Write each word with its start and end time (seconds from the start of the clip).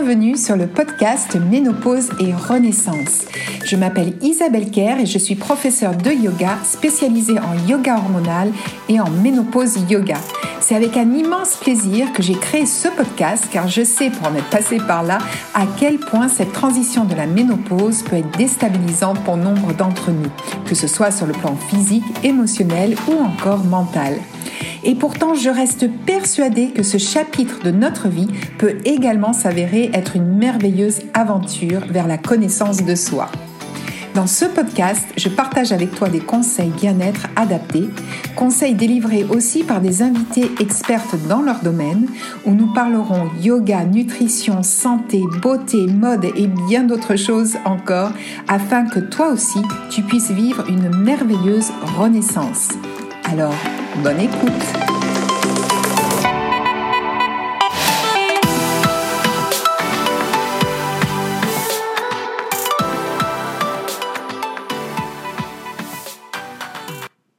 bienvenue 0.00 0.36
sur 0.36 0.56
le 0.56 0.68
podcast 0.68 1.36
Ménopause 1.50 2.10
et 2.20 2.32
Renaissance. 2.32 3.24
Je 3.64 3.74
m'appelle 3.74 4.12
Isabelle 4.22 4.70
Kerr 4.70 5.00
et 5.00 5.06
je 5.06 5.18
suis 5.18 5.34
professeure 5.34 5.96
de 5.96 6.12
yoga 6.12 6.56
spécialisée 6.62 7.40
en 7.40 7.66
yoga 7.66 7.96
hormonal 7.96 8.52
et 8.88 9.00
en 9.00 9.10
ménopause 9.10 9.90
yoga. 9.90 10.18
C'est 10.60 10.76
avec 10.76 10.96
un 10.96 11.12
immense 11.14 11.56
plaisir 11.56 12.12
que 12.12 12.22
j'ai 12.22 12.34
créé 12.34 12.64
ce 12.64 12.86
podcast 12.86 13.48
car 13.52 13.66
je 13.66 13.82
sais 13.82 14.10
pour 14.10 14.28
en 14.28 14.36
être 14.36 14.48
passé 14.50 14.76
par 14.76 15.02
là 15.02 15.18
à 15.52 15.64
quel 15.80 15.98
point 15.98 16.28
cette 16.28 16.52
transition 16.52 17.04
de 17.04 17.16
la 17.16 17.26
ménopause 17.26 18.02
peut 18.02 18.16
être 18.16 18.38
déstabilisante 18.38 19.18
pour 19.24 19.36
nombre 19.36 19.72
d'entre 19.72 20.12
nous, 20.12 20.30
que 20.64 20.76
ce 20.76 20.86
soit 20.86 21.10
sur 21.10 21.26
le 21.26 21.32
plan 21.32 21.56
physique, 21.56 22.04
émotionnel 22.22 22.94
ou 23.08 23.20
encore 23.20 23.64
mental. 23.64 24.14
Et 24.84 24.94
pourtant, 24.94 25.34
je 25.34 25.50
reste 25.50 25.90
persuadée 26.06 26.68
que 26.68 26.82
ce 26.82 26.98
chapitre 26.98 27.62
de 27.62 27.70
notre 27.70 28.08
vie 28.08 28.28
peut 28.58 28.76
également 28.84 29.32
s'avérer 29.32 29.90
être 29.92 30.16
une 30.16 30.36
merveilleuse 30.36 31.00
aventure 31.14 31.80
vers 31.88 32.06
la 32.06 32.18
connaissance 32.18 32.84
de 32.84 32.94
soi. 32.94 33.30
Dans 34.14 34.26
ce 34.26 34.46
podcast, 34.46 35.04
je 35.16 35.28
partage 35.28 35.70
avec 35.70 35.94
toi 35.94 36.08
des 36.08 36.18
conseils 36.18 36.70
bien-être 36.70 37.28
adaptés, 37.36 37.88
conseils 38.34 38.74
délivrés 38.74 39.24
aussi 39.24 39.62
par 39.62 39.80
des 39.80 40.02
invités 40.02 40.50
expertes 40.58 41.14
dans 41.28 41.40
leur 41.40 41.60
domaine, 41.60 42.08
où 42.44 42.52
nous 42.52 42.72
parlerons 42.72 43.28
yoga, 43.40 43.84
nutrition, 43.84 44.64
santé, 44.64 45.22
beauté, 45.40 45.86
mode 45.86 46.24
et 46.24 46.48
bien 46.68 46.82
d'autres 46.82 47.14
choses 47.16 47.58
encore, 47.64 48.10
afin 48.48 48.86
que 48.86 48.98
toi 48.98 49.28
aussi, 49.28 49.60
tu 49.88 50.02
puisses 50.02 50.32
vivre 50.32 50.64
une 50.68 50.88
merveilleuse 50.96 51.70
renaissance. 51.96 52.70
Alors, 53.30 53.54
bonne 53.96 54.20
écoute 54.20 54.52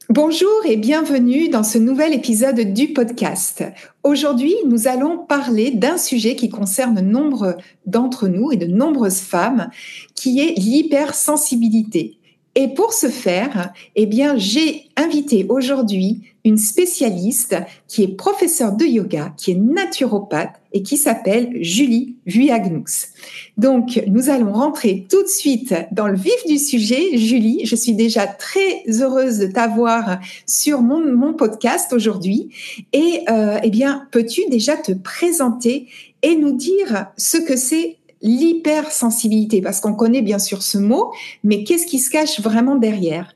Bonjour 0.08 0.48
et 0.66 0.76
bienvenue 0.76 1.48
dans 1.48 1.62
ce 1.62 1.78
nouvel 1.78 2.12
épisode 2.12 2.60
du 2.72 2.88
podcast. 2.88 3.64
Aujourd'hui, 4.02 4.54
nous 4.66 4.86
allons 4.86 5.18
parler 5.18 5.70
d'un 5.70 5.96
sujet 5.96 6.36
qui 6.36 6.48
concerne 6.48 7.00
nombre 7.00 7.56
d'entre 7.86 8.28
nous 8.28 8.52
et 8.52 8.56
de 8.56 8.66
nombreuses 8.66 9.20
femmes, 9.20 9.70
qui 10.14 10.40
est 10.40 10.58
l'hypersensibilité. 10.58 12.18
Et 12.54 12.68
pour 12.68 12.92
ce 12.92 13.08
faire, 13.08 13.72
eh 13.94 14.08
j'ai 14.36 14.88
invité 14.96 15.46
aujourd'hui 15.48 16.29
une 16.44 16.56
spécialiste 16.56 17.56
qui 17.86 18.02
est 18.02 18.16
professeure 18.16 18.72
de 18.72 18.84
yoga, 18.84 19.34
qui 19.36 19.52
est 19.52 19.56
naturopathe 19.56 20.60
et 20.72 20.82
qui 20.82 20.96
s'appelle 20.96 21.50
Julie 21.60 22.16
Vuyagnous. 22.26 23.08
Donc, 23.56 24.02
nous 24.06 24.30
allons 24.30 24.52
rentrer 24.52 25.06
tout 25.10 25.22
de 25.22 25.28
suite 25.28 25.74
dans 25.92 26.06
le 26.06 26.16
vif 26.16 26.46
du 26.46 26.58
sujet. 26.58 27.16
Julie, 27.16 27.66
je 27.66 27.76
suis 27.76 27.94
déjà 27.94 28.26
très 28.26 28.84
heureuse 28.88 29.38
de 29.38 29.46
t'avoir 29.46 30.18
sur 30.46 30.80
mon, 30.80 31.00
mon 31.14 31.34
podcast 31.34 31.92
aujourd'hui. 31.92 32.50
Et 32.92 33.24
euh, 33.28 33.58
eh 33.62 33.70
bien, 33.70 34.06
peux-tu 34.12 34.42
déjà 34.48 34.76
te 34.76 34.92
présenter 34.92 35.88
et 36.22 36.36
nous 36.36 36.52
dire 36.52 37.06
ce 37.16 37.36
que 37.36 37.56
c'est 37.56 37.96
l'hypersensibilité? 38.22 39.60
Parce 39.60 39.80
qu'on 39.80 39.94
connaît 39.94 40.22
bien 40.22 40.38
sûr 40.38 40.62
ce 40.62 40.78
mot, 40.78 41.12
mais 41.42 41.64
qu'est-ce 41.64 41.86
qui 41.86 41.98
se 41.98 42.10
cache 42.10 42.40
vraiment 42.40 42.76
derrière? 42.76 43.34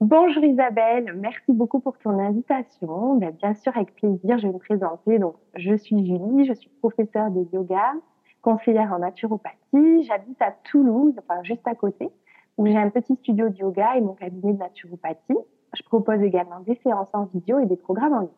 Bonjour 0.00 0.42
Isabelle, 0.42 1.12
merci 1.14 1.52
beaucoup 1.52 1.78
pour 1.78 1.98
ton 1.98 2.18
invitation. 2.18 3.16
Ben, 3.16 3.32
bien 3.32 3.52
sûr, 3.52 3.76
avec 3.76 3.94
plaisir, 3.94 4.38
je 4.38 4.46
vais 4.46 4.52
me 4.54 4.58
présenter. 4.58 5.18
Donc, 5.18 5.34
je 5.54 5.74
suis 5.74 6.06
Julie, 6.06 6.46
je 6.46 6.54
suis 6.54 6.70
professeure 6.80 7.30
de 7.30 7.46
yoga, 7.52 7.92
conseillère 8.40 8.94
en 8.94 9.00
naturopathie. 9.00 10.04
J'habite 10.04 10.40
à 10.40 10.52
Toulouse, 10.64 11.12
enfin 11.18 11.42
juste 11.42 11.68
à 11.68 11.74
côté, 11.74 12.08
où 12.56 12.66
j'ai 12.66 12.78
un 12.78 12.88
petit 12.88 13.14
studio 13.16 13.50
de 13.50 13.58
yoga 13.58 13.94
et 13.96 14.00
mon 14.00 14.14
cabinet 14.14 14.54
de 14.54 14.58
naturopathie. 14.58 15.36
Je 15.74 15.82
propose 15.82 16.22
également 16.22 16.60
des 16.60 16.76
séances 16.76 17.10
en 17.12 17.26
vidéo 17.26 17.58
et 17.58 17.66
des 17.66 17.76
programmes 17.76 18.14
en 18.14 18.20
ligne. 18.20 18.30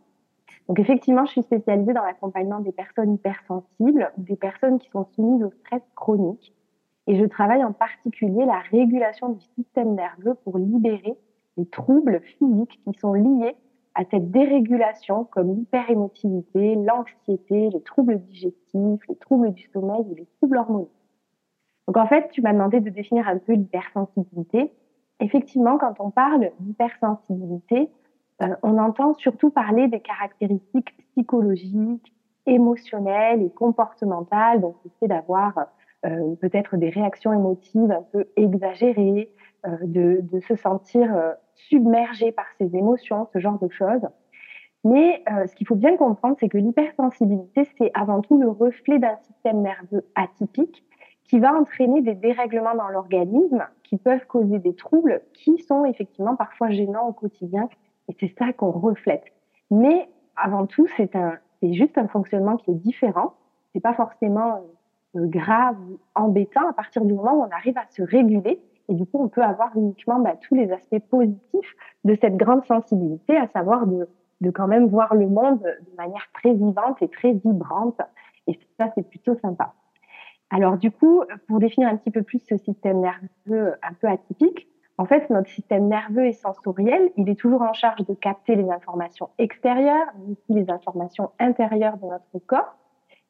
Donc 0.66 0.80
effectivement, 0.80 1.26
je 1.26 1.30
suis 1.30 1.42
spécialisée 1.44 1.92
dans 1.92 2.02
l'accompagnement 2.02 2.58
des 2.58 2.72
personnes 2.72 3.14
hypersensibles 3.14 4.10
des 4.18 4.34
personnes 4.34 4.80
qui 4.80 4.90
sont 4.90 5.04
soumises 5.14 5.44
au 5.44 5.52
stress 5.52 5.82
chronique. 5.94 6.52
Et 7.06 7.14
je 7.14 7.24
travaille 7.24 7.62
en 7.62 7.72
particulier 7.72 8.46
la 8.46 8.58
régulation 8.58 9.28
du 9.28 9.44
système 9.54 9.94
nerveux 9.94 10.34
pour 10.42 10.58
libérer 10.58 11.16
les 11.56 11.66
troubles 11.66 12.20
physiques 12.20 12.80
qui 12.84 12.98
sont 12.98 13.14
liés 13.14 13.56
à 13.94 14.04
cette 14.10 14.30
dérégulation 14.30 15.24
comme 15.24 15.54
l'hyperémotivité, 15.54 16.76
l'anxiété, 16.76 17.68
les 17.70 17.82
troubles 17.82 18.18
digestifs, 18.20 19.00
les 19.08 19.16
troubles 19.16 19.52
du 19.52 19.68
sommeil 19.72 20.04
et 20.12 20.14
les 20.14 20.26
troubles 20.38 20.56
hormonaux. 20.56 20.90
Donc 21.86 21.96
en 21.96 22.06
fait, 22.06 22.30
tu 22.30 22.40
m'as 22.40 22.52
demandé 22.52 22.80
de 22.80 22.90
définir 22.90 23.28
un 23.28 23.38
peu 23.38 23.52
l'hypersensibilité. 23.52 24.72
Effectivement, 25.20 25.78
quand 25.78 25.94
on 25.98 26.10
parle 26.10 26.50
d'hypersensibilité, 26.60 27.90
euh, 28.42 28.54
on 28.62 28.78
entend 28.78 29.14
surtout 29.14 29.50
parler 29.50 29.88
des 29.88 30.00
caractéristiques 30.00 30.96
psychologiques, 30.98 32.12
émotionnelles 32.46 33.42
et 33.42 33.50
comportementales, 33.50 34.60
donc 34.60 34.76
fait 35.00 35.08
d'avoir 35.08 35.66
euh, 36.06 36.34
peut-être 36.40 36.76
des 36.76 36.90
réactions 36.90 37.32
émotives 37.32 37.90
un 37.90 38.02
peu 38.12 38.26
exagérées, 38.36 39.30
de, 39.64 40.20
de, 40.22 40.40
se 40.40 40.56
sentir 40.56 41.14
euh, 41.14 41.32
submergé 41.54 42.32
par 42.32 42.46
ses 42.58 42.74
émotions, 42.76 43.28
ce 43.32 43.38
genre 43.38 43.58
de 43.58 43.68
choses. 43.68 44.06
Mais 44.84 45.22
euh, 45.30 45.46
ce 45.46 45.54
qu'il 45.54 45.66
faut 45.66 45.76
bien 45.76 45.96
comprendre, 45.96 46.36
c'est 46.40 46.48
que 46.48 46.58
l'hypersensibilité, 46.58 47.68
c'est 47.78 47.90
avant 47.94 48.20
tout 48.20 48.40
le 48.40 48.48
reflet 48.48 48.98
d'un 48.98 49.16
système 49.18 49.62
nerveux 49.62 50.04
atypique 50.16 50.84
qui 51.24 51.38
va 51.38 51.54
entraîner 51.54 52.02
des 52.02 52.14
dérèglements 52.14 52.74
dans 52.74 52.88
l'organisme, 52.88 53.64
qui 53.84 53.96
peuvent 53.96 54.26
causer 54.26 54.58
des 54.58 54.74
troubles, 54.74 55.22
qui 55.32 55.58
sont 55.58 55.84
effectivement 55.84 56.34
parfois 56.34 56.70
gênants 56.70 57.08
au 57.08 57.12
quotidien, 57.12 57.68
et 58.08 58.16
c'est 58.18 58.34
ça 58.36 58.52
qu'on 58.52 58.72
reflète. 58.72 59.24
Mais 59.70 60.08
avant 60.36 60.66
tout, 60.66 60.86
c'est 60.96 61.12
juste 61.62 61.96
un 61.96 62.08
fonctionnement 62.08 62.56
qui 62.56 62.72
est 62.72 62.74
différent. 62.74 63.34
C'est 63.72 63.80
pas 63.80 63.94
forcément 63.94 64.62
grave 65.14 65.76
ou 65.88 65.98
embêtant 66.14 66.68
à 66.68 66.72
partir 66.72 67.04
du 67.04 67.12
moment 67.12 67.34
où 67.34 67.42
on 67.42 67.50
arrive 67.50 67.78
à 67.78 67.86
se 67.90 68.02
réguler 68.02 68.60
et 68.92 68.94
du 68.94 69.06
coup, 69.06 69.24
on 69.24 69.28
peut 69.28 69.42
avoir 69.42 69.74
uniquement 69.74 70.18
bah, 70.20 70.34
tous 70.46 70.54
les 70.54 70.70
aspects 70.70 70.98
positifs 71.08 71.76
de 72.04 72.14
cette 72.20 72.36
grande 72.36 72.62
sensibilité, 72.66 73.34
à 73.38 73.48
savoir 73.48 73.86
de, 73.86 74.06
quand 74.50 74.68
même 74.68 74.86
voir 74.86 75.14
le 75.14 75.28
monde 75.28 75.62
de 75.62 75.96
manière 75.96 76.28
très 76.34 76.52
vivante 76.52 77.00
et 77.00 77.08
très 77.08 77.32
vibrante. 77.32 77.98
Et 78.46 78.58
ça, 78.78 78.90
c'est 78.94 79.08
plutôt 79.08 79.34
sympa. 79.36 79.72
Alors 80.50 80.76
du 80.76 80.90
coup, 80.90 81.22
pour 81.48 81.58
définir 81.58 81.88
un 81.88 81.96
petit 81.96 82.10
peu 82.10 82.22
plus 82.22 82.40
ce 82.40 82.58
système 82.58 83.00
nerveux 83.00 83.72
un 83.82 83.94
peu 83.98 84.08
atypique, 84.08 84.68
en 84.98 85.06
fait, 85.06 85.30
notre 85.30 85.48
système 85.48 85.88
nerveux 85.88 86.26
et 86.26 86.34
sensoriel, 86.34 87.12
il 87.16 87.30
est 87.30 87.40
toujours 87.40 87.62
en 87.62 87.72
charge 87.72 88.04
de 88.04 88.12
capter 88.12 88.56
les 88.56 88.68
informations 88.68 89.30
extérieures, 89.38 90.06
mais 90.18 90.32
aussi 90.32 90.52
les 90.52 90.70
informations 90.70 91.30
intérieures 91.38 91.96
de 91.96 92.08
notre 92.08 92.46
corps. 92.46 92.76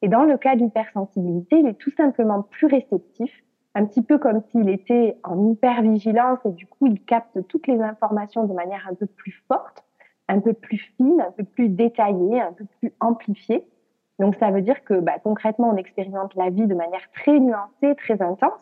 Et 0.01 0.09
dans 0.09 0.23
le 0.23 0.37
cas 0.37 0.57
d'hypersensibilité, 0.57 1.59
il 1.59 1.67
est 1.67 1.79
tout 1.79 1.91
simplement 1.91 2.41
plus 2.41 2.67
réceptif 2.67 3.31
un 3.75 3.85
petit 3.85 4.01
peu 4.01 4.17
comme 4.17 4.41
s'il 4.51 4.69
était 4.69 5.17
en 5.23 5.51
hypervigilance 5.51 6.39
et 6.45 6.51
du 6.51 6.67
coup, 6.67 6.87
il 6.87 7.03
capte 7.03 7.47
toutes 7.47 7.67
les 7.67 7.81
informations 7.81 8.45
de 8.45 8.53
manière 8.53 8.87
un 8.89 8.93
peu 8.93 9.07
plus 9.07 9.43
forte, 9.47 9.83
un 10.27 10.39
peu 10.39 10.53
plus 10.53 10.77
fine, 10.77 11.21
un 11.21 11.31
peu 11.31 11.43
plus 11.43 11.69
détaillée, 11.69 12.41
un 12.41 12.53
peu 12.53 12.65
plus 12.79 12.93
amplifiée. 12.99 13.67
Donc, 14.19 14.35
ça 14.35 14.51
veut 14.51 14.61
dire 14.61 14.83
que 14.83 14.93
bah, 14.93 15.17
concrètement, 15.23 15.69
on 15.69 15.77
expérimente 15.77 16.35
la 16.35 16.49
vie 16.49 16.67
de 16.67 16.75
manière 16.75 17.11
très 17.11 17.39
nuancée, 17.39 17.95
très 17.95 18.21
intense. 18.21 18.61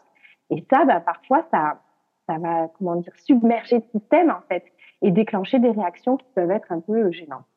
Et 0.50 0.66
ça, 0.70 0.86
bah, 0.86 1.02
parfois, 1.02 1.46
ça, 1.52 1.82
ça 2.28 2.38
va, 2.38 2.70
comment 2.78 2.96
dire, 2.96 3.14
submerger 3.18 3.78
le 3.78 4.00
système, 4.00 4.32
en 4.32 4.42
fait, 4.48 4.64
et 5.02 5.12
déclencher 5.12 5.60
des 5.60 5.72
réactions 5.72 6.18
qui 6.18 6.28
peuvent 6.36 6.52
être 6.52 6.72
un 6.72 6.80
peu 6.80 7.12
gênantes. 7.12 7.51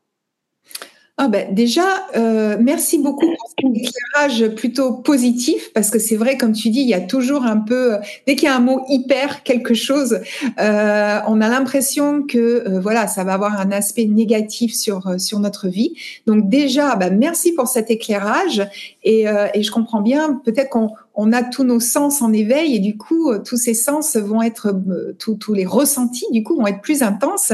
Ah 1.16 1.28
ben 1.28 1.54
déjà, 1.54 2.08
euh, 2.16 2.56
merci 2.60 2.98
beaucoup 2.98 3.24
pour 3.24 3.48
cet 3.56 3.84
éclairage 3.84 4.52
plutôt 4.56 4.94
positif, 4.94 5.72
parce 5.72 5.88
que 5.90 6.00
c'est 6.00 6.16
vrai, 6.16 6.36
comme 6.36 6.50
tu 6.50 6.70
dis, 6.70 6.80
il 6.80 6.88
y 6.88 6.94
a 6.94 7.00
toujours 7.00 7.44
un 7.44 7.58
peu, 7.58 7.98
dès 8.26 8.34
qu'il 8.34 8.48
y 8.48 8.50
a 8.50 8.56
un 8.56 8.60
mot 8.60 8.80
hyper 8.88 9.44
quelque 9.44 9.74
chose, 9.74 10.18
euh, 10.58 11.18
on 11.28 11.40
a 11.40 11.48
l'impression 11.48 12.24
que 12.24 12.38
euh, 12.68 12.80
voilà, 12.80 13.06
ça 13.06 13.22
va 13.22 13.34
avoir 13.34 13.60
un 13.60 13.70
aspect 13.70 14.06
négatif 14.06 14.74
sur 14.74 15.06
euh, 15.06 15.18
sur 15.18 15.38
notre 15.38 15.68
vie. 15.68 15.94
Donc 16.26 16.48
déjà, 16.48 16.96
ben, 16.96 17.16
merci 17.16 17.52
pour 17.52 17.68
cet 17.68 17.92
éclairage, 17.92 18.68
et, 19.04 19.28
euh, 19.28 19.46
et 19.54 19.62
je 19.62 19.70
comprends 19.70 20.00
bien, 20.00 20.40
peut-être 20.44 20.70
qu'on 20.70 20.90
on 21.14 21.32
a 21.32 21.44
tous 21.44 21.62
nos 21.62 21.78
sens 21.78 22.22
en 22.22 22.32
éveil 22.32 22.74
et 22.74 22.80
du 22.80 22.96
coup 22.96 23.32
tous 23.44 23.56
ces 23.56 23.74
sens 23.74 24.16
vont 24.16 24.42
être 24.42 24.74
tous, 25.20 25.36
tous 25.36 25.54
les 25.54 25.64
ressentis 25.64 26.26
du 26.32 26.42
coup 26.42 26.56
vont 26.56 26.66
être 26.66 26.80
plus 26.80 27.04
intenses 27.04 27.52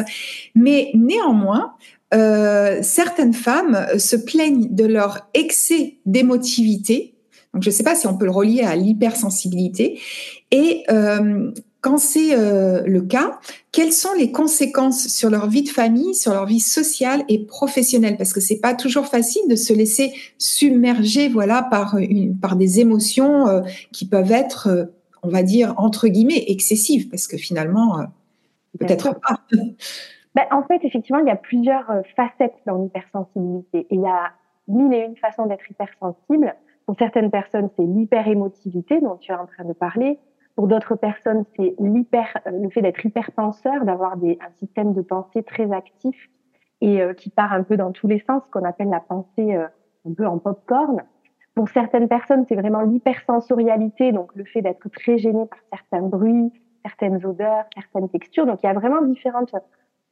mais 0.55 0.91
néanmoins 0.95 1.75
euh, 2.15 2.79
certaines 2.83 3.35
femmes 3.35 3.87
se 3.99 4.17
plaignent 4.17 4.69
de 4.75 4.85
leur 4.85 5.29
excès 5.35 5.99
d'émotivité. 6.07 7.15
Donc, 7.55 7.63
je 7.63 7.71
ne 7.71 7.75
sais 7.75 7.83
pas 7.83 7.95
si 7.95 8.07
on 8.07 8.17
peut 8.17 8.27
le 8.27 8.31
relier 8.31 8.63
à 8.63 8.77
l'hypersensibilité. 8.77 10.01
Et 10.51 10.85
euh, 10.91 11.51
quand 11.81 11.99
c'est 11.99 12.35
euh, 12.35 12.83
le 12.87 13.01
cas, 13.03 13.41
quelles 13.73 13.93
sont 13.93 14.13
les 14.19 14.31
conséquences 14.31 15.09
sur 15.09 15.31
leur 15.31 15.49
vie 15.49 15.63
de 15.63 15.69
famille, 15.69 16.15
sur 16.15 16.33
leur 16.33 16.45
vie 16.45 16.61
sociale 16.61 17.25
et 17.29 17.39
professionnelle? 17.39 18.17
Parce 18.17 18.33
que 18.33 18.41
c'est 18.41 18.59
pas 18.59 18.75
toujours 18.75 19.07
facile 19.07 19.43
de 19.49 19.57
se 19.57 19.73
laisser 19.73 20.13
submerger, 20.37 21.29
voilà, 21.29 21.63
par 21.63 21.97
une, 21.97 22.37
par 22.37 22.57
des 22.57 22.81
émotions 22.81 23.49
euh, 23.49 23.61
qui 23.93 24.07
peuvent 24.07 24.33
être, 24.33 24.69
euh, 24.69 24.85
on 25.23 25.29
va 25.29 25.43
dire 25.43 25.75
entre 25.79 26.09
guillemets, 26.09 26.45
excessives, 26.49 27.09
parce 27.09 27.27
que 27.27 27.39
finalement, 27.39 28.05
peut-être 28.79 29.15
pas. 29.21 29.41
Ben, 30.35 30.45
en 30.51 30.63
fait, 30.63 30.85
effectivement, 30.85 31.21
il 31.21 31.27
y 31.27 31.31
a 31.31 31.37
plusieurs 31.37 31.91
facettes 32.17 32.57
dans 32.67 32.77
l'hypersensibilité. 32.77 33.81
Et 33.91 33.95
il 33.95 34.01
y 34.01 34.07
a 34.07 34.33
mille 34.69 34.95
et 34.95 35.05
une 35.05 35.17
façons 35.17 35.47
d'être 35.47 35.69
hypersensible. 35.71 36.55
Pour 36.87 36.97
certaines 36.99 37.31
personnes, 37.31 37.69
c'est 37.77 37.85
l'hyperémotivité 37.85 39.01
dont 39.01 39.17
tu 39.17 39.33
es 39.33 39.35
en 39.35 39.47
train 39.47 39.65
de 39.65 39.73
parler. 39.73 40.19
Pour 40.57 40.67
d'autres 40.67 40.97
personnes, 40.97 41.45
c'est 41.57 41.75
l'hyper, 41.79 42.37
euh, 42.47 42.51
le 42.51 42.69
fait 42.71 42.83
d'être 42.83 43.05
hyper 43.05 43.33
penseur, 43.33 43.85
d'avoir 43.85 44.15
un 44.15 44.51
système 44.59 44.93
de 44.93 45.01
pensée 45.01 45.43
très 45.43 45.73
actif 45.73 46.29
et 46.81 47.01
euh, 47.01 47.15
qui 47.15 47.31
part 47.31 47.53
un 47.53 47.63
peu 47.63 47.77
dans 47.77 47.93
tous 47.93 48.09
les 48.09 48.21
sens, 48.21 48.43
qu'on 48.51 48.65
appelle 48.65 48.89
la 48.89 49.01
pensée 49.01 49.55
euh, 49.55 49.67
un 50.09 50.15
peu 50.15 50.27
en 50.27 50.39
pop-corn. 50.39 51.03
Pour 51.55 51.69
certaines 51.69 52.09
personnes, 52.09 52.45
c'est 52.49 52.57
vraiment 52.57 52.83
l'hypersensorialité, 52.83 54.13
donc 54.13 54.35
le 54.35 54.45
fait 54.45 54.63
d'être 54.63 54.89
très 54.89 55.19
gêné 55.19 55.47
par 55.47 55.59
certains 55.73 56.07
bruits, 56.07 56.53
certaines 56.85 57.25
odeurs, 57.25 57.65
certaines 57.75 58.09
textures. 58.09 58.47
Donc 58.47 58.63
il 58.63 58.67
y 58.67 58.69
a 58.69 58.73
vraiment 58.73 59.03
différentes 59.03 59.55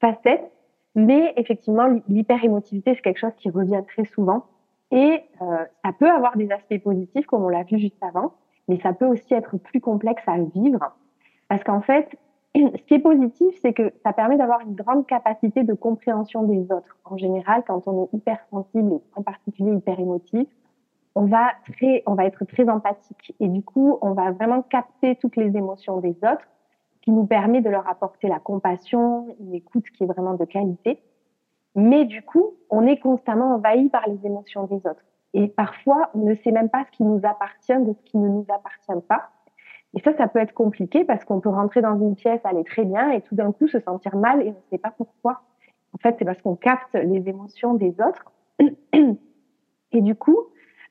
facettes, 0.01 0.51
mais 0.95 1.33
effectivement, 1.37 1.87
l'hyperémotivité, 2.09 2.95
c'est 2.95 3.03
quelque 3.03 3.21
chose 3.21 3.35
qui 3.37 3.51
revient 3.51 3.83
très 3.87 4.05
souvent. 4.05 4.47
Et 4.91 5.23
ça 5.39 5.93
peut 5.99 6.11
avoir 6.11 6.37
des 6.37 6.51
aspects 6.51 6.83
positifs, 6.83 7.27
comme 7.27 7.45
on 7.45 7.49
l'a 7.49 7.63
vu 7.63 7.79
juste 7.79 8.03
avant 8.03 8.33
mais 8.69 8.79
ça 8.81 8.93
peut 8.93 9.07
aussi 9.07 9.35
être 9.35 9.57
plus 9.57 9.81
complexe 9.81 10.23
à 10.27 10.39
vivre. 10.39 10.95
Parce 11.49 11.65
qu'en 11.65 11.81
fait, 11.81 12.09
ce 12.55 12.83
qui 12.87 12.95
est 12.95 12.99
positif, 13.01 13.55
c'est 13.63 13.73
que 13.73 13.93
ça 14.05 14.13
permet 14.13 14.37
d'avoir 14.37 14.61
une 14.61 14.75
grande 14.75 15.07
capacité 15.07 15.65
de 15.65 15.75
compréhension 15.75 16.43
des 16.45 16.71
autres. 16.71 16.97
En 17.05 17.17
général, 17.17 17.65
quand 17.67 17.89
on 17.89 18.05
est 18.05 18.17
hypersensible 18.17 18.93
et 18.93 19.03
en 19.17 19.23
particulier 19.23 19.73
hyper 19.73 19.99
émotif, 19.99 20.47
on 21.15 21.25
va 21.25 21.49
très, 21.73 22.05
on 22.07 22.15
va 22.15 22.27
être 22.27 22.45
très 22.45 22.69
empathique. 22.69 23.35
Et 23.41 23.49
du 23.49 23.63
coup, 23.63 23.99
on 24.03 24.13
va 24.13 24.31
vraiment 24.31 24.63
capter 24.63 25.17
toutes 25.17 25.37
les 25.37 25.57
émotions 25.57 25.99
des 25.99 26.17
autres, 26.23 26.47
qui 27.09 27.13
nous 27.13 27.25
permet 27.25 27.63
de 27.63 27.71
leur 27.71 27.89
apporter 27.89 28.29
la 28.29 28.39
compassion, 28.39 29.35
une 29.41 29.55
écoute 29.55 29.87
qui 29.97 30.05
est 30.05 30.07
vraiment 30.07 30.35
de 30.35 30.45
qualité. 30.45 31.01
Mais 31.75 32.05
du 32.05 32.21
coup, 32.21 32.53
on 32.69 32.87
est 32.87 32.99
constamment 32.99 33.55
envahi 33.55 33.89
par 33.89 34.07
les 34.07 34.27
émotions 34.27 34.65
des 34.65 34.77
autres. 34.77 35.07
Et 35.33 35.49
parfois, 35.49 36.11
on 36.13 36.27
ne 36.27 36.35
sait 36.35 36.51
même 36.51 36.69
pas 36.69 36.85
ce 36.85 36.91
qui 36.91 37.05
nous 37.05 37.23
appartient 37.25 37.79
de 37.79 37.95
ce 37.95 38.03
qui 38.03 38.19
ne 38.19 38.29
nous 38.29 38.45
appartient 38.51 39.07
pas. 39.09 39.31
Et 39.95 40.01
ça, 40.03 40.15
ça 40.19 40.29
peut 40.29 40.39
être 40.39 40.53
compliqué 40.53 41.07
parce 41.07 41.25
qu'on 41.25 41.41
peut 41.41 41.49
rentrer 41.49 41.81
dans 41.81 41.99
une 41.99 42.15
pièce, 42.15 42.43
aller 42.45 42.65
très 42.65 42.85
bien 42.85 43.11
et 43.13 43.23
tout 43.23 43.35
d'un 43.35 43.53
coup 43.53 43.69
se 43.69 43.81
sentir 43.81 44.15
mal 44.15 44.43
et 44.43 44.51
on 44.51 44.51
ne 44.51 44.71
sait 44.71 44.77
pas 44.77 44.91
pourquoi. 44.91 45.41
En 45.95 45.99
fait, 46.03 46.15
c'est 46.19 46.27
parce 46.27 46.43
qu'on 46.43 46.57
capte 46.57 46.93
les 46.93 47.27
émotions 47.27 47.73
des 47.73 47.97
autres. 48.07 48.35
Et 49.93 50.03
du 50.03 50.15
coup, 50.15 50.41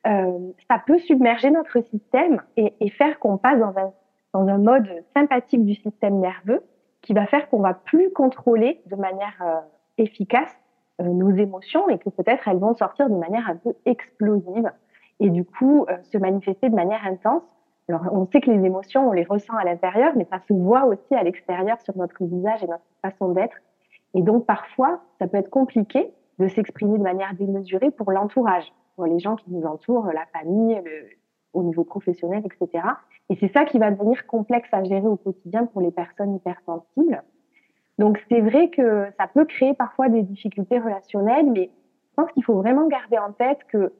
euh, 0.07 0.51
ça 0.67 0.81
peut 0.83 0.97
submerger 0.97 1.51
notre 1.51 1.79
système 1.91 2.41
et, 2.55 2.73
et 2.79 2.89
faire 2.89 3.19
qu'on 3.19 3.37
passe 3.37 3.59
dans 3.59 3.77
un, 3.77 3.93
dans 4.37 4.47
un 4.47 4.59
mode 4.59 4.87
sympathique 5.15 5.65
du 5.65 5.73
système 5.73 6.19
nerveux 6.19 6.61
qui 7.01 7.13
va 7.13 7.25
faire 7.25 7.49
qu'on 7.49 7.59
va 7.59 7.73
plus 7.73 8.11
contrôler 8.11 8.81
de 8.85 8.95
manière 8.95 9.35
euh, 9.41 9.59
efficace 9.97 10.55
euh, 11.01 11.05
nos 11.05 11.31
émotions 11.31 11.89
et 11.89 11.97
que 11.97 12.09
peut-être 12.09 12.47
elles 12.47 12.59
vont 12.59 12.75
sortir 12.75 13.09
de 13.09 13.15
manière 13.15 13.49
un 13.49 13.55
peu 13.55 13.73
explosive 13.85 14.71
et 15.19 15.29
du 15.31 15.43
coup 15.43 15.87
euh, 15.89 15.97
se 16.03 16.19
manifester 16.19 16.69
de 16.69 16.75
manière 16.75 17.03
intense. 17.05 17.41
Alors 17.89 18.03
on 18.11 18.27
sait 18.27 18.41
que 18.41 18.51
les 18.51 18.63
émotions, 18.63 19.09
on 19.09 19.11
les 19.11 19.23
ressent 19.23 19.55
à 19.55 19.63
l'intérieur, 19.63 20.13
mais 20.15 20.25
ça 20.25 20.39
se 20.47 20.53
voit 20.53 20.85
aussi 20.85 21.15
à 21.15 21.23
l'extérieur 21.23 21.79
sur 21.81 21.97
notre 21.97 22.23
visage 22.23 22.63
et 22.63 22.67
notre 22.67 22.83
façon 23.01 23.29
d'être. 23.29 23.57
Et 24.13 24.21
donc 24.21 24.45
parfois, 24.45 25.01
ça 25.17 25.27
peut 25.27 25.37
être 25.37 25.49
compliqué 25.49 26.13
de 26.37 26.47
s'exprimer 26.47 26.99
de 26.99 27.03
manière 27.03 27.33
démesurée 27.33 27.89
pour 27.89 28.11
l'entourage, 28.11 28.71
pour 28.95 29.07
les 29.07 29.17
gens 29.17 29.35
qui 29.35 29.51
nous 29.51 29.65
entourent, 29.65 30.05
la 30.13 30.25
famille, 30.27 30.79
le, 30.85 31.16
au 31.57 31.63
niveau 31.63 31.83
professionnel, 31.83 32.43
etc. 32.45 32.83
Et 33.29 33.35
c'est 33.39 33.51
ça 33.51 33.65
qui 33.65 33.79
va 33.79 33.91
devenir 33.91 34.25
complexe 34.27 34.69
à 34.71 34.83
gérer 34.83 35.07
au 35.07 35.17
quotidien 35.17 35.65
pour 35.65 35.81
les 35.81 35.91
personnes 35.91 36.35
hypersensibles. 36.35 37.23
Donc 37.97 38.21
c'est 38.29 38.41
vrai 38.41 38.69
que 38.69 39.07
ça 39.19 39.27
peut 39.27 39.45
créer 39.45 39.73
parfois 39.73 40.07
des 40.07 40.21
difficultés 40.21 40.79
relationnelles, 40.79 41.51
mais 41.51 41.71
je 42.09 42.15
pense 42.15 42.31
qu'il 42.31 42.43
faut 42.43 42.55
vraiment 42.55 42.87
garder 42.87 43.17
en 43.17 43.31
tête 43.31 43.59
que 43.67 43.91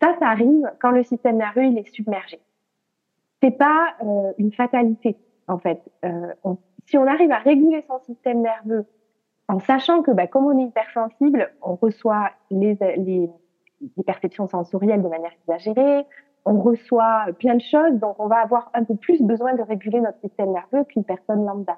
ça, 0.00 0.14
ça 0.18 0.26
arrive 0.26 0.70
quand 0.80 0.90
le 0.90 1.02
système 1.02 1.36
nerveux 1.36 1.64
il 1.64 1.78
est 1.78 1.88
submergé. 1.94 2.38
C'est 3.42 3.56
pas 3.56 3.94
euh, 4.02 4.32
une 4.38 4.52
fatalité 4.52 5.16
en 5.48 5.58
fait. 5.58 5.80
Euh, 6.04 6.32
si 6.86 6.98
on 6.98 7.06
arrive 7.06 7.32
à 7.32 7.38
réguler 7.38 7.82
son 7.88 7.98
système 8.00 8.42
nerveux 8.42 8.84
en 9.48 9.58
sachant 9.58 10.02
que, 10.02 10.12
bah, 10.12 10.26
comme 10.26 10.46
on 10.46 10.58
est 10.58 10.68
hypersensible, 10.68 11.50
on 11.62 11.74
reçoit 11.74 12.30
les, 12.50 12.78
les, 12.96 13.28
les 13.96 14.04
perceptions 14.04 14.46
sensorielles 14.46 15.02
de 15.02 15.08
manière 15.08 15.32
exagérée, 15.42 16.04
on 16.44 16.60
reçoit 16.60 17.26
plein 17.38 17.54
de 17.54 17.62
choses, 17.62 17.98
donc 18.00 18.16
on 18.18 18.26
va 18.26 18.36
avoir 18.36 18.70
un 18.74 18.84
peu 18.84 18.94
plus 18.94 19.22
besoin 19.22 19.54
de 19.54 19.62
réguler 19.62 20.00
notre 20.00 20.18
système 20.20 20.52
nerveux 20.52 20.84
qu'une 20.84 21.04
personne 21.04 21.44
lambda 21.44 21.76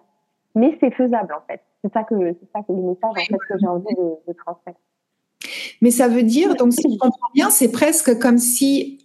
mais 0.54 0.76
c'est 0.80 0.90
faisable 0.92 1.34
en 1.34 1.46
fait. 1.46 1.60
C'est 1.82 1.92
ça 1.92 2.04
que 2.04 2.14
c'est 2.18 2.48
ça 2.52 2.60
que 2.62 2.72
le 2.72 2.82
message 2.82 3.10
en 3.10 3.14
fait 3.14 3.36
que 3.48 3.58
j'ai 3.58 3.66
envie 3.66 3.94
de, 3.94 4.32
transmettre. 4.32 4.78
Mais 5.80 5.90
ça 5.90 6.08
veut 6.08 6.22
dire 6.22 6.54
donc 6.56 6.72
si 6.72 6.92
je 6.92 6.98
comprends 6.98 7.30
bien, 7.34 7.50
c'est 7.50 7.72
presque 7.72 8.18
comme 8.18 8.38
si 8.38 8.98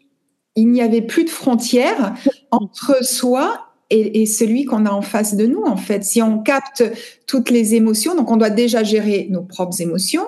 il 0.56 0.71
n'y 0.71 0.81
avait 0.81 1.01
plus 1.01 1.24
de 1.24 1.30
frontières 1.30 2.15
entre 2.51 3.04
soi 3.04 3.68
et, 3.89 4.21
et 4.21 4.25
celui 4.25 4.65
qu'on 4.65 4.86
a 4.86 4.92
en 4.92 5.01
face 5.01 5.36
de 5.36 5.45
nous 5.45 5.63
en 5.63 5.77
fait. 5.77 6.04
Si 6.04 6.21
on 6.21 6.39
capte 6.42 6.83
toutes 7.25 7.50
les 7.50 7.75
émotions, 7.75 8.15
donc 8.15 8.30
on 8.30 8.38
doit 8.38 8.50
déjà 8.50 8.83
gérer 8.83 9.27
nos 9.30 9.44
propres 9.44 9.81
émotions, 9.81 10.27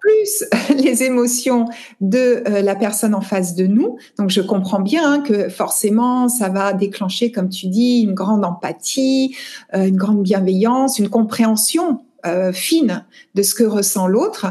plus 0.00 0.44
les 0.82 1.02
émotions 1.02 1.66
de 2.00 2.42
euh, 2.48 2.62
la 2.62 2.74
personne 2.74 3.14
en 3.14 3.20
face 3.20 3.54
de 3.54 3.66
nous. 3.66 3.98
Donc 4.18 4.30
je 4.30 4.40
comprends 4.40 4.80
bien 4.80 5.12
hein, 5.12 5.20
que 5.20 5.48
forcément 5.48 6.28
ça 6.28 6.48
va 6.48 6.72
déclencher, 6.72 7.30
comme 7.30 7.48
tu 7.48 7.68
dis, 7.68 8.02
une 8.02 8.14
grande 8.14 8.44
empathie, 8.44 9.36
euh, 9.74 9.86
une 9.86 9.96
grande 9.96 10.22
bienveillance, 10.22 10.98
une 10.98 11.08
compréhension 11.08 12.02
euh, 12.26 12.52
fine 12.52 13.04
de 13.34 13.42
ce 13.42 13.54
que 13.54 13.64
ressent 13.64 14.06
l'autre. 14.06 14.46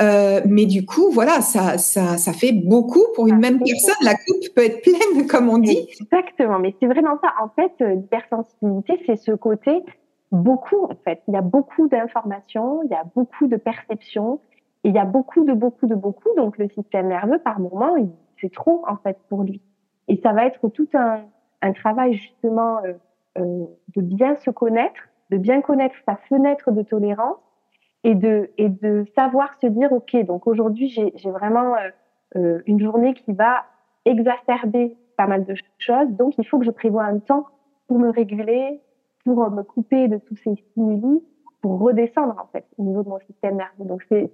mais 0.00 0.66
du 0.66 0.84
coup, 0.84 1.10
voilà, 1.10 1.40
ça, 1.40 1.78
ça, 1.78 2.18
ça 2.18 2.32
fait 2.32 2.52
beaucoup 2.52 3.04
pour 3.14 3.28
une 3.28 3.38
même 3.38 3.58
personne. 3.58 3.94
La 4.02 4.14
coupe 4.14 4.54
peut 4.54 4.64
être 4.64 4.82
pleine, 4.82 5.26
comme 5.30 5.48
on 5.48 5.58
dit. 5.58 5.88
Exactement, 6.00 6.58
mais 6.58 6.74
c'est 6.80 6.86
vraiment 6.86 7.18
ça. 7.22 7.28
En 7.42 7.48
fait, 7.54 7.72
l'hypersensibilité, 7.80 9.00
c'est 9.06 9.16
ce 9.16 9.32
côté 9.32 9.82
beaucoup 10.32 10.84
en 10.84 10.94
fait. 11.04 11.22
Il 11.28 11.34
y 11.34 11.36
a 11.36 11.42
beaucoup 11.42 11.88
d'informations, 11.88 12.82
il 12.84 12.90
y 12.90 12.94
a 12.94 13.04
beaucoup 13.14 13.46
de 13.46 13.56
perceptions, 13.56 14.40
il 14.84 14.94
y 14.94 14.98
a 14.98 15.04
beaucoup 15.04 15.44
de 15.44 15.52
beaucoup 15.52 15.86
de 15.86 15.94
beaucoup. 15.94 16.28
Donc 16.36 16.58
le 16.58 16.68
système 16.68 17.08
nerveux, 17.08 17.38
par 17.38 17.60
moment, 17.60 17.94
c'est 18.40 18.52
trop 18.52 18.84
en 18.86 18.96
fait 18.96 19.18
pour 19.28 19.42
lui. 19.42 19.60
Et 20.08 20.20
ça 20.22 20.32
va 20.32 20.46
être 20.46 20.68
tout 20.68 20.88
un, 20.94 21.22
travail 21.72 22.12
justement 22.12 22.84
euh, 22.84 22.92
euh, 23.38 23.64
de 23.96 24.02
bien 24.02 24.36
se 24.36 24.50
connaître, 24.50 25.00
de 25.30 25.38
bien 25.38 25.62
connaître 25.62 25.94
sa 26.06 26.16
fenêtre 26.28 26.70
de 26.72 26.82
tolérance 26.82 27.38
et 28.04 28.14
de 28.14 28.50
et 28.58 28.70
savoir 29.16 29.54
se 29.62 29.66
dire 29.66 29.90
ok 29.92 30.14
donc 30.26 30.46
aujourd'hui 30.46 30.88
j'ai 30.90 31.30
vraiment 31.30 31.74
euh 32.36 32.60
une 32.66 32.80
journée 32.80 33.14
qui 33.14 33.32
va 33.32 33.64
exacerber 34.04 34.96
pas 35.16 35.26
mal 35.26 35.44
de 35.44 35.54
choses 35.78 36.08
donc 36.10 36.34
il 36.36 36.46
faut 36.46 36.58
que 36.58 36.66
je 36.66 36.70
prévoie 36.70 37.04
un 37.04 37.18
temps 37.18 37.46
pour 37.86 37.98
me 37.98 38.10
réguler 38.10 38.80
pour 39.24 39.50
me 39.50 39.62
couper 39.62 40.08
de 40.08 40.18
tous 40.18 40.36
ces 40.36 40.54
stimuli, 40.70 41.22
pour 41.60 41.80
redescendre 41.80 42.36
en 42.38 42.46
fait 42.52 42.66
au 42.78 42.84
niveau 42.84 43.02
de 43.02 43.08
mon 43.08 43.18
système 43.20 43.56
nerveux. 43.56 43.84
Donc 43.84 44.02
c'est 44.08 44.30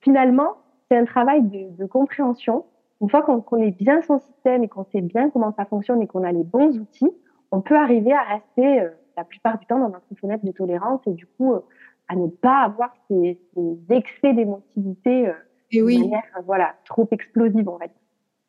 finalement 0.00 0.56
c'est 0.90 0.96
un 0.96 1.04
travail 1.04 1.42
de, 1.42 1.76
de, 1.76 1.86
compréhension. 1.86 2.64
Une 3.00 3.10
fois 3.10 3.22
qu'on 3.22 3.40
connaît 3.40 3.70
bien 3.70 4.02
son 4.02 4.18
système 4.18 4.64
et 4.64 4.68
qu'on 4.68 4.84
sait 4.90 5.02
bien 5.02 5.30
comment 5.30 5.52
ça 5.56 5.66
fonctionne 5.66 6.02
et 6.02 6.06
qu'on 6.06 6.24
a 6.24 6.32
les 6.32 6.42
bons 6.42 6.76
outils, 6.78 7.10
on 7.52 7.60
peut 7.60 7.76
arriver 7.76 8.12
à 8.12 8.22
rester 8.22 8.80
euh, 8.80 8.88
la 9.16 9.24
plupart 9.24 9.58
du 9.58 9.66
temps 9.66 9.78
dans 9.78 9.90
notre 9.90 10.06
fenêtre 10.20 10.44
de 10.44 10.52
tolérance 10.52 11.00
et 11.06 11.12
du 11.12 11.26
coup 11.26 11.52
euh, 11.52 11.60
à 12.08 12.16
ne 12.16 12.26
pas 12.26 12.62
avoir 12.64 12.92
ces, 13.08 13.38
ces 13.54 13.94
excès 13.94 14.32
d'émotivité 14.32 15.28
euh, 15.28 15.32
de 15.72 15.82
oui. 15.82 15.98
manière 16.00 16.22
voilà 16.46 16.74
trop 16.86 17.06
explosive 17.12 17.68
en 17.68 17.78
fait. 17.78 17.92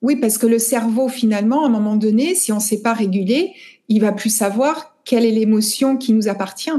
Oui, 0.02 0.16
parce 0.16 0.38
que 0.38 0.48
le 0.48 0.60
cerveau, 0.60 1.10
finalement, 1.10 1.64
à 1.64 1.68
un 1.68 1.70
moment 1.70 1.98
donné, 1.98 2.34
si 2.34 2.54
on 2.54 2.56
ne 2.56 2.62
sait 2.62 2.82
pas 2.82 2.94
réguler, 2.94 3.54
il 3.90 4.00
va 4.00 4.14
plus 4.14 4.30
savoir 4.30 4.98
quelle 5.06 5.26
est 5.26 5.32
l'émotion 5.32 5.98
qui 5.98 6.14
nous 6.14 6.28
appartient. 6.28 6.72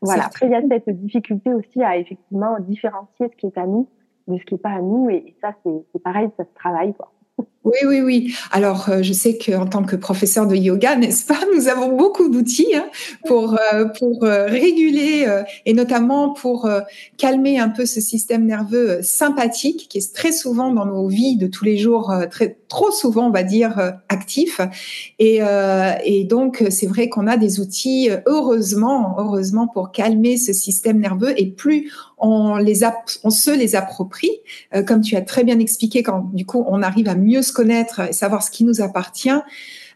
Voilà. 0.00 0.26
Après, 0.26 0.46
il 0.46 0.52
y 0.52 0.54
a 0.54 0.62
cette 0.84 1.00
difficulté 1.00 1.52
aussi 1.52 1.82
à 1.82 1.96
effectivement 1.96 2.58
différencier 2.60 3.28
ce 3.30 3.36
qui 3.36 3.46
est 3.46 3.58
à 3.58 3.66
nous 3.66 3.88
de 4.28 4.38
ce 4.38 4.44
qui 4.44 4.54
n'est 4.54 4.60
pas 4.60 4.70
à 4.70 4.80
nous. 4.80 5.10
Et 5.10 5.34
ça, 5.40 5.54
c'est 5.64 6.02
pareil, 6.02 6.28
ça 6.36 6.44
se 6.44 6.54
travaille. 6.54 6.94
Quoi. 6.94 7.12
Oui, 7.64 7.78
oui, 7.84 8.00
oui. 8.00 8.34
Alors, 8.52 8.88
euh, 8.88 9.02
je 9.02 9.12
sais 9.12 9.36
qu'en 9.36 9.66
tant 9.66 9.82
que 9.82 9.96
professeur 9.96 10.46
de 10.46 10.54
yoga, 10.54 10.94
n'est-ce 10.94 11.26
pas, 11.26 11.40
nous 11.56 11.66
avons 11.66 11.96
beaucoup 11.96 12.28
d'outils 12.28 12.74
hein, 12.76 12.86
pour, 13.26 13.58
euh, 13.74 13.86
pour 13.98 14.22
euh, 14.22 14.46
réguler 14.46 15.26
et 15.66 15.74
notamment 15.74 16.30
pour 16.30 16.70
calmer 17.16 17.58
un 17.58 17.68
peu 17.68 17.84
ce 17.84 18.00
système 18.00 18.46
nerveux 18.46 19.00
sympathique 19.02 19.88
qui 19.88 19.98
est 19.98 20.14
très 20.14 20.32
souvent 20.32 20.72
dans 20.72 20.86
nos 20.86 21.08
vies 21.08 21.36
de 21.36 21.46
tous 21.46 21.64
les 21.64 21.76
jours, 21.76 22.14
très, 22.30 22.58
trop 22.68 22.90
souvent, 22.90 23.26
on 23.26 23.30
va 23.30 23.42
dire, 23.42 23.94
actif. 24.08 24.60
Et, 25.18 25.40
et 26.04 26.24
donc, 26.24 26.64
c'est 26.70 26.86
vrai 26.86 27.08
qu'on 27.08 27.26
a 27.26 27.36
des 27.36 27.60
outils, 27.60 28.10
heureusement, 28.26 29.16
heureusement, 29.18 29.66
pour 29.66 29.90
calmer 29.90 30.36
ce 30.36 30.52
système 30.52 30.98
nerveux. 30.98 31.38
Et 31.40 31.46
plus 31.46 31.90
on, 32.18 32.56
les 32.56 32.80
on 33.24 33.30
se 33.30 33.50
les 33.50 33.74
approprie, 33.76 34.40
comme 34.86 35.00
tu 35.00 35.16
as 35.16 35.22
très 35.22 35.44
bien 35.44 35.58
expliqué, 35.58 36.02
quand 36.02 36.30
du 36.32 36.46
coup, 36.46 36.64
on 36.68 36.82
arrive 36.82 37.08
à 37.08 37.14
mieux 37.14 37.42
se 37.48 37.52
connaître 37.52 38.00
et 38.00 38.12
savoir 38.12 38.42
ce 38.42 38.50
qui 38.50 38.64
nous 38.64 38.80
appartient, 38.80 39.40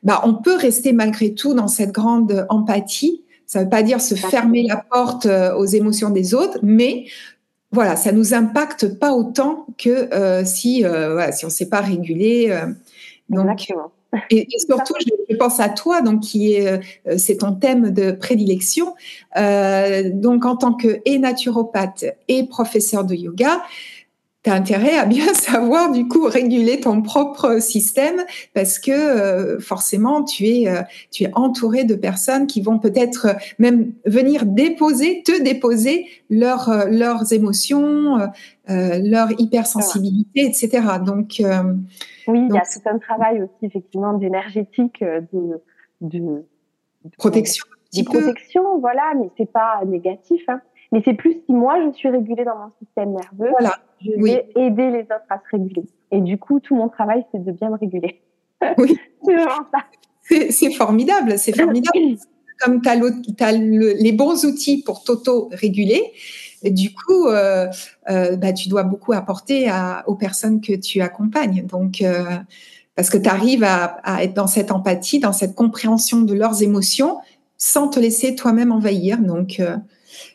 bah, 0.02 0.21
on 0.25 0.35
peut 0.35 0.56
rester 0.56 0.92
malgré 0.92 1.35
tout 1.35 1.54
dans 1.54 1.68
cette 1.68 1.92
grande 1.92 2.47
empathie. 2.49 3.23
Ça 3.47 3.61
ne 3.61 3.64
veut 3.64 3.71
pas 3.71 3.82
dire 3.82 4.00
se 4.00 4.14
fermer 4.14 4.64
la 4.66 4.76
porte 4.76 5.26
euh, 5.26 5.54
aux 5.54 5.66
émotions 5.66 6.11
des 6.11 6.35
autres, 6.35 6.59
mais 6.62 7.04
voilà, 7.71 7.97
ça 7.97 8.12
nous 8.12 8.35
impacte 8.35 8.99
pas 8.99 9.12
autant 9.12 9.66
que 9.78 9.90
euh, 10.14 10.44
si, 10.44 10.85
euh, 10.85 11.30
si 11.32 11.44
on 11.44 11.49
ne 11.49 11.52
sait 11.52 11.68
pas 11.68 11.80
réguler. 11.80 12.59
donc, 13.28 13.73
et, 14.30 14.47
surtout, 14.59 14.94
je, 15.30 15.37
pense 15.37 15.59
à 15.59 15.71
toi, 15.71 16.02
donc 16.02 16.21
qui 16.21 16.52
est, 16.52 16.80
c'est 17.16 17.38
ton 17.38 17.52
thème 17.52 17.90
de 17.90 18.12
prédilection. 18.12 18.94
donc, 19.35 20.44
en 20.44 20.56
tant 20.56 20.75
que 20.75 21.00
et 21.06 21.18
naturopathe 21.18 22.04
et 22.28 22.47
professeur 22.47 23.04
de 23.04 23.14
yoga, 23.14 23.62
tu 24.42 24.50
as 24.50 24.54
intérêt 24.54 24.96
à 24.96 25.06
bien 25.06 25.26
savoir 25.34 25.92
du 25.92 26.08
coup 26.08 26.25
réguler 26.25 26.80
ton 26.80 27.02
propre 27.02 27.61
système 27.61 28.22
parce 28.54 28.78
que 28.78 28.90
euh, 28.90 29.61
forcément 29.61 30.25
tu 30.25 30.46
es 30.46 30.68
euh, 30.68 30.82
tu 31.11 31.25
es 31.25 31.30
entouré 31.34 31.84
de 31.84 31.94
personnes 31.94 32.46
qui 32.46 32.61
vont 32.61 32.78
peut-être 32.78 33.37
même 33.58 33.92
venir 34.04 34.46
déposer 34.46 35.22
te 35.22 35.42
déposer 35.42 36.06
leurs 36.30 36.68
euh, 36.68 36.87
leurs 36.88 37.32
émotions 37.32 38.18
leur 38.68 39.28
hypersensibilité 39.38 40.46
etc 40.46 40.87
donc 41.04 41.42
oui 42.28 42.46
il 42.49 42.54
y 42.54 42.58
a 42.58 42.62
tout 42.62 42.88
un 42.88 42.99
travail 42.99 43.42
aussi 43.42 43.66
effectivement 43.66 44.14
d'énergétique 44.14 45.02
de, 45.02 45.61
de, 46.00 46.46
protection 47.18 47.66
de, 47.94 48.04
protection 48.04 48.78
voilà 48.78 49.12
mais 49.18 49.28
c'est 49.37 49.50
pas 49.50 49.82
négatif 49.84 50.42
hein. 50.49 50.61
Mais 50.92 51.02
c'est 51.04 51.14
plus 51.14 51.40
si 51.46 51.52
moi 51.52 51.76
je 51.84 51.96
suis 51.96 52.08
régulée 52.08 52.44
dans 52.44 52.56
mon 52.56 52.70
système 52.78 53.12
nerveux 53.12 53.50
voilà 53.50 53.78
je 54.04 54.22
vais 54.22 54.49
aider 54.56 54.90
les 54.90 55.02
autres 55.02 55.26
à 55.30 55.38
se 55.38 55.56
réguler. 55.56 55.84
Et 56.11 56.20
du 56.20 56.38
coup, 56.38 56.61
tout 56.61 56.75
mon 56.75 56.88
travail, 56.88 57.25
c'est 57.32 57.42
de 57.42 57.52
bien 57.52 57.70
me 57.70 57.76
réguler. 57.76 58.20
Oui. 58.78 58.99
c'est 59.25 59.34
vraiment 59.34 59.66
ça. 59.72 59.84
C'est 60.50 60.72
formidable, 60.72 61.38
c'est 61.38 61.56
formidable. 61.56 61.99
Comme 62.61 62.80
tu 62.80 62.88
as, 63.42 63.52
les 63.52 64.12
bons 64.12 64.44
outils 64.44 64.82
pour 64.84 65.02
t'auto-réguler, 65.02 66.12
du 66.62 66.94
coup, 66.94 67.26
euh, 67.26 67.66
euh, 68.08 68.37
bah, 68.37 68.52
tu 68.52 68.68
dois 68.68 68.84
beaucoup 68.84 69.12
apporter 69.12 69.68
aux 70.06 70.14
personnes 70.14 70.61
que 70.61 70.75
tu 70.75 71.00
accompagnes. 71.00 71.66
Donc, 71.66 72.00
euh, 72.02 72.37
parce 72.94 73.11
que 73.11 73.18
tu 73.18 73.28
arrives 73.28 73.64
à, 73.64 74.22
être 74.22 74.34
dans 74.34 74.46
cette 74.46 74.70
empathie, 74.70 75.18
dans 75.18 75.32
cette 75.32 75.56
compréhension 75.56 76.20
de 76.20 76.34
leurs 76.34 76.62
émotions, 76.62 77.18
sans 77.58 77.88
te 77.88 77.99
laisser 77.99 78.37
toi-même 78.37 78.70
envahir. 78.70 79.18
Donc, 79.18 79.61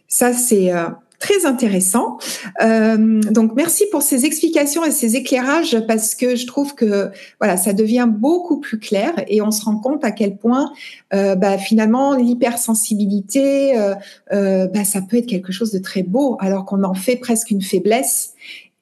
ça, 0.07 0.33
c'est 0.33 0.71
très 1.19 1.45
intéressant. 1.45 2.17
Euh, 2.61 3.21
donc 3.21 3.55
merci 3.55 3.85
pour 3.91 4.01
ces 4.01 4.25
explications 4.25 4.85
et 4.85 4.91
ces 4.91 5.15
éclairages 5.15 5.79
parce 5.87 6.15
que 6.15 6.35
je 6.35 6.45
trouve 6.45 6.75
que 6.75 7.09
voilà 7.39 7.57
ça 7.57 7.73
devient 7.73 8.07
beaucoup 8.09 8.59
plus 8.59 8.79
clair 8.79 9.13
et 9.27 9.41
on 9.41 9.51
se 9.51 9.65
rend 9.65 9.77
compte 9.79 10.03
à 10.03 10.11
quel 10.11 10.37
point 10.37 10.71
euh, 11.13 11.35
bah, 11.35 11.57
finalement 11.57 12.15
l'hypersensibilité 12.15 13.77
euh, 13.77 13.95
euh, 14.31 14.67
bah, 14.67 14.83
ça 14.83 15.01
peut 15.01 15.17
être 15.17 15.25
quelque 15.25 15.51
chose 15.51 15.71
de 15.71 15.79
très 15.79 16.03
beau 16.03 16.37
alors 16.39 16.65
qu'on 16.65 16.83
en 16.83 16.93
fait 16.93 17.15
presque 17.15 17.51
une 17.51 17.61
faiblesse. 17.61 18.33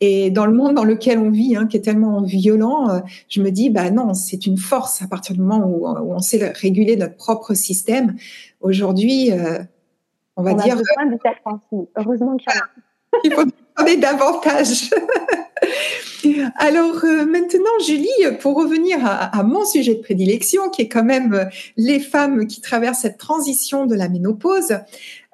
Et 0.02 0.30
dans 0.30 0.46
le 0.46 0.54
monde 0.54 0.76
dans 0.76 0.84
lequel 0.84 1.20
on 1.20 1.30
vit, 1.30 1.56
hein, 1.56 1.68
qui 1.68 1.78
est 1.78 1.82
tellement 1.82 2.22
violent, 2.22 2.90
euh, 2.90 3.00
je 3.30 3.42
me 3.42 3.50
dis, 3.50 3.70
bah 3.70 3.90
non, 3.92 4.14
c'est 4.14 4.46
une 4.46 4.58
force 4.58 5.02
à 5.02 5.08
partir 5.08 5.36
du 5.36 5.42
moment 5.42 5.66
où, 5.66 5.88
où 5.88 6.14
on 6.14 6.20
sait 6.20 6.52
réguler 6.54 6.98
notre 6.98 7.16
propre 7.16 7.54
système. 7.54 8.16
Aujourd'hui, 8.60 9.32
euh, 9.32 9.60
on 10.36 10.44
va 10.44 10.54
dire. 10.54 10.74
A 10.74 11.06
besoin 11.06 11.06
de 11.06 11.88
Heureusement 11.98 12.38
qu'il 12.38 12.54
y 12.54 12.58
en 12.58 12.62
a. 12.62 12.68
Il 13.24 13.34
faut 13.34 13.44
donner 13.78 13.98
davantage. 13.98 14.90
Alors 16.58 17.04
euh, 17.06 17.26
maintenant, 17.26 17.80
Julie, 17.86 18.10
pour 18.40 18.56
revenir 18.58 19.00
à, 19.04 19.44
mon 19.44 19.64
sujet 19.64 19.96
de 19.96 20.02
prédilection, 20.02 20.70
qui 20.70 20.84
est 20.84 20.88
quand 20.88 21.04
même 21.04 21.50
les 21.78 22.00
femmes 22.00 22.48
qui 22.48 22.62
traversent 22.62 23.02
cette 23.02 23.18
transition 23.18 23.86
de 23.86 23.96
la 23.96 24.10
ménopause, 24.10 24.80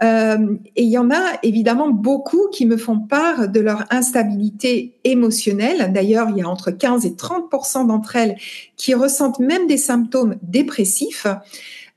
euh, 0.04 0.56
et 0.76 0.84
il 0.84 0.90
y 0.90 0.98
en 0.98 1.12
a 1.12 1.38
évidemment 1.44 1.90
beaucoup 1.90 2.48
qui 2.52 2.66
me 2.66 2.78
font 2.78 3.00
part 3.00 3.48
de 3.48 3.60
leur 3.60 3.86
instabilité 3.92 4.96
émotionnelle. 5.04 5.92
D'ailleurs, 5.94 6.30
il 6.30 6.38
y 6.38 6.42
a 6.42 6.50
entre 6.50 6.72
15 6.72 7.06
et 7.06 7.12
30% 7.12 7.88
d'entre 7.88 8.16
elles 8.16 8.36
qui 8.78 8.94
ressentent 8.94 9.40
même 9.40 9.68
des 9.68 9.78
symptômes 9.78 10.38
dépressifs. 10.42 11.28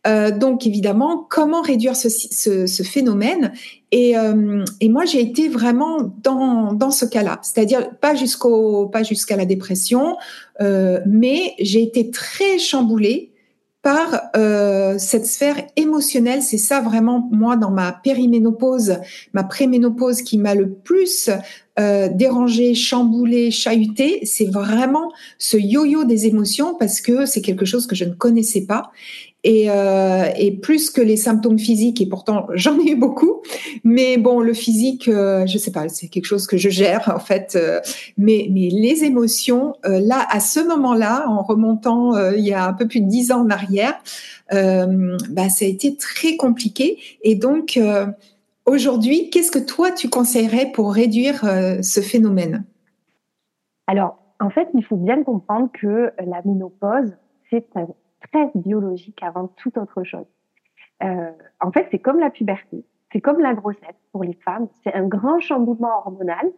Euh, 0.07 0.31
donc 0.31 0.67
évidemment, 0.67 1.27
comment 1.29 1.63
réduire 1.63 1.97
ce, 1.97 2.83
phénomène 2.83 3.53
et, 3.91 4.19
euh, 4.19 4.65
et, 4.81 4.89
moi, 4.89 5.05
j'ai 5.05 5.21
été 5.21 5.49
vraiment 5.49 6.13
dans, 6.23 6.91
ce 6.91 7.05
cas-là, 7.05 7.39
c'est-à-dire 7.43 7.97
pas 8.01 8.15
jusqu'au 8.15 8.87
pas 8.87 9.03
jusqu'à 9.03 9.37
la 9.37 9.47
dépression, 9.47 10.17
euh, 10.61 11.01
mais 11.07 11.55
j'ai 11.61 11.83
été 11.83 12.11
très 12.11 12.59
chamboulée 12.59 13.31
par 13.83 14.31
cette 14.99 15.27
sphère 15.27 15.63
émotionnelle. 15.77 16.43
C'est 16.43 16.59
ça 16.59 16.81
vraiment 16.81 17.29
moi 17.31 17.57
dans 17.57 17.71
ma 17.71 17.93
périménopause, 17.93 18.97
ma 19.35 19.45
préménopause 19.45 20.23
qui 20.23 20.39
m'a 20.39 20.55
le 20.55 20.71
plus 20.71 21.29
euh, 21.81 22.09
dérangé, 22.09 22.75
chamboulé, 22.75 23.51
chahuté. 23.51 24.25
C'est 24.25 24.45
vraiment 24.47 25.11
ce 25.39 25.57
yo-yo 25.57 26.05
des 26.05 26.27
émotions 26.27 26.77
parce 26.77 27.01
que 27.01 27.27
c'est 27.27 27.41
quelque 27.41 27.65
chose 27.65 27.89
que 27.89 27.97
je 27.97 28.05
ne 28.05 28.15
connaissais 28.15 28.65
pas 28.65 28.93
et, 29.45 29.67
euh, 29.69 30.25
et, 30.37 30.53
plus 30.53 30.91
que 30.91 31.03
les 31.03 31.17
symptômes 31.17 31.59
physiques, 31.59 32.01
et 32.01 32.07
pourtant 32.07 32.47
j'en 32.55 32.79
ai 32.81 32.93
eu 32.93 32.97
beaucoup, 32.97 33.43
mais 33.85 34.17
bon, 34.17 34.41
le 34.41 34.55
physique, 34.55 35.07
euh, 35.09 35.47
je 35.47 35.59
sais 35.59 35.71
pas, 35.71 35.89
c'est 35.89 36.09
quelque 36.09 36.25
chose 36.25 36.47
que 36.47 36.57
je 36.57 36.71
gère 36.71 37.13
en 37.15 37.21
fait, 37.21 37.55
euh, 37.55 37.81
mais, 38.17 38.49
mais 38.51 38.71
les 38.71 39.05
émotions, 39.05 39.75
euh, 39.85 40.01
là, 40.01 40.27
à 40.31 40.41
ce 40.41 40.61
moment-là, 40.61 41.29
en 41.29 41.43
remontant 41.43 42.17
euh, 42.17 42.37
il 42.37 42.45
y 42.45 42.55
a 42.55 42.67
un 42.67 42.73
peu 42.73 42.89
plus 42.89 43.01
de 43.01 43.07
dix 43.07 43.31
ans 43.31 43.43
en 43.43 43.51
arrière, 43.51 43.95
bah, 44.51 45.49
ça 45.49 45.65
a 45.65 45.69
été 45.69 45.97
très 45.97 46.37
compliqué, 46.37 46.99
et 47.23 47.35
donc 47.35 47.79
aujourd'hui, 48.67 49.31
qu'est-ce 49.31 49.51
que 49.51 49.59
toi 49.59 49.91
tu 49.91 50.09
conseillerais 50.09 50.71
pour 50.73 50.93
réduire 50.93 51.41
ce 51.83 52.01
phénomène? 52.01 52.65
Alors, 53.87 54.19
en 54.41 54.51
fait, 54.51 54.69
il 54.75 54.85
faut 54.85 54.97
bien 54.97 55.23
comprendre 55.25 55.71
que 55.73 56.13
la 56.25 56.41
ménopause, 56.45 57.17
c'est 57.51 57.65
biologique 58.55 59.23
avant 59.23 59.49
toute 59.49 59.79
autre 59.79 60.05
chose. 60.05 60.27
Euh, 61.03 61.31
en 61.61 61.73
fait, 61.73 61.89
c'est 61.91 61.99
comme 61.99 62.19
la 62.19 62.31
puberté, 62.31 62.85
c'est 63.13 63.21
comme 63.21 63.41
la 63.41 63.55
grossesse 63.55 64.01
pour 64.13 64.25
les 64.25 64.35
femmes. 64.35 64.69
C'est 64.83 64.95
un 64.95 65.07
grand 65.07 65.41
chamboulement 65.41 65.99
hormonal 65.99 66.51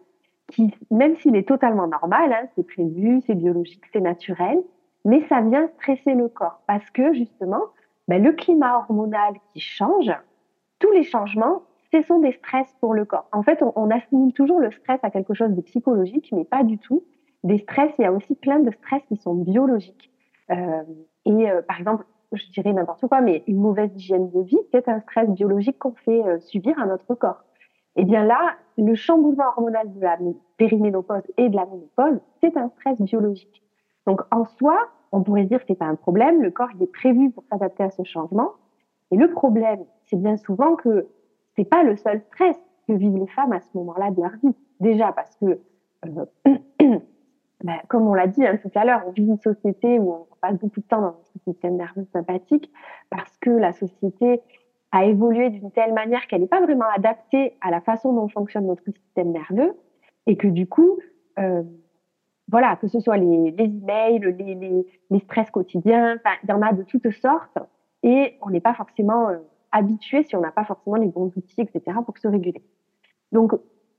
qui, 0.47 0.73
même 0.91 1.15
s'il 1.15 1.35
est 1.35 1.47
totalement 1.47 1.87
normal, 1.87 2.33
hein, 2.33 2.47
c'est 2.55 2.65
prévu, 2.65 3.21
c'est 3.25 3.35
biologique, 3.35 3.83
c'est 3.91 3.99
naturel, 3.99 4.59
mais 5.05 5.21
ça 5.27 5.41
vient 5.41 5.67
stresser 5.67 6.13
le 6.13 6.29
corps 6.29 6.61
parce 6.67 6.89
que 6.91 7.13
justement, 7.13 7.63
ben, 8.07 8.23
le 8.23 8.31
climat 8.31 8.77
hormonal 8.77 9.33
qui 9.53 9.59
change, 9.59 10.11
tous 10.79 10.91
les 10.91 11.03
changements, 11.03 11.63
ce 11.91 12.01
sont 12.01 12.19
des 12.19 12.33
stress 12.33 12.67
pour 12.79 12.93
le 12.93 13.05
corps. 13.05 13.27
En 13.31 13.43
fait, 13.43 13.61
on, 13.61 13.73
on 13.75 13.89
assimile 13.89 14.33
toujours 14.33 14.59
le 14.59 14.71
stress 14.71 14.99
à 15.03 15.09
quelque 15.09 15.33
chose 15.33 15.51
de 15.51 15.61
psychologique, 15.61 16.29
mais 16.31 16.45
pas 16.45 16.63
du 16.63 16.77
tout. 16.77 17.03
Des 17.43 17.59
stress, 17.59 17.91
il 17.97 18.03
y 18.03 18.05
a 18.05 18.11
aussi 18.11 18.35
plein 18.35 18.59
de 18.59 18.71
stress 18.71 19.01
qui 19.07 19.17
sont 19.17 19.35
biologiques. 19.35 20.11
Euh, 20.51 20.83
et 21.25 21.51
euh, 21.51 21.61
par 21.61 21.79
exemple, 21.79 22.05
je 22.31 22.49
dirais 22.51 22.73
n'importe 22.73 23.07
quoi, 23.07 23.21
mais 23.21 23.43
une 23.47 23.59
mauvaise 23.59 23.91
hygiène 23.95 24.29
de 24.31 24.41
vie, 24.41 24.59
c'est 24.71 24.87
un 24.89 24.99
stress 25.01 25.29
biologique 25.29 25.79
qu'on 25.79 25.93
fait 25.93 26.23
euh, 26.23 26.39
subir 26.39 26.79
à 26.79 26.85
notre 26.85 27.15
corps. 27.15 27.43
Et 27.95 28.01
eh 28.01 28.05
bien 28.05 28.23
là, 28.23 28.55
le 28.77 28.93
chamboulement 28.93 29.45
hormonal 29.55 29.91
de 29.91 29.99
la 29.99 30.19
périménopause 30.57 31.23
et 31.37 31.49
de 31.49 31.55
la 31.55 31.65
ménopause, 31.65 32.19
c'est 32.41 32.55
un 32.55 32.69
stress 32.69 33.01
biologique. 33.01 33.63
Donc 34.05 34.21
en 34.31 34.45
soi, 34.45 34.87
on 35.11 35.23
pourrait 35.23 35.45
dire 35.45 35.59
que 35.59 35.65
c'est 35.67 35.75
pas 35.75 35.85
un 35.85 35.95
problème, 35.95 36.43
le 36.43 36.51
corps 36.51 36.69
il 36.75 36.83
est 36.83 36.91
prévu 36.91 37.31
pour 37.31 37.43
s'adapter 37.45 37.83
à 37.83 37.89
ce 37.89 38.03
changement. 38.03 38.51
Et 39.09 39.17
le 39.17 39.31
problème, 39.31 39.83
c'est 40.05 40.17
bien 40.17 40.37
souvent 40.37 40.75
que 40.75 41.07
c'est 41.55 41.65
pas 41.65 41.83
le 41.83 41.95
seul 41.95 42.21
stress 42.21 42.55
que 42.87 42.93
vivent 42.93 43.17
les 43.17 43.27
femmes 43.27 43.53
à 43.53 43.61
ce 43.61 43.69
moment-là 43.73 44.11
de 44.11 44.21
leur 44.21 44.31
vie. 44.43 44.55
Déjà 44.79 45.11
parce 45.11 45.35
que 45.37 45.59
euh, 46.05 46.99
bah, 47.63 47.81
comme 47.87 48.07
on 48.07 48.13
l'a 48.13 48.27
dit 48.27 48.45
hein, 48.45 48.57
tout 48.61 48.71
à 48.75 48.85
l'heure, 48.85 49.03
on 49.07 49.11
vit 49.11 49.23
une 49.23 49.39
société 49.39 49.99
où 49.99 50.11
on 50.11 50.27
passe 50.41 50.57
beaucoup 50.59 50.79
de 50.79 50.85
temps 50.85 51.01
dans 51.01 51.07
notre 51.07 51.39
système 51.43 51.75
nerveux 51.75 52.05
sympathique 52.13 52.71
parce 53.09 53.35
que 53.37 53.49
la 53.49 53.73
société 53.73 54.41
a 54.91 55.05
évolué 55.05 55.49
d'une 55.49 55.71
telle 55.71 55.93
manière 55.93 56.27
qu'elle 56.27 56.41
n'est 56.41 56.47
pas 56.47 56.61
vraiment 56.61 56.85
adaptée 56.95 57.57
à 57.61 57.71
la 57.71 57.81
façon 57.81 58.13
dont 58.13 58.27
fonctionne 58.27 58.67
notre 58.67 58.83
système 58.83 59.31
nerveux 59.31 59.75
et 60.27 60.37
que 60.37 60.47
du 60.47 60.67
coup, 60.67 60.99
euh, 61.39 61.63
voilà, 62.49 62.75
que 62.77 62.87
ce 62.87 62.99
soit 62.99 63.17
les, 63.17 63.51
les 63.51 63.65
emails, 63.65 64.19
les, 64.19 64.55
les, 64.55 64.85
les 65.09 65.19
stress 65.19 65.49
quotidiens, 65.49 66.19
il 66.43 66.49
y 66.49 66.53
en 66.53 66.61
a 66.61 66.73
de 66.73 66.83
toutes 66.83 67.09
sortes 67.11 67.57
et 68.03 68.37
on 68.41 68.49
n'est 68.49 68.61
pas 68.61 68.73
forcément 68.73 69.29
euh, 69.29 69.37
habitué 69.71 70.23
si 70.23 70.35
on 70.35 70.41
n'a 70.41 70.51
pas 70.51 70.63
forcément 70.63 70.95
les 70.95 71.07
bons 71.07 71.31
outils, 71.35 71.61
etc., 71.61 71.97
pour 72.05 72.17
se 72.17 72.27
réguler. 72.27 72.63
Donc, 73.31 73.53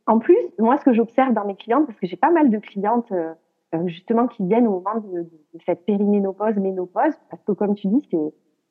en 0.07 0.19
plus, 0.19 0.38
moi, 0.59 0.79
ce 0.79 0.85
que 0.85 0.93
j'observe 0.93 1.35
dans 1.35 1.45
mes 1.45 1.57
clientes, 1.57 1.87
parce 1.87 1.99
que 2.00 2.07
j'ai 2.07 2.17
pas 2.17 2.31
mal 2.31 2.50
de 2.50 2.59
clientes 2.59 3.12
euh, 3.12 3.35
justement 3.87 4.27
qui 4.27 4.47
viennent 4.47 4.67
au 4.67 4.81
moment 4.81 5.01
de, 5.01 5.23
de, 5.23 5.59
cette 5.67 5.85
périménopause, 5.85 6.57
ménopause, 6.57 7.15
parce 7.31 7.43
que 7.45 7.53
comme 7.53 7.75
tu 7.75 7.89
dis, 7.89 8.09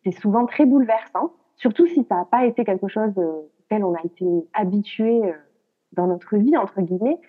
c'est 0.03 0.11
souvent 0.11 0.45
très 0.45 0.65
bouleversant, 0.65 1.33
surtout 1.55 1.87
si 1.87 2.03
ça 2.05 2.15
n'a 2.15 2.25
pas 2.25 2.45
été 2.45 2.63
quelque 2.65 2.87
chose 2.87 3.13
auquel 3.17 3.83
on 3.83 3.93
a 3.93 4.01
été 4.03 4.25
habitué 4.53 5.21
dans 5.93 6.07
notre 6.07 6.37
vie, 6.37 6.57
entre 6.57 6.81
guillemets. 6.81 7.19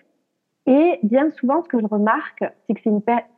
Et 0.65 0.99
bien 1.03 1.31
souvent, 1.31 1.63
ce 1.63 1.67
que 1.67 1.79
je 1.79 1.87
remarque, 1.87 2.43
c'est 2.67 2.75
que 2.75 2.81
c'est 2.83 2.91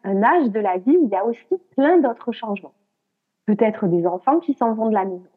un 0.04 0.24
âge 0.24 0.50
de 0.50 0.60
la 0.60 0.78
vie 0.78 0.98
où 0.98 1.06
il 1.06 1.10
y 1.10 1.16
a 1.16 1.26
aussi 1.26 1.58
plein 1.76 2.00
d'autres 2.00 2.32
changements. 2.32 2.74
Peut-être 3.46 3.88
des 3.88 4.06
enfants 4.06 4.40
qui 4.40 4.54
s'en 4.54 4.74
vont 4.74 4.90
de 4.90 4.94
la 4.94 5.06
maison, 5.06 5.30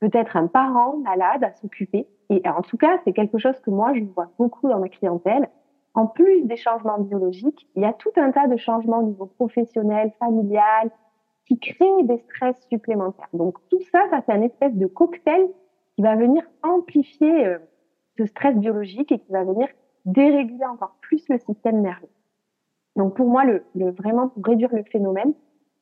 peut-être 0.00 0.36
un 0.36 0.46
parent 0.46 0.96
malade 0.98 1.44
à 1.44 1.52
s'occuper. 1.52 2.06
Et 2.30 2.42
en 2.48 2.62
tout 2.62 2.76
cas, 2.76 2.98
c'est 3.04 3.12
quelque 3.12 3.38
chose 3.38 3.58
que 3.60 3.70
moi, 3.70 3.92
je 3.94 4.04
vois 4.04 4.30
beaucoup 4.38 4.68
dans 4.68 4.78
ma 4.78 4.88
clientèle. 4.88 5.48
En 5.94 6.06
plus 6.06 6.44
des 6.44 6.56
changements 6.56 6.98
biologiques, 6.98 7.68
il 7.76 7.82
y 7.82 7.84
a 7.84 7.92
tout 7.92 8.12
un 8.16 8.30
tas 8.30 8.46
de 8.46 8.56
changements 8.56 9.00
au 9.00 9.08
niveau 9.08 9.26
professionnel, 9.26 10.12
familial, 10.18 10.90
qui 11.46 11.58
créent 11.58 12.04
des 12.04 12.18
stress 12.18 12.56
supplémentaires. 12.68 13.28
Donc 13.32 13.58
tout 13.68 13.80
ça, 13.90 14.00
ça 14.10 14.22
fait 14.22 14.32
un 14.32 14.42
espèce 14.42 14.74
de 14.74 14.86
cocktail 14.86 15.48
qui 15.94 16.02
va 16.02 16.16
venir 16.16 16.42
amplifier 16.62 17.46
euh, 17.46 17.58
ce 18.16 18.26
stress 18.26 18.56
biologique 18.56 19.12
et 19.12 19.18
qui 19.18 19.30
va 19.32 19.44
venir 19.44 19.68
déréguler 20.04 20.64
encore 20.64 20.96
plus 21.00 21.28
le 21.28 21.38
système 21.38 21.82
nerveux. 21.82 22.08
Donc 22.96 23.14
pour 23.14 23.28
moi, 23.28 23.44
le, 23.44 23.64
le 23.74 23.90
vraiment 23.90 24.28
pour 24.28 24.44
réduire 24.44 24.74
le 24.74 24.84
phénomène, 24.84 25.34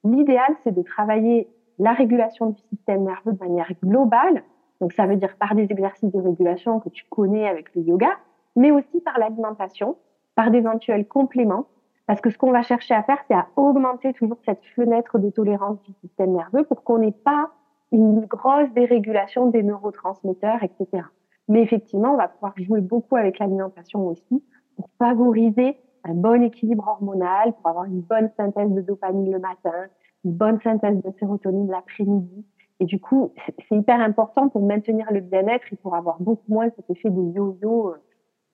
l'idéal 0.04 0.54
c'est 0.64 0.74
de 0.74 0.82
travailler 0.82 1.48
la 1.78 1.92
régulation 1.92 2.50
du 2.50 2.60
système 2.68 3.04
nerveux 3.04 3.32
de 3.32 3.38
manière 3.38 3.70
globale. 3.82 4.42
Donc 4.80 4.92
ça 4.92 5.06
veut 5.06 5.16
dire 5.16 5.36
par 5.38 5.54
des 5.54 5.70
exercices 5.70 6.10
de 6.10 6.20
régulation 6.20 6.80
que 6.80 6.88
tu 6.88 7.04
connais 7.08 7.48
avec 7.48 7.74
le 7.74 7.82
yoga, 7.82 8.10
mais 8.56 8.70
aussi 8.70 9.00
par 9.00 9.18
l'alimentation, 9.18 9.96
par 10.34 10.50
d'éventuels 10.50 11.06
compléments. 11.06 11.66
Parce 12.06 12.20
que 12.20 12.30
ce 12.30 12.38
qu'on 12.38 12.50
va 12.50 12.62
chercher 12.62 12.94
à 12.94 13.02
faire, 13.02 13.18
c'est 13.28 13.34
à 13.34 13.46
augmenter 13.56 14.12
toujours 14.14 14.38
cette 14.44 14.64
fenêtre 14.74 15.18
de 15.18 15.30
tolérance 15.30 15.80
du 15.82 15.92
système 16.00 16.32
nerveux 16.32 16.64
pour 16.64 16.82
qu'on 16.82 16.98
n'ait 16.98 17.12
pas 17.12 17.50
une 17.92 18.20
grosse 18.26 18.70
dérégulation 18.72 19.46
des 19.46 19.62
neurotransmetteurs, 19.62 20.62
etc. 20.62 21.04
Mais 21.48 21.62
effectivement, 21.62 22.14
on 22.14 22.16
va 22.16 22.28
pouvoir 22.28 22.54
jouer 22.56 22.80
beaucoup 22.80 23.16
avec 23.16 23.38
l'alimentation 23.38 24.06
aussi 24.06 24.42
pour 24.76 24.88
favoriser 24.98 25.76
un 26.04 26.14
bon 26.14 26.42
équilibre 26.42 26.88
hormonal, 26.88 27.52
pour 27.54 27.68
avoir 27.68 27.84
une 27.84 28.00
bonne 28.00 28.30
synthèse 28.36 28.70
de 28.70 28.80
dopamine 28.80 29.30
le 29.30 29.38
matin, 29.38 29.86
une 30.24 30.32
bonne 30.32 30.60
synthèse 30.60 31.02
de 31.02 31.10
sérotonine 31.18 31.70
l'après-midi. 31.70 32.44
Et 32.80 32.86
du 32.86 32.98
coup, 32.98 33.32
c'est 33.68 33.76
hyper 33.76 34.00
important 34.00 34.48
pour 34.48 34.62
maintenir 34.62 35.06
le 35.12 35.20
bien-être 35.20 35.72
et 35.72 35.76
pour 35.76 35.94
avoir 35.94 36.20
beaucoup 36.20 36.50
moins 36.50 36.70
cet 36.70 36.88
effet 36.88 37.10
de 37.10 37.20
yo-yo 37.20 37.94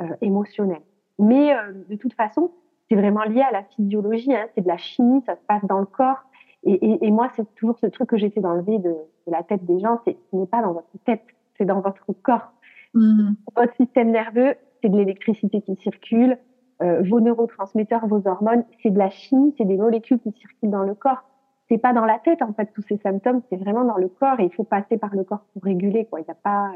euh, 0.02 0.06
euh 0.06 0.16
émotionnel. 0.20 0.80
Mais 1.18 1.54
euh, 1.54 1.72
de 1.88 1.96
toute 1.96 2.14
façon, 2.14 2.50
c'est 2.88 2.96
vraiment 2.96 3.24
lié 3.24 3.42
à 3.42 3.50
la 3.50 3.64
physiologie, 3.64 4.34
hein, 4.34 4.46
c'est 4.54 4.62
de 4.62 4.68
la 4.68 4.76
chimie, 4.76 5.22
ça 5.26 5.36
se 5.36 5.42
passe 5.46 5.64
dans 5.64 5.80
le 5.80 5.86
corps. 5.86 6.24
Et, 6.64 6.72
et, 6.72 7.06
et 7.06 7.10
moi, 7.10 7.30
c'est 7.36 7.46
toujours 7.54 7.78
ce 7.78 7.86
truc 7.86 8.08
que 8.08 8.16
j'essaie 8.16 8.40
d'enlever 8.40 8.78
de, 8.78 8.90
de 8.90 9.32
la 9.32 9.42
tête 9.42 9.64
des 9.64 9.78
gens, 9.80 10.00
c'est 10.04 10.16
ce 10.30 10.36
n'est 10.36 10.46
pas 10.46 10.62
dans 10.62 10.72
votre 10.72 10.86
tête, 11.04 11.22
c'est 11.56 11.64
dans 11.64 11.80
votre 11.80 12.12
corps. 12.22 12.52
Mmh. 12.94 13.32
Votre 13.56 13.74
système 13.76 14.10
nerveux, 14.10 14.54
c'est 14.80 14.88
de 14.88 14.96
l'électricité 14.96 15.60
qui 15.62 15.76
circule. 15.76 16.38
Euh, 16.82 17.02
vos 17.08 17.20
neurotransmetteurs, 17.20 18.06
vos 18.06 18.26
hormones, 18.28 18.64
c'est 18.82 18.90
de 18.90 18.98
la 18.98 19.08
chimie, 19.08 19.54
c'est 19.56 19.64
des 19.64 19.76
molécules 19.76 20.18
qui 20.18 20.32
circulent 20.32 20.70
dans 20.70 20.82
le 20.82 20.94
corps. 20.94 21.24
C'est 21.68 21.78
pas 21.78 21.92
dans 21.92 22.04
la 22.04 22.18
tête 22.18 22.42
en 22.42 22.52
fait 22.52 22.70
tous 22.74 22.82
ces 22.82 22.98
symptômes, 22.98 23.40
c'est 23.48 23.56
vraiment 23.56 23.84
dans 23.84 23.96
le 23.96 24.08
corps 24.08 24.38
et 24.38 24.44
il 24.44 24.52
faut 24.52 24.64
passer 24.64 24.98
par 24.98 25.14
le 25.14 25.24
corps 25.24 25.44
pour 25.52 25.62
réguler 25.62 26.04
quoi. 26.04 26.20
Il 26.20 26.24
n'y 26.24 26.30
a 26.30 26.34
pas, 26.34 26.70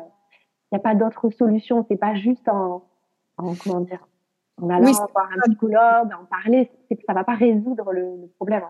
il 0.72 0.74
y 0.74 0.76
a 0.76 0.80
pas 0.80 0.94
d'autre 0.94 1.28
solution. 1.30 1.84
C'est 1.88 1.98
pas 1.98 2.14
juste 2.14 2.48
en, 2.48 2.82
en, 3.44 3.54
comment 3.54 3.80
dire, 3.80 4.06
en 4.60 4.70
allant 4.70 4.92
voir 4.92 5.28
un 5.36 5.48
psychologue, 5.48 6.10
en 6.20 6.24
parler. 6.26 6.70
Ça 7.06 7.12
va 7.12 7.24
pas 7.24 7.34
résoudre 7.34 7.92
le, 7.92 8.02
le 8.20 8.28
problème. 8.36 8.62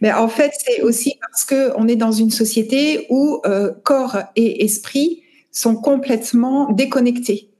Mais 0.00 0.12
en 0.12 0.28
fait, 0.28 0.52
c'est 0.58 0.82
aussi 0.82 1.18
parce 1.20 1.44
que 1.44 1.72
on 1.76 1.88
est 1.88 1.96
dans 1.96 2.12
une 2.12 2.30
société 2.30 3.06
où 3.10 3.40
euh, 3.46 3.72
corps 3.82 4.18
et 4.36 4.64
esprit 4.64 5.22
sont 5.50 5.76
complètement 5.76 6.70
déconnectés. 6.72 7.50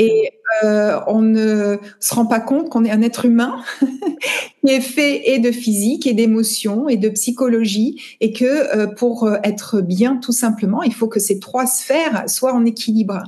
Et 0.00 0.32
euh, 0.64 0.98
on 1.06 1.22
ne 1.22 1.76
se 2.00 2.14
rend 2.14 2.26
pas 2.26 2.40
compte 2.40 2.70
qu'on 2.70 2.84
est 2.84 2.90
un 2.90 3.02
être 3.02 3.24
humain 3.24 3.62
qui 4.64 4.72
est 4.72 4.80
fait 4.80 5.30
et 5.30 5.38
de 5.38 5.52
physique 5.52 6.08
et 6.08 6.12
d'émotion 6.12 6.88
et 6.88 6.96
de 6.96 7.08
psychologie 7.08 8.02
et 8.20 8.32
que 8.32 8.76
euh, 8.76 8.88
pour 8.88 9.30
être 9.44 9.80
bien 9.80 10.16
tout 10.16 10.32
simplement, 10.32 10.82
il 10.82 10.92
faut 10.92 11.06
que 11.06 11.20
ces 11.20 11.38
trois 11.38 11.66
sphères 11.66 12.28
soient 12.28 12.52
en 12.52 12.64
équilibre. 12.64 13.22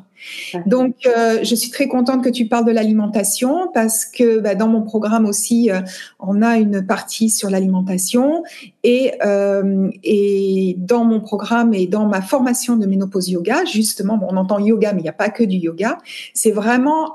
Donc, 0.67 1.07
euh, 1.07 1.41
je 1.43 1.55
suis 1.55 1.71
très 1.71 1.89
contente 1.89 2.23
que 2.23 2.29
tu 2.29 2.47
parles 2.47 2.65
de 2.65 2.71
l'alimentation 2.71 3.69
parce 3.73 4.05
que 4.05 4.39
bah, 4.39 4.55
dans 4.55 4.69
mon 4.69 4.83
programme 4.83 5.27
aussi, 5.27 5.71
euh, 5.71 5.81
on 6.21 6.43
a 6.43 6.59
une 6.59 6.87
partie 6.87 7.31
sur 7.31 7.51
l'alimentation 7.51 8.43
et, 8.85 9.13
euh, 9.25 9.91
et 10.03 10.77
dans 10.79 11.05
mon 11.05 11.21
programme 11.21 11.75
et 11.75 11.87
dans 11.87 12.07
ma 12.07 12.23
formation 12.23 12.77
de 12.77 12.87
ménopause 12.87 13.29
yoga, 13.29 13.65
justement, 13.65 14.17
bon, 14.17 14.29
on 14.31 14.37
entend 14.37 14.59
yoga, 14.59 14.93
mais 14.93 15.01
il 15.01 15.05
n'y 15.05 15.09
a 15.09 15.15
pas 15.15 15.31
que 15.31 15.45
du 15.45 15.57
yoga. 15.57 15.99
C'est 16.35 16.53
vraiment, 16.53 17.15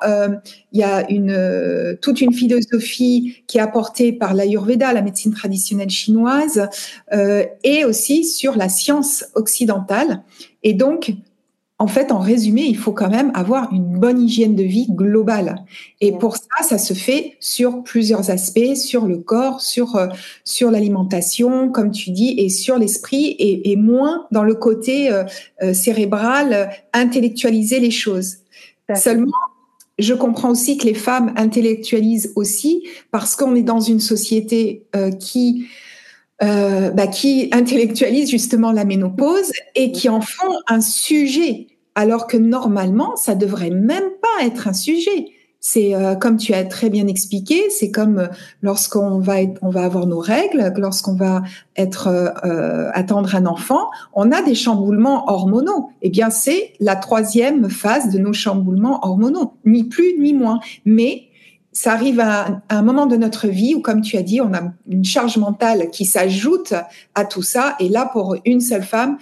il 0.72 0.80
y 0.80 0.84
a 0.84 1.10
une 1.10 1.98
toute 2.02 2.22
une 2.22 2.34
philosophie 2.34 3.44
qui 3.48 3.58
est 3.58 3.62
apportée 3.62 4.14
par 4.14 4.34
l'Ayurveda, 4.34 4.94
la 4.94 5.02
médecine 5.02 5.34
traditionnelle 5.34 5.90
chinoise, 5.90 6.70
et 7.64 7.86
aussi 7.86 8.24
sur 8.24 8.56
la 8.56 8.70
science 8.70 9.26
occidentale. 9.36 10.24
Et 10.64 10.74
donc, 10.74 11.14
en 11.80 11.88
fait, 11.88 12.12
en 12.12 12.18
résumé, 12.18 12.64
il 12.64 12.76
faut 12.76 12.92
quand 12.92 13.10
même 13.10 13.32
avoir 13.36 13.72
une 13.72 14.00
bonne 14.00 14.20
hygiène 14.20 14.56
de 14.56 14.64
vie 14.64 14.88
globale. 14.90 15.64
Et 16.02 16.12
pour 16.12 16.36
ça, 16.38 16.64
ça 16.64 16.80
se 16.80 16.96
fait 16.96 17.38
sur 17.40 17.84
plusieurs 17.84 18.32
aspects, 18.32 18.76
sur 18.76 19.06
le 19.06 19.18
corps, 19.18 19.62
sur 19.62 19.96
euh, 19.96 20.08
sur 20.44 20.72
l'alimentation, 20.72 21.70
comme 21.70 21.92
tu 21.92 22.10
dis, 22.10 22.34
et 22.40 22.50
sur 22.50 22.80
l'esprit, 22.80 23.26
et, 23.26 23.72
et, 23.72 23.76
moins 23.76 24.26
dans 24.32 24.44
le 24.44 24.56
côté 24.56 25.12
euh, 25.12 25.24
euh 25.62 25.74
cérébral, 25.74 26.72
intellectualiser 26.94 27.80
les 27.80 27.92
choses. 27.92 28.38
Seulement, 28.96 29.32
je 30.00 30.14
comprends 30.14 30.52
aussi 30.52 30.78
que 30.78 30.86
les 30.86 30.94
femmes 30.94 31.34
intellectualisent 31.36 32.32
aussi 32.36 32.84
parce 33.12 33.36
qu'on 33.36 33.56
est 33.56 33.64
dans 33.64 33.80
une 33.80 34.00
société 34.00 34.86
euh, 34.96 35.12
qui 35.12 35.68
euh, 36.44 36.92
bah, 36.92 37.08
qui 37.08 37.50
intellectualisent 37.52 38.30
justement 38.30 38.72
la 38.72 38.86
ménopause 38.86 39.52
et 39.76 39.92
qui 39.92 40.10
en 40.10 40.22
font 40.22 40.54
un 40.68 40.82
sujet, 40.82 41.68
alors 41.96 42.28
que 42.28 42.38
normalement, 42.38 43.16
ça 43.16 43.36
devrait 43.36 43.72
même 43.72 44.10
pas 44.22 44.46
être 44.46 44.68
un 44.68 44.74
sujet. 44.74 45.28
C'est 45.60 45.96
euh, 45.96 46.16
comme 46.16 46.38
tu 46.38 46.54
as 46.54 46.64
très 46.64 46.90
bien 46.90 47.08
expliqué, 47.08 47.70
c'est 47.70 47.92
comme 47.92 48.20
euh, 48.20 48.28
lorsqu'on 48.62 49.20
va 49.20 49.42
être, 49.42 49.60
on 49.64 49.70
va 49.70 49.84
avoir 49.84 50.06
nos 50.06 50.20
règles, 50.20 50.72
lorsqu'on 50.78 51.16
va 51.16 51.42
être 51.76 52.08
euh, 52.08 52.90
attendre 52.94 53.36
un 53.36 53.46
enfant, 53.46 53.90
on 54.14 54.32
a 54.32 54.42
des 54.44 54.56
chamboulements 54.56 55.30
hormonaux. 55.30 55.90
Eh 56.04 56.10
bien, 56.10 56.30
c'est 56.30 56.74
la 56.80 56.96
troisième 56.96 57.70
phase 57.70 58.12
de 58.14 58.20
nos 58.20 58.34
chamboulements 58.34 59.06
hormonaux, 59.06 59.56
ni 59.66 59.84
plus 59.84 60.20
ni 60.20 60.34
moins. 60.34 60.60
Mais 60.86 61.24
ça 61.78 61.94
arrive 61.94 62.20
à, 62.20 62.64
un 62.70 62.82
moment 62.82 63.06
de 63.06 63.16
notre 63.18 63.48
vie 63.48 63.76
où, 63.76 63.82
comme 63.82 64.02
tu 64.02 64.18
as 64.18 64.24
dit, 64.24 64.42
on 64.42 64.52
a 64.52 64.62
une 64.90 65.06
charge 65.06 65.38
mentale 65.38 65.92
qui 65.92 66.06
s'ajoute 66.06 66.74
à 67.14 67.24
tout 67.24 67.44
ça. 67.44 67.76
Et 67.80 67.88
là, 67.88 68.10
pour 68.12 68.36
une 68.46 68.62
seule 68.62 68.82
femme, 68.82 69.20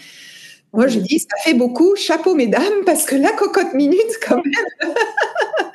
moi, 0.71 0.87
je 0.87 0.99
dis, 0.99 1.19
ça 1.19 1.35
fait 1.43 1.53
beaucoup. 1.53 1.97
Chapeau, 1.97 2.33
mesdames, 2.33 2.85
parce 2.85 3.03
que 3.03 3.17
la 3.17 3.33
cocotte 3.33 3.73
minute, 3.73 3.99
quand 4.25 4.37
même, 4.37 4.53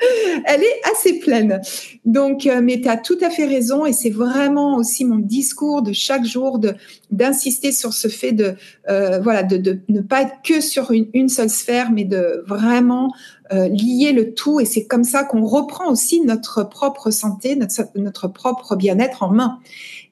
elle 0.44 0.62
est 0.62 0.80
assez 0.92 1.18
pleine. 1.18 1.60
Donc, 2.04 2.46
euh, 2.46 2.60
mais 2.62 2.80
tu 2.80 2.88
as 2.88 2.96
tout 2.96 3.18
à 3.20 3.30
fait 3.30 3.46
raison. 3.46 3.86
Et 3.86 3.92
c'est 3.92 4.10
vraiment 4.10 4.76
aussi 4.76 5.04
mon 5.04 5.18
discours 5.18 5.82
de 5.82 5.92
chaque 5.92 6.24
jour 6.24 6.58
de 6.58 6.74
d'insister 7.10 7.72
sur 7.72 7.92
ce 7.92 8.06
fait 8.06 8.32
de, 8.32 8.54
euh, 8.88 9.18
voilà, 9.20 9.42
de, 9.42 9.56
de, 9.56 9.80
ne 9.88 10.00
pas 10.00 10.22
être 10.22 10.42
que 10.44 10.60
sur 10.60 10.92
une, 10.92 11.08
une 11.12 11.28
seule 11.28 11.50
sphère, 11.50 11.90
mais 11.90 12.04
de 12.04 12.44
vraiment 12.46 13.12
euh, 13.52 13.68
lier 13.68 14.12
le 14.12 14.32
tout 14.32 14.60
et 14.60 14.64
c'est 14.64 14.86
comme 14.86 15.02
ça 15.02 15.24
qu'on 15.24 15.44
reprend 15.44 15.90
aussi 15.90 16.20
notre 16.20 16.62
propre 16.62 17.10
santé, 17.10 17.56
notre, 17.56 17.82
notre 17.96 18.28
propre 18.28 18.76
bien-être 18.76 19.24
en 19.24 19.30
main. 19.30 19.58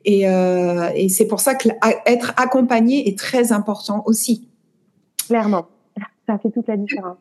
Et, 0.05 0.29
euh, 0.29 0.88
et 0.96 1.09
c'est 1.09 1.27
pour 1.27 1.38
ça 1.38 1.55
que 1.55 1.68
être 2.07 2.33
accompagné 2.37 3.09
est 3.09 3.16
très 3.16 3.53
important 3.53 4.03
aussi. 4.07 4.48
Clairement, 5.29 5.68
ça 6.27 6.37
fait 6.38 6.51
toute 6.51 6.66
la 6.66 6.77
différence. 6.77 7.18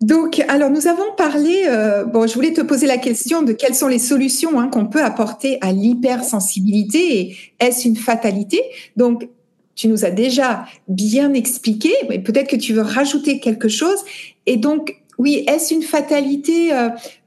Donc, 0.00 0.42
alors 0.48 0.70
nous 0.70 0.86
avons 0.86 1.12
parlé. 1.16 1.64
Euh, 1.66 2.04
bon, 2.04 2.26
je 2.26 2.34
voulais 2.34 2.52
te 2.52 2.60
poser 2.60 2.86
la 2.86 2.98
question 2.98 3.42
de 3.42 3.52
quelles 3.52 3.74
sont 3.74 3.86
les 3.86 3.98
solutions 3.98 4.58
hein, 4.60 4.68
qu'on 4.68 4.86
peut 4.86 5.02
apporter 5.02 5.58
à 5.60 5.72
l'hypersensibilité 5.72 7.20
et 7.20 7.36
est-ce 7.60 7.88
une 7.88 7.96
fatalité? 7.96 8.60
Donc, 8.96 9.28
tu 9.74 9.88
nous 9.88 10.04
as 10.04 10.10
déjà 10.10 10.66
bien 10.88 11.34
expliqué, 11.34 11.92
mais 12.08 12.18
peut-être 12.20 12.48
que 12.48 12.56
tu 12.56 12.72
veux 12.74 12.82
rajouter 12.82 13.40
quelque 13.40 13.68
chose. 13.68 13.98
Et 14.46 14.56
donc, 14.56 15.00
oui, 15.18 15.44
est-ce 15.48 15.74
une 15.74 15.82
fatalité 15.82 16.70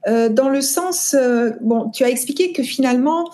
dans 0.06 0.48
le 0.48 0.60
sens, 0.62 1.14
bon, 1.60 1.90
tu 1.90 2.04
as 2.04 2.08
expliqué 2.08 2.52
que 2.52 2.62
finalement, 2.62 3.30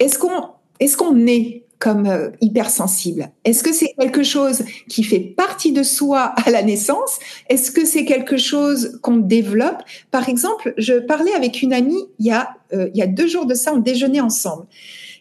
est-ce 0.00 0.18
qu'on 0.18 1.26
est 1.26 1.67
comme 1.78 2.06
euh, 2.06 2.30
hypersensible. 2.40 3.30
Est-ce 3.44 3.62
que 3.62 3.72
c'est 3.72 3.94
quelque 3.98 4.22
chose 4.22 4.64
qui 4.88 5.04
fait 5.04 5.20
partie 5.20 5.72
de 5.72 5.82
soi 5.82 6.34
à 6.44 6.50
la 6.50 6.62
naissance? 6.62 7.18
Est-ce 7.48 7.70
que 7.70 7.84
c'est 7.84 8.04
quelque 8.04 8.36
chose 8.36 8.98
qu'on 9.02 9.16
développe? 9.16 9.82
Par 10.10 10.28
exemple, 10.28 10.74
je 10.76 10.94
parlais 10.94 11.34
avec 11.34 11.62
une 11.62 11.72
amie 11.72 12.04
il 12.18 12.26
y 12.26 12.32
a, 12.32 12.56
euh, 12.72 12.88
il 12.94 12.98
y 12.98 13.02
a 13.02 13.06
deux 13.06 13.28
jours 13.28 13.46
de 13.46 13.54
ça, 13.54 13.72
on 13.74 13.78
déjeunait 13.78 14.20
ensemble. 14.20 14.66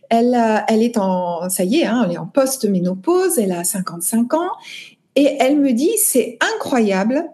Elle, 0.09 0.39
elle 0.69 0.83
est 0.83 0.97
en, 0.97 1.49
ça 1.49 1.65
y 1.65 1.81
est, 1.81 1.85
hein, 1.85 2.03
elle 2.05 2.15
est 2.15 2.17
en 2.17 2.27
post-ménopause, 2.27 3.37
elle 3.39 3.51
a 3.51 3.65
55 3.65 4.33
ans, 4.35 4.51
et 5.17 5.35
elle 5.39 5.59
me 5.59 5.73
dit, 5.73 5.91
c'est 5.97 6.37
incroyable, 6.55 7.25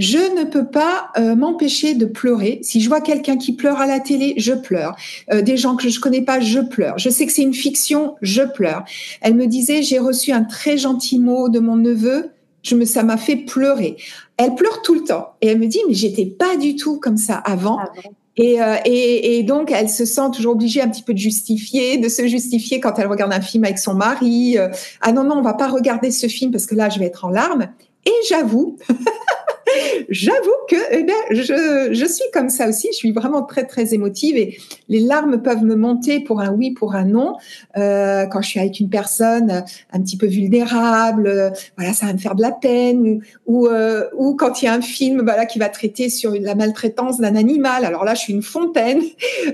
je 0.00 0.34
ne 0.34 0.44
peux 0.44 0.64
pas 0.64 1.10
euh, 1.18 1.36
m'empêcher 1.36 1.94
de 1.94 2.06
pleurer. 2.06 2.60
Si 2.62 2.80
je 2.80 2.88
vois 2.88 3.02
quelqu'un 3.02 3.36
qui 3.36 3.52
pleure 3.52 3.82
à 3.82 3.86
la 3.86 4.00
télé, 4.00 4.32
je 4.38 4.54
pleure. 4.54 4.96
Euh, 5.30 5.42
des 5.42 5.58
gens 5.58 5.76
que 5.76 5.90
je 5.90 6.00
connais 6.00 6.22
pas, 6.22 6.40
je 6.40 6.60
pleure. 6.60 6.96
Je 6.96 7.10
sais 7.10 7.26
que 7.26 7.32
c'est 7.32 7.42
une 7.42 7.52
fiction, 7.52 8.14
je 8.22 8.40
pleure. 8.40 8.82
Elle 9.20 9.34
me 9.34 9.46
disait, 9.46 9.82
j'ai 9.82 9.98
reçu 9.98 10.32
un 10.32 10.42
très 10.42 10.78
gentil 10.78 11.18
mot 11.18 11.50
de 11.50 11.58
mon 11.58 11.76
neveu, 11.76 12.30
je 12.62 12.76
me, 12.76 12.86
ça 12.86 13.02
m'a 13.02 13.18
fait 13.18 13.36
pleurer. 13.36 13.98
Elle 14.38 14.54
pleure 14.54 14.80
tout 14.80 14.94
le 14.94 15.04
temps 15.04 15.34
et 15.42 15.48
elle 15.48 15.58
me 15.58 15.66
dit, 15.66 15.80
mais 15.86 15.92
j'étais 15.92 16.24
pas 16.24 16.56
du 16.56 16.76
tout 16.76 16.98
comme 16.98 17.18
ça 17.18 17.36
avant. 17.36 17.78
Ah 17.78 17.92
et, 18.38 18.62
euh, 18.62 18.76
et, 18.86 19.36
et, 19.36 19.42
donc, 19.42 19.70
elle 19.70 19.90
se 19.90 20.06
sent 20.06 20.30
toujours 20.32 20.52
obligée 20.52 20.80
un 20.80 20.88
petit 20.88 21.02
peu 21.02 21.12
de 21.12 21.18
justifier, 21.18 21.98
de 21.98 22.08
se 22.08 22.26
justifier 22.26 22.80
quand 22.80 22.98
elle 22.98 23.08
regarde 23.08 23.34
un 23.34 23.42
film 23.42 23.64
avec 23.64 23.78
son 23.78 23.92
mari. 23.92 24.56
ah 25.02 25.12
non, 25.12 25.24
non, 25.24 25.36
on 25.36 25.42
va 25.42 25.52
pas 25.52 25.68
regarder 25.68 26.10
ce 26.10 26.26
film 26.26 26.52
parce 26.52 26.64
que 26.64 26.74
là, 26.74 26.88
je 26.88 26.98
vais 26.98 27.04
être 27.04 27.26
en 27.26 27.28
larmes. 27.28 27.68
Et 28.06 28.12
j'avoue 28.30 28.78
J'avoue 30.08 30.50
que 30.68 30.76
eh 30.90 31.02
bien, 31.02 31.14
je, 31.30 31.90
je, 31.92 32.04
suis 32.04 32.24
comme 32.32 32.48
ça 32.48 32.68
aussi. 32.68 32.88
Je 32.92 32.96
suis 32.96 33.12
vraiment 33.12 33.42
très 33.42 33.64
très 33.64 33.94
émotive 33.94 34.36
et 34.36 34.58
les 34.88 35.00
larmes 35.00 35.42
peuvent 35.42 35.62
me 35.62 35.76
monter 35.76 36.20
pour 36.20 36.40
un 36.40 36.52
oui, 36.52 36.72
pour 36.72 36.94
un 36.94 37.04
non. 37.04 37.36
Euh, 37.76 38.26
quand 38.26 38.42
je 38.42 38.48
suis 38.48 38.60
avec 38.60 38.80
une 38.80 38.88
personne 38.88 39.64
un 39.92 40.00
petit 40.00 40.16
peu 40.16 40.26
vulnérable, 40.26 41.26
euh, 41.26 41.50
voilà, 41.76 41.92
ça 41.92 42.06
va 42.06 42.12
me 42.12 42.18
faire 42.18 42.34
de 42.34 42.42
la 42.42 42.52
peine. 42.52 43.20
Ou, 43.46 43.66
euh, 43.66 44.04
ou, 44.16 44.34
quand 44.34 44.62
il 44.62 44.66
y 44.66 44.68
a 44.68 44.74
un 44.74 44.80
film 44.80 45.22
voilà 45.22 45.46
qui 45.46 45.58
va 45.58 45.68
traiter 45.68 46.08
sur 46.08 46.32
la 46.32 46.54
maltraitance 46.54 47.18
d'un 47.18 47.36
animal. 47.36 47.84
Alors 47.84 48.04
là, 48.04 48.14
je 48.14 48.20
suis 48.20 48.32
une 48.32 48.42
fontaine. 48.42 49.02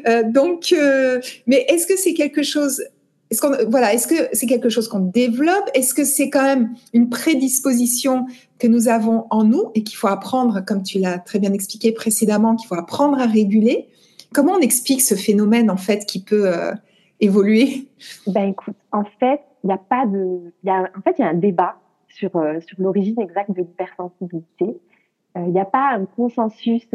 Euh, 0.06 0.22
donc, 0.24 0.72
euh, 0.72 1.20
mais 1.46 1.64
est-ce 1.68 1.86
que 1.86 1.96
c'est 1.96 2.14
quelque 2.14 2.42
chose 2.42 2.82
est-ce 3.30 3.40
qu'on 3.40 3.68
voilà, 3.68 3.92
est-ce 3.92 4.06
que 4.06 4.28
c'est 4.32 4.46
quelque 4.46 4.68
chose 4.68 4.88
qu'on 4.88 5.00
développe? 5.00 5.68
Est-ce 5.74 5.94
que 5.94 6.04
c'est 6.04 6.30
quand 6.30 6.44
même 6.44 6.74
une 6.92 7.08
prédisposition 7.08 8.26
que 8.58 8.68
nous 8.68 8.88
avons 8.88 9.26
en 9.30 9.44
nous 9.44 9.70
et 9.74 9.82
qu'il 9.82 9.96
faut 9.96 10.06
apprendre, 10.06 10.60
comme 10.64 10.82
tu 10.82 10.98
l'as 10.98 11.18
très 11.18 11.38
bien 11.38 11.52
expliqué 11.52 11.92
précédemment, 11.92 12.54
qu'il 12.54 12.68
faut 12.68 12.76
apprendre 12.76 13.18
à 13.18 13.26
réguler? 13.26 13.88
Comment 14.32 14.52
on 14.52 14.60
explique 14.60 15.00
ce 15.00 15.14
phénomène 15.14 15.70
en 15.70 15.76
fait 15.76 16.06
qui 16.06 16.22
peut 16.22 16.46
euh, 16.46 16.72
évoluer? 17.20 17.88
Ben 18.28 18.50
écoute, 18.50 18.76
en 18.92 19.04
fait, 19.18 19.40
il 19.64 19.68
n'y 19.68 19.72
a 19.72 19.78
pas 19.78 20.06
de, 20.06 20.52
y 20.62 20.70
a, 20.70 20.90
en 20.96 21.00
fait, 21.02 21.16
il 21.18 21.22
y 21.22 21.24
a 21.24 21.28
un 21.28 21.34
débat 21.34 21.76
sur 22.08 22.36
euh, 22.36 22.60
sur 22.60 22.80
l'origine 22.80 23.20
exacte 23.20 23.50
de 23.50 23.62
l'hypersensibilité. 23.62 24.66
Euh, 25.36 25.42
il 25.46 25.52
n'y 25.52 25.60
a 25.60 25.64
pas 25.64 25.94
un 25.94 26.04
consensus 26.04 26.86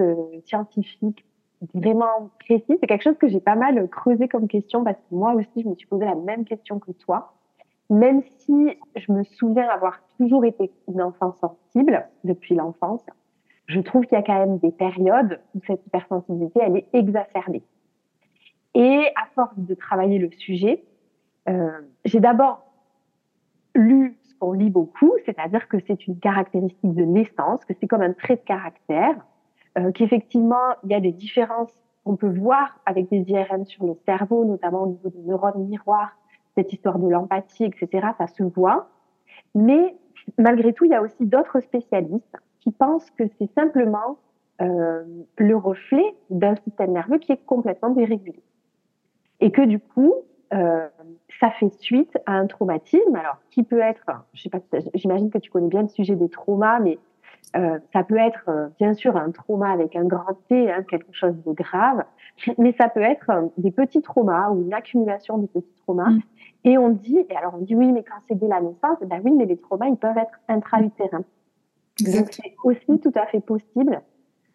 scientifique 0.45 1.25
vraiment 1.73 2.29
précis. 2.39 2.77
C'est 2.79 2.87
quelque 2.87 3.03
chose 3.03 3.17
que 3.17 3.27
j'ai 3.27 3.39
pas 3.39 3.55
mal 3.55 3.87
creusé 3.89 4.27
comme 4.27 4.47
question 4.47 4.83
parce 4.83 4.97
que 4.97 5.15
moi 5.15 5.33
aussi, 5.33 5.63
je 5.63 5.67
me 5.67 5.75
suis 5.75 5.87
posé 5.87 6.05
la 6.05 6.15
même 6.15 6.45
question 6.45 6.79
que 6.79 6.91
toi. 6.91 7.33
Même 7.89 8.21
si 8.39 8.77
je 8.95 9.11
me 9.11 9.23
souviens 9.23 9.67
avoir 9.67 9.99
toujours 10.17 10.45
été 10.45 10.71
une 10.87 11.01
enfant 11.01 11.35
sensible 11.41 12.07
depuis 12.23 12.55
l'enfance, 12.55 13.05
je 13.67 13.79
trouve 13.79 14.05
qu'il 14.05 14.17
y 14.17 14.21
a 14.21 14.23
quand 14.23 14.39
même 14.39 14.57
des 14.59 14.71
périodes 14.71 15.39
où 15.55 15.59
cette 15.67 15.85
hypersensibilité, 15.85 16.59
elle 16.61 16.77
est 16.77 16.87
exacerbée. 16.93 17.63
Et 18.73 19.07
à 19.15 19.25
force 19.35 19.57
de 19.57 19.73
travailler 19.75 20.19
le 20.19 20.31
sujet, 20.31 20.83
euh, 21.49 21.71
j'ai 22.05 22.19
d'abord 22.19 22.63
lu 23.75 24.17
ce 24.23 24.35
qu'on 24.35 24.53
lit 24.53 24.69
beaucoup, 24.69 25.13
c'est-à-dire 25.25 25.67
que 25.67 25.77
c'est 25.85 26.07
une 26.07 26.19
caractéristique 26.19 26.93
de 26.93 27.03
naissance, 27.03 27.63
que 27.65 27.73
c'est 27.79 27.87
comme 27.87 28.01
un 28.01 28.13
trait 28.13 28.37
de 28.37 28.41
caractère, 28.41 29.15
euh, 29.77 29.91
qu'effectivement, 29.91 30.75
il 30.83 30.91
y 30.91 30.95
a 30.95 30.99
des 30.99 31.11
différences 31.11 31.73
qu'on 32.03 32.15
peut 32.15 32.29
voir 32.29 32.79
avec 32.85 33.09
des 33.09 33.23
IRM 33.27 33.65
sur 33.65 33.85
le 33.85 33.95
cerveau, 34.05 34.45
notamment 34.45 34.83
au 34.83 34.87
niveau 34.87 35.09
des 35.09 35.21
neurones 35.21 35.65
miroirs, 35.67 36.11
cette 36.55 36.73
histoire 36.73 36.99
de 36.99 37.07
l'empathie, 37.07 37.65
etc., 37.65 38.07
ça 38.17 38.27
se 38.27 38.43
voit. 38.43 38.89
Mais 39.55 39.95
malgré 40.37 40.73
tout, 40.73 40.85
il 40.85 40.91
y 40.91 40.95
a 40.95 41.01
aussi 41.01 41.25
d'autres 41.25 41.59
spécialistes 41.61 42.37
qui 42.59 42.71
pensent 42.71 43.09
que 43.11 43.23
c'est 43.37 43.51
simplement 43.53 44.17
euh, 44.61 45.03
le 45.37 45.55
reflet 45.55 46.15
d'un 46.29 46.55
système 46.55 46.91
nerveux 46.91 47.17
qui 47.17 47.31
est 47.31 47.45
complètement 47.45 47.89
dérégulé. 47.89 48.41
Et 49.39 49.51
que 49.51 49.63
du 49.63 49.79
coup, 49.79 50.13
euh, 50.53 50.87
ça 51.39 51.49
fait 51.51 51.71
suite 51.79 52.17
à 52.25 52.33
un 52.33 52.45
traumatisme, 52.45 53.15
alors 53.15 53.37
qui 53.49 53.63
peut 53.63 53.79
être, 53.79 54.05
j'imagine 54.93 55.31
que 55.31 55.37
tu 55.37 55.49
connais 55.49 55.69
bien 55.69 55.81
le 55.81 55.87
sujet 55.87 56.15
des 56.15 56.29
traumas, 56.29 56.79
mais 56.79 56.99
euh, 57.55 57.79
ça 57.91 58.03
peut 58.03 58.17
être 58.17 58.45
euh, 58.47 58.69
bien 58.79 58.93
sûr 58.93 59.17
un 59.17 59.31
trauma 59.31 59.71
avec 59.71 59.95
un 59.95 60.05
grand 60.05 60.35
T, 60.47 60.71
hein, 60.71 60.83
quelque 60.83 61.11
chose 61.11 61.35
de 61.45 61.51
grave, 61.51 62.05
mais 62.57 62.73
ça 62.79 62.87
peut 62.87 63.01
être 63.01 63.29
euh, 63.29 63.47
des 63.57 63.71
petits 63.71 64.01
traumas 64.01 64.49
ou 64.51 64.61
une 64.61 64.73
accumulation 64.73 65.37
de 65.37 65.47
petits 65.47 65.75
traumas. 65.81 66.11
Mm. 66.11 66.21
Et 66.63 66.77
on 66.77 66.89
dit, 66.89 67.17
et 67.29 67.35
alors 67.35 67.55
on 67.55 67.61
dit 67.61 67.75
oui, 67.75 67.91
mais 67.91 68.03
quand 68.03 68.15
c'est 68.27 68.35
dès 68.35 68.47
la 68.47 68.61
naissance, 68.61 68.99
ben 69.01 69.21
oui, 69.23 69.31
mais 69.31 69.45
les 69.45 69.57
traumas, 69.57 69.87
ils 69.87 69.97
peuvent 69.97 70.17
être 70.17 70.39
intra-utérins. 70.47 71.25
Donc 71.99 72.31
c'est 72.31 72.55
aussi 72.63 72.99
tout 72.99 73.11
à 73.15 73.25
fait 73.25 73.41
possible 73.41 74.01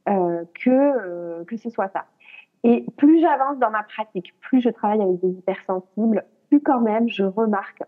euh, 0.08 0.44
que, 0.64 1.44
que 1.44 1.56
ce 1.56 1.68
soit 1.68 1.88
ça. 1.88 2.06
Et 2.64 2.86
plus 2.96 3.20
j'avance 3.20 3.58
dans 3.58 3.70
ma 3.70 3.82
pratique, 3.82 4.34
plus 4.40 4.62
je 4.62 4.70
travaille 4.70 5.02
avec 5.02 5.20
des 5.20 5.28
hypersensibles, 5.28 6.24
plus 6.48 6.62
quand 6.62 6.80
même 6.80 7.08
je 7.08 7.24
remarque 7.24 7.82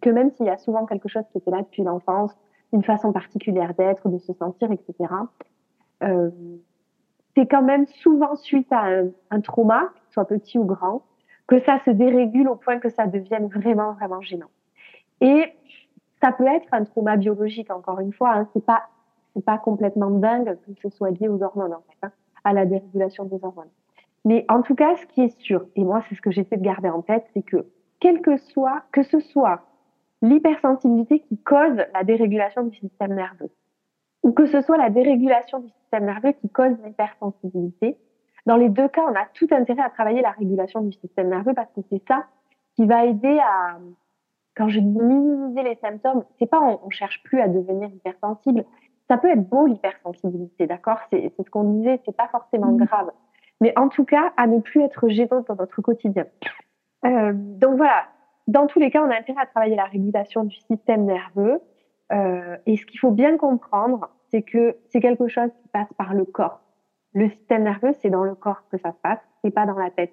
que 0.00 0.10
même 0.10 0.30
s'il 0.30 0.46
y 0.46 0.50
a 0.50 0.56
souvent 0.56 0.86
quelque 0.86 1.08
chose 1.08 1.24
qui 1.32 1.38
était 1.38 1.50
là 1.50 1.62
depuis 1.62 1.82
l'enfance, 1.82 2.32
une 2.72 2.82
façon 2.82 3.12
particulière 3.12 3.74
d'être, 3.74 4.08
de 4.08 4.18
se 4.18 4.32
sentir, 4.32 4.70
etc. 4.72 4.94
Euh, 6.02 6.30
c'est 7.34 7.46
quand 7.46 7.62
même 7.62 7.86
souvent 7.86 8.34
suite 8.36 8.70
à 8.72 8.86
un, 9.30 9.40
trauma, 9.40 9.90
soit 10.10 10.26
petit 10.26 10.58
ou 10.58 10.64
grand, 10.64 11.02
que 11.46 11.60
ça 11.60 11.78
se 11.84 11.90
dérégule 11.90 12.48
au 12.48 12.56
point 12.56 12.78
que 12.78 12.88
ça 12.88 13.06
devienne 13.06 13.48
vraiment, 13.48 13.92
vraiment 13.92 14.20
gênant. 14.20 14.50
Et 15.20 15.44
ça 16.22 16.32
peut 16.32 16.46
être 16.46 16.68
un 16.72 16.84
trauma 16.84 17.16
biologique, 17.16 17.70
encore 17.70 18.00
une 18.00 18.12
fois, 18.12 18.32
hein, 18.34 18.48
c'est 18.52 18.64
pas 18.64 18.82
c'est 19.34 19.44
pas 19.44 19.56
complètement 19.56 20.10
dingue 20.10 20.58
que 20.66 20.72
ce 20.82 20.90
soit 20.90 21.10
lié 21.10 21.26
aux 21.26 21.42
hormones, 21.42 21.72
en 21.72 21.80
fait, 21.88 22.06
hein, 22.06 22.12
à 22.44 22.52
la 22.52 22.66
dérégulation 22.66 23.24
des 23.24 23.42
hormones. 23.42 23.70
Mais 24.26 24.44
en 24.50 24.60
tout 24.60 24.74
cas, 24.74 24.94
ce 24.96 25.06
qui 25.06 25.22
est 25.22 25.40
sûr, 25.40 25.64
et 25.74 25.84
moi 25.84 26.02
c'est 26.08 26.14
ce 26.14 26.20
que 26.20 26.30
j'essaie 26.30 26.58
de 26.58 26.62
garder 26.62 26.90
en 26.90 27.00
tête, 27.00 27.24
c'est 27.32 27.42
que 27.42 27.66
quel 27.98 28.20
que 28.20 28.36
soit, 28.36 28.82
que 28.92 29.02
ce 29.02 29.20
soit 29.20 29.62
l'hypersensibilité 30.22 31.20
qui 31.20 31.38
cause 31.38 31.76
la 31.92 32.04
dérégulation 32.04 32.64
du 32.64 32.76
système 32.78 33.14
nerveux, 33.14 33.50
ou 34.22 34.32
que 34.32 34.46
ce 34.46 34.60
soit 34.62 34.78
la 34.78 34.90
dérégulation 34.90 35.58
du 35.58 35.68
système 35.68 36.06
nerveux 36.06 36.32
qui 36.32 36.48
cause 36.48 36.76
l'hypersensibilité. 36.84 37.98
Dans 38.46 38.56
les 38.56 38.68
deux 38.68 38.88
cas, 38.88 39.02
on 39.08 39.14
a 39.14 39.26
tout 39.34 39.48
intérêt 39.50 39.82
à 39.82 39.90
travailler 39.90 40.22
la 40.22 40.30
régulation 40.30 40.80
du 40.80 40.92
système 40.92 41.28
nerveux 41.28 41.54
parce 41.54 41.70
que 41.72 41.80
c'est 41.90 42.02
ça 42.08 42.24
qui 42.76 42.86
va 42.86 43.04
aider 43.04 43.38
à, 43.38 43.78
quand 44.56 44.68
je 44.68 44.80
dis 44.80 44.98
minimiser 44.98 45.62
les 45.62 45.76
symptômes, 45.76 46.24
c'est 46.38 46.46
pas 46.46 46.60
on, 46.60 46.80
on, 46.84 46.90
cherche 46.90 47.22
plus 47.24 47.40
à 47.40 47.48
devenir 47.48 47.88
hypersensible. 47.88 48.64
Ça 49.08 49.18
peut 49.18 49.28
être 49.28 49.48
beau 49.48 49.66
l'hypersensibilité, 49.66 50.66
d'accord? 50.66 50.98
C'est 51.10 51.32
ce 51.36 51.50
qu'on 51.50 51.64
disait, 51.64 52.00
c'est 52.04 52.16
pas 52.16 52.28
forcément 52.28 52.72
mmh. 52.72 52.84
grave, 52.84 53.10
mais 53.60 53.76
en 53.78 53.88
tout 53.88 54.04
cas 54.04 54.32
à 54.36 54.46
ne 54.46 54.60
plus 54.60 54.82
être 54.82 55.08
gênant 55.08 55.44
dans 55.46 55.56
notre 55.56 55.82
quotidien. 55.82 56.26
Euh, 57.04 57.32
donc 57.34 57.76
voilà, 57.76 58.06
dans 58.48 58.66
tous 58.66 58.78
les 58.78 58.90
cas, 58.90 59.02
on 59.02 59.10
a 59.10 59.16
intérêt 59.16 59.42
à 59.42 59.46
travailler 59.46 59.76
la 59.76 59.84
régulation 59.84 60.44
du 60.44 60.56
système 60.56 61.04
nerveux. 61.04 61.60
Euh, 62.12 62.56
et 62.66 62.76
ce 62.76 62.84
qu'il 62.84 62.98
faut 62.98 63.10
bien 63.10 63.36
comprendre, 63.36 64.10
c'est 64.30 64.42
que 64.42 64.76
c'est 64.90 65.00
quelque 65.00 65.28
chose 65.28 65.50
qui 65.62 65.68
passe 65.68 65.92
par 65.96 66.14
le 66.14 66.24
corps. 66.24 66.60
Le 67.14 67.28
système 67.30 67.64
nerveux, 67.64 67.92
c'est 68.00 68.10
dans 68.10 68.24
le 68.24 68.34
corps 68.34 68.64
que 68.70 68.78
ça 68.78 68.92
se 68.92 68.98
passe, 69.02 69.20
c'est 69.42 69.50
pas 69.50 69.66
dans 69.66 69.78
la 69.78 69.90
tête. 69.90 70.12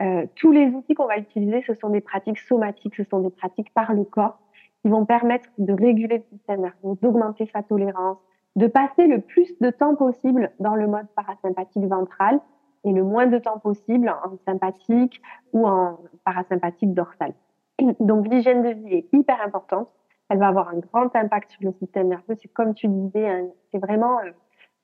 Euh, 0.00 0.26
tous 0.36 0.52
les 0.52 0.68
outils 0.68 0.94
qu'on 0.94 1.06
va 1.06 1.18
utiliser, 1.18 1.62
ce 1.66 1.74
sont 1.74 1.90
des 1.90 2.00
pratiques 2.00 2.38
somatiques, 2.38 2.94
ce 2.96 3.04
sont 3.04 3.20
des 3.20 3.30
pratiques 3.30 3.72
par 3.74 3.92
le 3.92 4.04
corps 4.04 4.38
qui 4.80 4.88
vont 4.88 5.04
permettre 5.04 5.48
de 5.58 5.72
réguler 5.72 6.18
le 6.18 6.36
système 6.36 6.62
nerveux, 6.62 6.96
d'augmenter 7.02 7.46
sa 7.52 7.62
tolérance, 7.62 8.18
de 8.56 8.66
passer 8.66 9.06
le 9.06 9.20
plus 9.20 9.58
de 9.60 9.70
temps 9.70 9.94
possible 9.94 10.50
dans 10.58 10.74
le 10.74 10.86
mode 10.86 11.06
parasympathique 11.14 11.84
ventral 11.84 12.40
et 12.84 12.92
le 12.92 13.04
moins 13.04 13.26
de 13.26 13.38
temps 13.38 13.58
possible 13.58 14.08
en 14.08 14.36
sympathique 14.46 15.20
ou 15.52 15.66
en 15.66 15.98
parasympathique 16.24 16.94
dorsal. 16.94 17.32
Donc 18.00 18.28
l'hygiène 18.28 18.62
de 18.62 18.70
vie 18.70 18.94
est 18.94 19.08
hyper 19.12 19.40
importante. 19.42 19.88
Elle 20.28 20.38
va 20.38 20.48
avoir 20.48 20.68
un 20.68 20.78
grand 20.78 21.14
impact 21.14 21.50
sur 21.50 21.62
le 21.62 21.72
système 21.72 22.08
nerveux. 22.08 22.36
C'est 22.40 22.48
comme 22.48 22.74
tu 22.74 22.88
disais, 22.88 23.28
hein, 23.28 23.48
c'est 23.70 23.78
vraiment 23.78 24.18
euh, 24.20 24.30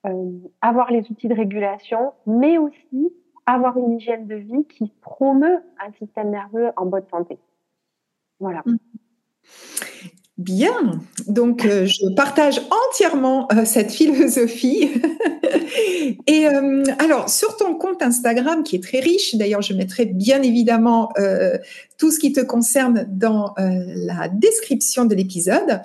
euh, 0.06 0.30
avoir 0.60 0.90
les 0.90 1.10
outils 1.10 1.28
de 1.28 1.34
régulation, 1.34 2.12
mais 2.26 2.58
aussi 2.58 3.12
avoir 3.46 3.78
une 3.78 3.92
hygiène 3.92 4.26
de 4.26 4.34
vie 4.34 4.66
qui 4.66 4.92
promeut 5.00 5.62
un 5.80 5.92
système 5.92 6.30
nerveux 6.30 6.70
en 6.76 6.86
bonne 6.86 7.06
santé. 7.10 7.38
Voilà. 8.40 8.62
Mmh. 8.66 8.76
Bien, 10.38 11.00
donc 11.26 11.64
euh, 11.64 11.84
je 11.84 12.14
partage 12.14 12.60
entièrement 12.70 13.48
euh, 13.52 13.64
cette 13.64 13.90
philosophie. 13.90 14.88
Et 16.28 16.46
euh, 16.46 16.84
alors, 17.00 17.28
sur 17.28 17.56
ton 17.56 17.74
compte 17.74 18.02
Instagram, 18.02 18.62
qui 18.62 18.76
est 18.76 18.82
très 18.82 19.00
riche, 19.00 19.34
d'ailleurs, 19.34 19.62
je 19.62 19.74
mettrai 19.74 20.04
bien 20.04 20.40
évidemment 20.42 21.12
tout 21.98 22.12
ce 22.12 22.20
qui 22.20 22.32
te 22.32 22.40
concerne 22.40 23.04
dans 23.08 23.54
la 23.56 24.28
description 24.28 25.06
de 25.06 25.14
l'épisode. 25.14 25.80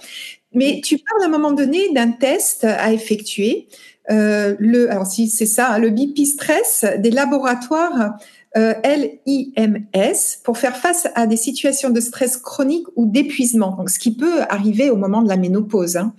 Mais 0.54 0.82
tu 0.84 1.00
parles 1.00 1.24
à 1.24 1.26
un 1.26 1.30
moment 1.30 1.52
donné 1.52 1.92
d'un 1.94 2.12
test 2.12 2.64
à 2.64 2.94
effectuer. 2.94 3.68
le, 4.10 4.88
alors 4.92 5.08
si 5.08 5.30
c'est 5.30 5.46
ça, 5.48 5.72
hein, 5.72 5.80
le 5.80 5.90
BP 5.90 6.26
stress 6.26 6.86
des 7.00 7.12
laboratoires 7.12 8.18
euh, 8.56 8.74
LIMS 8.84 10.42
pour 10.44 10.58
faire 10.58 10.78
face 10.78 11.08
à 11.16 11.26
des 11.26 11.38
situations 11.38 11.90
de 11.90 12.00
stress 12.00 12.38
chronique 12.38 12.86
ou 12.96 13.06
d'épuisement, 13.06 13.76
donc 13.76 13.90
ce 13.90 14.00
qui 14.00 14.16
peut 14.16 14.42
arriver 14.50 14.90
au 14.90 14.96
moment 14.96 15.22
de 15.22 15.30
la 15.30 15.38
ménopause, 15.38 15.98
hein, 15.98 16.14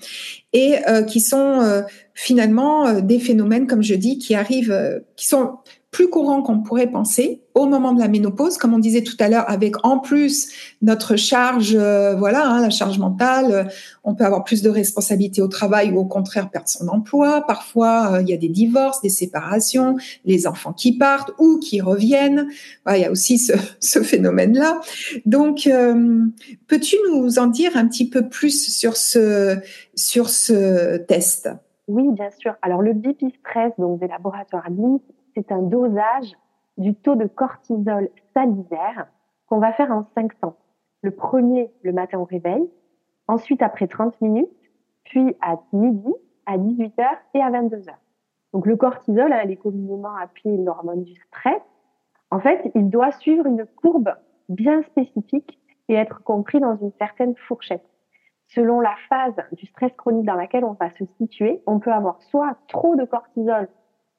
et 0.53 0.77
euh, 0.89 1.03
qui 1.03 1.21
sont 1.21 1.61
euh, 1.61 1.83
finalement 2.15 2.87
euh, 2.87 3.01
des 3.01 3.21
phénomènes, 3.21 3.67
comme 3.67 3.83
je 3.83 3.95
dis, 3.95 4.19
qui 4.19 4.35
arrivent, 4.35 5.03
qui 5.17 5.27
sont 5.27 5.59
plus 5.95 6.11
courant 6.11 6.43
qu'on 6.43 6.59
pourrait 6.59 6.89
penser 6.89 7.41
au 7.55 7.67
moment 7.67 7.93
de 7.93 8.01
la 8.01 8.09
ménopause, 8.09 8.59
comme 8.59 8.75
on 8.75 8.81
disait 8.81 9.05
tout 9.05 9.17
à 9.21 9.29
l'heure, 9.29 9.49
avec 9.49 9.87
en 9.87 10.01
plus 10.01 10.49
notre 10.83 11.15
charge, 11.15 11.77
euh, 11.79 12.17
voilà, 12.17 12.45
hein, 12.45 12.61
la 12.61 12.71
charge 12.71 12.99
mentale. 12.99 13.53
Euh, 13.53 13.65
on 14.03 14.17
peut 14.17 14.25
avoir 14.25 14.43
plus 14.43 14.61
de 14.61 14.69
responsabilités 14.69 15.41
au 15.41 15.47
travail 15.47 15.93
ou 15.93 15.99
au 15.99 16.05
contraire 16.05 16.51
perdre 16.51 16.69
son 16.69 16.89
emploi. 16.89 17.45
Parfois, 17.47 18.15
euh, 18.15 18.23
il 18.23 18.29
y 18.29 18.33
a 18.33 18.37
des 18.37 18.49
divorces, 18.49 19.03
des 19.03 19.09
séparations, 19.09 19.95
les 20.25 20.49
enfants 20.49 20.73
qui 20.73 20.99
partent 20.99 21.31
ou 21.39 21.61
qui 21.61 21.81
reviennent. 21.81 22.49
il 22.91 22.99
y 22.99 23.05
a 23.05 23.11
aussi 23.13 23.39
ce, 23.39 23.53
ce 23.79 24.03
phénomène-là. 24.03 24.81
Donc, 25.25 25.71
peux-tu 26.67 26.97
nous 27.09 27.39
en 27.39 27.47
dire 27.47 27.77
un 27.77 27.87
petit 27.87 28.09
peu 28.11 28.29
plus 28.29 28.69
sur 28.69 28.97
ce 28.97 29.59
sur 29.95 30.29
ce 30.29 30.97
test? 30.97 31.51
Oui, 31.87 32.11
bien 32.11 32.31
sûr. 32.37 32.55
Alors 32.63 32.83
le 32.83 32.95
BP 32.95 33.33
stress, 33.41 33.73
donc 33.79 34.01
des 34.01 34.09
laboratoires 34.09 34.69
LIMS, 34.71 35.01
c'est 35.35 35.53
un 35.53 35.63
dosage 35.63 36.33
du 36.77 36.95
taux 36.95 37.15
de 37.15 37.27
cortisol 37.27 38.09
salivaire 38.33 39.07
qu'on 39.47 39.59
va 39.59 39.73
faire 39.73 39.91
en 39.91 40.05
cinq 40.15 40.39
temps. 40.41 40.57
Le 41.03 41.11
premier, 41.11 41.73
le 41.83 41.93
matin 41.93 42.19
au 42.19 42.25
réveil, 42.25 42.69
ensuite 43.29 43.63
après 43.63 43.87
30 43.87 44.21
minutes, 44.21 44.49
puis 45.05 45.37
à 45.41 45.57
midi, 45.73 46.13
à 46.47 46.57
18h 46.57 47.05
et 47.35 47.41
à 47.41 47.51
22h. 47.51 47.95
Donc 48.53 48.67
le 48.67 48.77
cortisol, 48.77 49.33
elle 49.33 49.51
est 49.51 49.57
communément 49.57 50.15
appelée 50.17 50.57
l'hormone 50.57 51.03
du 51.03 51.15
stress. 51.15 51.61
En 52.31 52.41
fait, 52.41 52.71
il 52.75 52.89
doit 52.89 53.13
suivre 53.13 53.47
une 53.47 53.67
courbe 53.77 54.15
bien 54.49 54.83
spécifique 54.83 55.59
et 55.89 55.95
être 55.95 56.23
compris 56.23 56.61
dans 56.61 56.77
une 56.77 56.93
certaine 56.93 57.35
fourchette. 57.37 57.85
Selon 58.49 58.81
la 58.81 58.95
phase 59.09 59.35
du 59.53 59.67
stress 59.67 59.93
chronique 59.97 60.27
dans 60.27 60.35
laquelle 60.35 60.65
on 60.65 60.73
va 60.73 60.91
se 60.91 61.05
situer, 61.19 61.63
on 61.67 61.79
peut 61.81 61.93
avoir 61.93 62.23
soit 62.23 62.57
trop 62.69 62.95
de 62.95 63.05
cortisol 63.05 63.69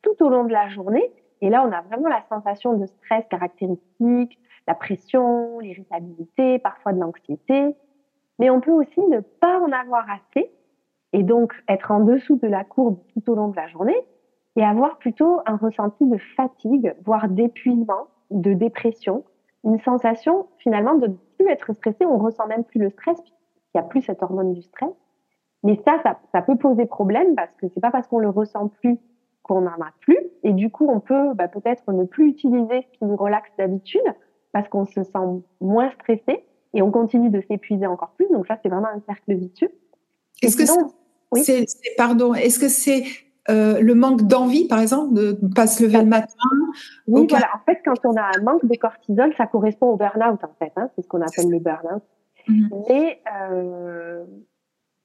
tout 0.05 0.23
au 0.23 0.29
long 0.29 0.45
de 0.45 0.53
la 0.53 0.69
journée. 0.69 1.11
Et 1.41 1.49
là, 1.49 1.65
on 1.67 1.71
a 1.71 1.81
vraiment 1.81 2.09
la 2.09 2.23
sensation 2.29 2.77
de 2.77 2.85
stress 2.85 3.25
caractéristique, 3.29 4.39
la 4.67 4.75
pression, 4.75 5.59
l'irritabilité, 5.59 6.59
parfois 6.59 6.93
de 6.93 6.99
l'anxiété. 6.99 7.75
Mais 8.39 8.49
on 8.49 8.61
peut 8.61 8.71
aussi 8.71 9.01
ne 9.01 9.19
pas 9.19 9.59
en 9.59 9.71
avoir 9.71 10.05
assez 10.09 10.51
et 11.13 11.23
donc 11.23 11.53
être 11.67 11.91
en 11.91 12.01
dessous 12.01 12.37
de 12.37 12.47
la 12.47 12.63
courbe 12.63 12.99
tout 13.13 13.31
au 13.31 13.35
long 13.35 13.49
de 13.49 13.55
la 13.55 13.67
journée 13.67 13.97
et 14.55 14.63
avoir 14.63 14.97
plutôt 14.97 15.41
un 15.45 15.57
ressenti 15.57 16.05
de 16.05 16.17
fatigue, 16.35 16.95
voire 17.03 17.27
d'épuisement, 17.27 18.07
de 18.31 18.53
dépression, 18.53 19.23
une 19.63 19.79
sensation 19.79 20.47
finalement 20.57 20.95
de 20.95 21.07
ne 21.07 21.13
plus 21.37 21.47
être 21.47 21.73
stressé. 21.73 22.05
On 22.05 22.17
ressent 22.17 22.47
même 22.47 22.63
plus 22.63 22.79
le 22.79 22.89
stress 22.89 23.19
puisqu'il 23.21 23.77
n'y 23.77 23.81
a 23.81 23.87
plus 23.87 24.01
cette 24.01 24.21
hormone 24.23 24.53
du 24.53 24.61
stress. 24.61 24.93
Mais 25.63 25.79
ça, 25.85 25.99
ça, 26.03 26.19
ça 26.31 26.41
peut 26.41 26.57
poser 26.57 26.85
problème 26.85 27.35
parce 27.35 27.53
que 27.55 27.67
c'est 27.69 27.81
pas 27.81 27.91
parce 27.91 28.07
qu'on 28.07 28.19
le 28.19 28.29
ressent 28.29 28.67
plus 28.67 28.99
qu'on 29.45 29.61
n'en 29.61 29.79
a 29.79 29.91
plus. 30.01 30.17
Et 30.43 30.53
du 30.53 30.71
coup, 30.71 30.89
on 30.89 30.99
peut 30.99 31.33
bah, 31.35 31.47
peut-être 31.47 31.91
ne 31.91 32.03
plus 32.03 32.29
utiliser 32.29 32.81
ce 32.81 32.97
qui 32.97 33.05
nous 33.05 33.15
relaxe 33.15 33.49
d'habitude 33.57 34.01
parce 34.51 34.67
qu'on 34.69 34.85
se 34.85 35.03
sent 35.03 35.43
moins 35.61 35.91
stressé 35.91 36.43
et 36.73 36.81
on 36.81 36.89
continue 36.89 37.29
de 37.29 37.41
s'épuiser 37.41 37.85
encore 37.85 38.13
plus. 38.17 38.27
Donc 38.31 38.47
ça, 38.47 38.57
c'est 38.63 38.69
vraiment 38.69 38.87
un 38.87 39.01
cercle 39.05 39.35
vicieux. 39.35 39.69
Est-ce 40.41 40.57
que 40.57 40.65
c'est, 41.43 41.65
pardon, 41.95 42.33
est-ce 42.33 42.57
que 42.59 42.69
c'est 42.69 43.03
euh, 43.49 43.79
le 43.79 43.93
manque 43.93 44.23
d'envie, 44.23 44.67
par 44.67 44.79
exemple, 44.79 45.13
de 45.13 45.37
ne 45.39 45.53
pas 45.53 45.67
se 45.67 45.83
lever 45.83 45.99
le 45.99 46.05
matin 46.05 46.33
Oui, 47.07 47.27
voilà. 47.29 47.49
En 47.55 47.63
fait, 47.65 47.81
quand 47.85 48.03
on 48.05 48.15
a 48.15 48.23
un 48.23 48.41
manque 48.41 48.65
de 48.65 48.75
cortisol, 48.75 49.31
ça 49.37 49.45
correspond 49.45 49.91
au 49.91 49.97
burn-out, 49.97 50.43
en 50.43 50.53
fait. 50.57 50.71
Hein. 50.75 50.89
C'est 50.95 51.03
ce 51.03 51.07
qu'on 51.07 51.21
appelle 51.21 51.49
le 51.49 51.59
burn-out. 51.59 52.01
Mhm. 52.47 52.69
Mais 52.89 53.21
euh, 53.51 54.23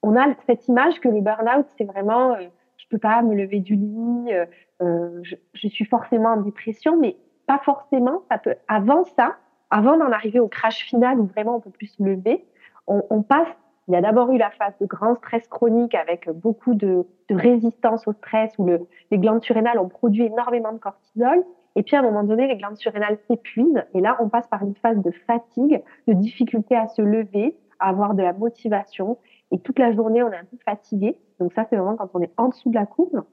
on 0.03 0.17
a 0.17 0.27
cette 0.47 0.67
image 0.69 0.99
que 1.01 1.09
le 1.09 1.21
burn-out, 1.21 1.67
c'est 1.77 1.85
vraiment 1.85 2.35
euh, 2.35 2.47
peux 2.91 2.99
pas 2.99 3.23
me 3.23 3.35
lever 3.35 3.61
du 3.61 3.77
lit, 3.77 4.33
euh, 4.33 4.45
euh, 4.83 5.21
je, 5.23 5.37
je, 5.55 5.69
suis 5.69 5.85
forcément 5.85 6.31
en 6.31 6.41
dépression, 6.41 6.99
mais 6.99 7.17
pas 7.47 7.59
forcément. 7.65 8.23
Ça 8.31 8.39
peut, 8.39 8.55
avant 8.69 9.05
ça, 9.05 9.37
avant 9.71 9.97
d'en 9.97 10.13
arriver 10.13 10.41
au 10.41 10.49
crash 10.49 10.85
final 10.85 11.19
où 11.19 11.27
vraiment 11.27 11.57
on 11.57 11.61
peut 11.61 11.71
plus 11.71 11.87
se 11.87 12.03
lever, 12.03 12.45
on, 12.87 13.03
on 13.11 13.23
passe. 13.23 13.49
Il 13.89 13.95
y 13.95 13.97
a 13.97 14.01
d'abord 14.03 14.31
eu 14.31 14.39
la 14.39 14.51
phase 14.51 14.75
de 14.81 14.87
grand 14.87 15.17
stress 15.17 15.49
chronique 15.49 15.95
avec 15.95 16.29
beaucoup 16.31 16.75
de, 16.75 17.07
de 17.29 17.35
résistance 17.35 18.07
au 18.07 18.13
stress 18.13 18.53
où 18.59 18.67
le, 18.67 18.87
les 19.11 19.19
glandes 19.19 19.43
surrénales 19.43 19.79
ont 19.79 19.89
produit 19.89 20.27
énormément 20.27 20.73
de 20.73 20.79
cortisol. 20.79 21.43
Et 21.77 21.83
puis 21.83 21.97
à 21.97 22.01
un 22.01 22.03
moment 22.03 22.23
donné, 22.23 22.47
les 22.47 22.57
glandes 22.57 22.77
surrénales 22.77 23.19
s'épuisent 23.27 23.85
et 23.95 24.01
là, 24.01 24.17
on 24.21 24.29
passe 24.29 24.47
par 24.49 24.63
une 24.63 24.75
phase 24.77 24.99
de 24.99 25.11
fatigue, 25.27 25.83
de 26.07 26.13
difficulté 26.13 26.77
à 26.77 26.87
se 26.89 27.03
lever, 27.03 27.57
à 27.81 27.89
avoir 27.89 28.15
de 28.15 28.23
la 28.23 28.33
motivation. 28.33 29.19
Et 29.51 29.59
toute 29.59 29.79
la 29.79 29.93
journée, 29.93 30.23
on 30.23 30.33
est 30.33 30.37
un 30.37 30.45
peu 30.45 30.57
fatigué. 30.65 31.19
Donc 31.39 31.53
ça, 31.53 31.67
c'est 31.69 31.77
vraiment 31.77 31.97
quand 31.97 32.11
on 32.15 32.21
est 32.21 32.33
en 32.37 32.49
dessous 32.49 32.71
de 32.71 32.75
la 32.75 32.87
courbe. 32.87 33.25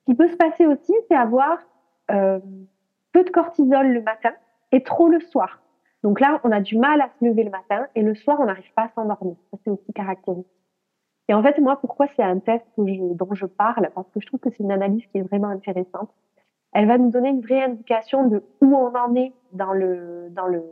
Ce 0.00 0.04
qui 0.04 0.14
peut 0.14 0.28
se 0.28 0.36
passer 0.36 0.66
aussi, 0.66 0.92
c'est 1.08 1.16
avoir 1.16 1.58
euh, 2.10 2.38
peu 3.12 3.24
de 3.24 3.30
cortisol 3.30 3.88
le 3.88 4.02
matin 4.02 4.32
et 4.72 4.82
trop 4.82 5.08
le 5.08 5.20
soir. 5.20 5.60
Donc 6.02 6.20
là, 6.20 6.40
on 6.44 6.52
a 6.52 6.60
du 6.60 6.76
mal 6.76 7.00
à 7.00 7.08
se 7.18 7.24
lever 7.24 7.44
le 7.44 7.50
matin 7.50 7.86
et 7.94 8.02
le 8.02 8.14
soir, 8.14 8.38
on 8.40 8.44
n'arrive 8.44 8.72
pas 8.74 8.82
à 8.82 8.88
s'endormir. 8.90 9.36
Ça, 9.50 9.58
c'est 9.64 9.70
aussi 9.70 9.92
caractéristique. 9.94 10.52
Et 11.28 11.34
en 11.34 11.42
fait, 11.42 11.58
moi, 11.58 11.80
pourquoi 11.80 12.06
c'est 12.14 12.22
un 12.22 12.38
test 12.38 12.66
dont 12.76 13.32
je 13.32 13.46
parle? 13.46 13.88
Parce 13.94 14.10
que 14.10 14.20
je 14.20 14.26
trouve 14.26 14.40
que 14.40 14.50
c'est 14.50 14.62
une 14.62 14.72
analyse 14.72 15.06
qui 15.06 15.18
est 15.18 15.22
vraiment 15.22 15.48
intéressante. 15.48 16.10
Elle 16.72 16.86
va 16.86 16.98
nous 16.98 17.10
donner 17.10 17.30
une 17.30 17.40
vraie 17.40 17.62
indication 17.62 18.26
de 18.28 18.42
où 18.60 18.76
on 18.76 18.94
en 18.94 19.14
est 19.14 19.32
dans 19.52 19.72
le 19.72 20.28
dans 20.30 20.46
le 20.46 20.62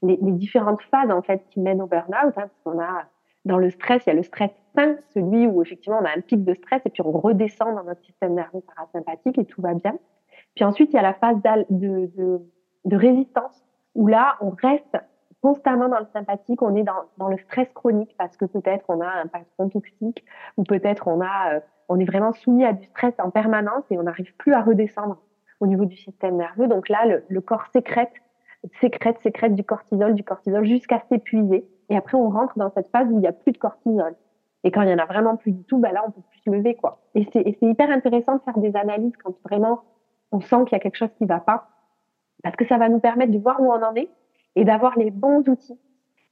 les, 0.00 0.16
les 0.22 0.32
différentes 0.32 0.80
phases 0.82 1.10
en 1.10 1.22
fait 1.22 1.44
qui 1.50 1.60
mènent 1.60 1.82
au 1.82 1.86
burn-out. 1.86 2.32
Hein, 2.38 2.48
parce 2.48 2.60
qu'on 2.64 2.78
a 2.80 3.04
dans 3.44 3.58
le 3.58 3.70
stress, 3.70 4.02
il 4.06 4.10
y 4.10 4.12
a 4.12 4.16
le 4.16 4.22
stress 4.22 4.50
sain, 4.74 4.96
celui 5.14 5.46
où 5.46 5.62
effectivement 5.62 5.98
on 6.00 6.04
a 6.04 6.10
un 6.10 6.20
pic 6.20 6.44
de 6.44 6.54
stress 6.54 6.82
et 6.84 6.90
puis 6.90 7.02
on 7.02 7.12
redescend 7.12 7.74
dans 7.74 7.84
notre 7.84 8.02
système 8.04 8.34
nerveux 8.34 8.60
parasympathique 8.60 9.38
et 9.38 9.44
tout 9.44 9.62
va 9.62 9.74
bien. 9.74 9.98
Puis 10.54 10.64
ensuite, 10.64 10.92
il 10.92 10.96
y 10.96 10.98
a 10.98 11.02
la 11.02 11.14
phase 11.14 11.36
de, 11.70 12.10
de, 12.16 12.40
de 12.84 12.96
résistance 12.96 13.64
où 13.94 14.06
là, 14.06 14.36
on 14.40 14.50
reste 14.50 14.96
constamment 15.40 15.88
dans 15.88 16.00
le 16.00 16.06
sympathique, 16.12 16.62
on 16.62 16.74
est 16.74 16.82
dans, 16.82 17.04
dans 17.16 17.28
le 17.28 17.38
stress 17.38 17.68
chronique 17.72 18.14
parce 18.18 18.36
que 18.36 18.44
peut-être 18.44 18.84
on 18.88 19.00
a 19.00 19.08
un 19.08 19.26
patron 19.26 19.68
toxique 19.68 20.24
ou 20.56 20.64
peut-être 20.64 21.06
on 21.06 21.20
a, 21.20 21.54
euh, 21.54 21.60
on 21.88 21.98
est 21.98 22.04
vraiment 22.04 22.32
soumis 22.32 22.64
à 22.64 22.72
du 22.72 22.84
stress 22.86 23.14
en 23.18 23.30
permanence 23.30 23.84
et 23.90 23.98
on 23.98 24.02
n'arrive 24.02 24.34
plus 24.36 24.52
à 24.52 24.62
redescendre 24.62 25.18
au 25.60 25.66
niveau 25.66 25.84
du 25.84 25.96
système 25.96 26.36
nerveux. 26.36 26.66
Donc 26.66 26.88
là, 26.88 27.06
le, 27.06 27.24
le 27.28 27.40
corps 27.40 27.66
sécrète, 27.72 28.12
sécrète, 28.80 29.18
sécrète 29.22 29.54
du 29.54 29.64
cortisol, 29.64 30.14
du 30.14 30.24
cortisol 30.24 30.64
jusqu'à 30.64 31.02
s'épuiser. 31.08 31.64
Et 31.88 31.96
après, 31.96 32.16
on 32.16 32.30
rentre 32.30 32.58
dans 32.58 32.70
cette 32.70 32.90
phase 32.90 33.08
où 33.08 33.12
il 33.12 33.20
n'y 33.20 33.26
a 33.26 33.32
plus 33.32 33.52
de 33.52 33.58
cortisol. 33.58 34.14
Et 34.64 34.70
quand 34.70 34.82
il 34.82 34.90
y 34.90 34.94
en 34.94 34.98
a 34.98 35.06
vraiment 35.06 35.36
plus 35.36 35.52
du 35.52 35.64
tout, 35.64 35.78
bah 35.78 35.92
là, 35.92 36.02
on 36.06 36.10
peut 36.10 36.20
plus 36.30 36.40
se 36.40 36.50
lever, 36.50 36.74
quoi. 36.74 37.00
Et 37.14 37.26
c'est 37.32 37.56
hyper 37.62 37.90
intéressant 37.90 38.36
de 38.36 38.40
faire 38.40 38.58
des 38.58 38.74
analyses 38.76 39.16
quand 39.22 39.34
vraiment 39.44 39.80
on 40.32 40.40
sent 40.40 40.64
qu'il 40.66 40.72
y 40.72 40.76
a 40.76 40.80
quelque 40.80 40.96
chose 40.96 41.12
qui 41.16 41.24
va 41.24 41.40
pas, 41.40 41.68
parce 42.42 42.56
que 42.56 42.66
ça 42.66 42.76
va 42.76 42.88
nous 42.88 43.00
permettre 43.00 43.32
de 43.32 43.38
voir 43.38 43.60
où 43.60 43.72
on 43.72 43.82
en 43.82 43.94
est 43.94 44.10
et 44.56 44.64
d'avoir 44.64 44.98
les 44.98 45.10
bons 45.10 45.48
outils. 45.48 45.78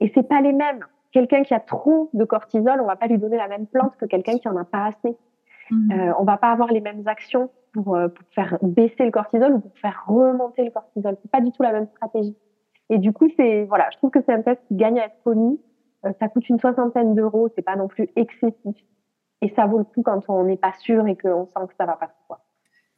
Et 0.01 0.13
c'est 0.15 0.29
pas 0.29 0.41
les 0.41 0.53
mêmes. 0.53 0.85
Quelqu'un 1.13 1.45
qui 1.45 1.55
a 1.55 1.61
trop 1.61 2.11
de 2.13 2.25
cortisol, 2.25 2.81
on 2.81 2.87
va 2.87 2.97
pas 2.97 3.07
lui 3.07 3.19
donner 3.19 3.37
la 3.37 3.49
même 3.49 3.67
plante 3.67 3.97
que 3.97 4.05
quelqu'un 4.05 4.39
qui 4.39 4.49
en 4.49 4.57
a 4.57 4.65
pas 4.65 4.87
assez. 4.87 5.17
Mmh. 5.71 5.93
Euh, 5.93 6.13
on 6.19 6.25
va 6.25 6.37
pas 6.37 6.53
avoir 6.53 6.69
les 6.69 6.81
mêmes 6.81 7.03
actions 7.07 7.51
pour, 7.73 7.97
euh, 7.97 8.09
pour, 8.09 8.25
faire 8.35 8.59
baisser 8.63 9.05
le 9.05 9.11
cortisol 9.11 9.55
ou 9.55 9.61
pour 9.61 9.79
faire 9.79 10.05
remonter 10.07 10.65
le 10.65 10.71
cortisol. 10.71 11.17
C'est 11.23 11.31
pas 11.31 11.41
du 11.41 11.51
tout 11.53 11.63
la 11.63 11.73
même 11.73 11.87
stratégie. 11.87 12.37
Et 12.91 12.99
du 12.99 13.13
coup, 13.13 13.29
c'est 13.37 13.65
voilà, 13.65 13.89
je 13.93 13.97
trouve 13.99 14.11
que 14.11 14.21
c'est 14.25 14.33
un 14.33 14.43
test 14.43 14.61
qui 14.69 14.77
gagne 14.77 14.99
à 14.99 15.07
être 15.07 15.23
connu. 15.25 15.59
Euh, 16.05 16.13
ça 16.21 16.29
coûte 16.29 16.49
une 16.49 16.61
soixantaine 16.61 17.15
d'euros, 17.15 17.49
c'est 17.55 17.63
pas 17.63 17.77
non 17.77 17.89
plus 17.89 18.09
excessif. 18.17 18.77
Et 19.43 19.53
ça 19.55 19.67
vaut 19.67 19.79
le 19.79 19.85
coup 19.85 20.03
quand 20.03 20.21
on 20.29 20.45
n'est 20.45 20.57
pas 20.57 20.73
sûr 20.79 21.07
et 21.07 21.17
qu'on 21.17 21.47
sent 21.47 21.67
que 21.69 21.75
ça 21.79 21.87
va 21.87 21.95
pas 21.95 22.11
quoi. 22.27 22.41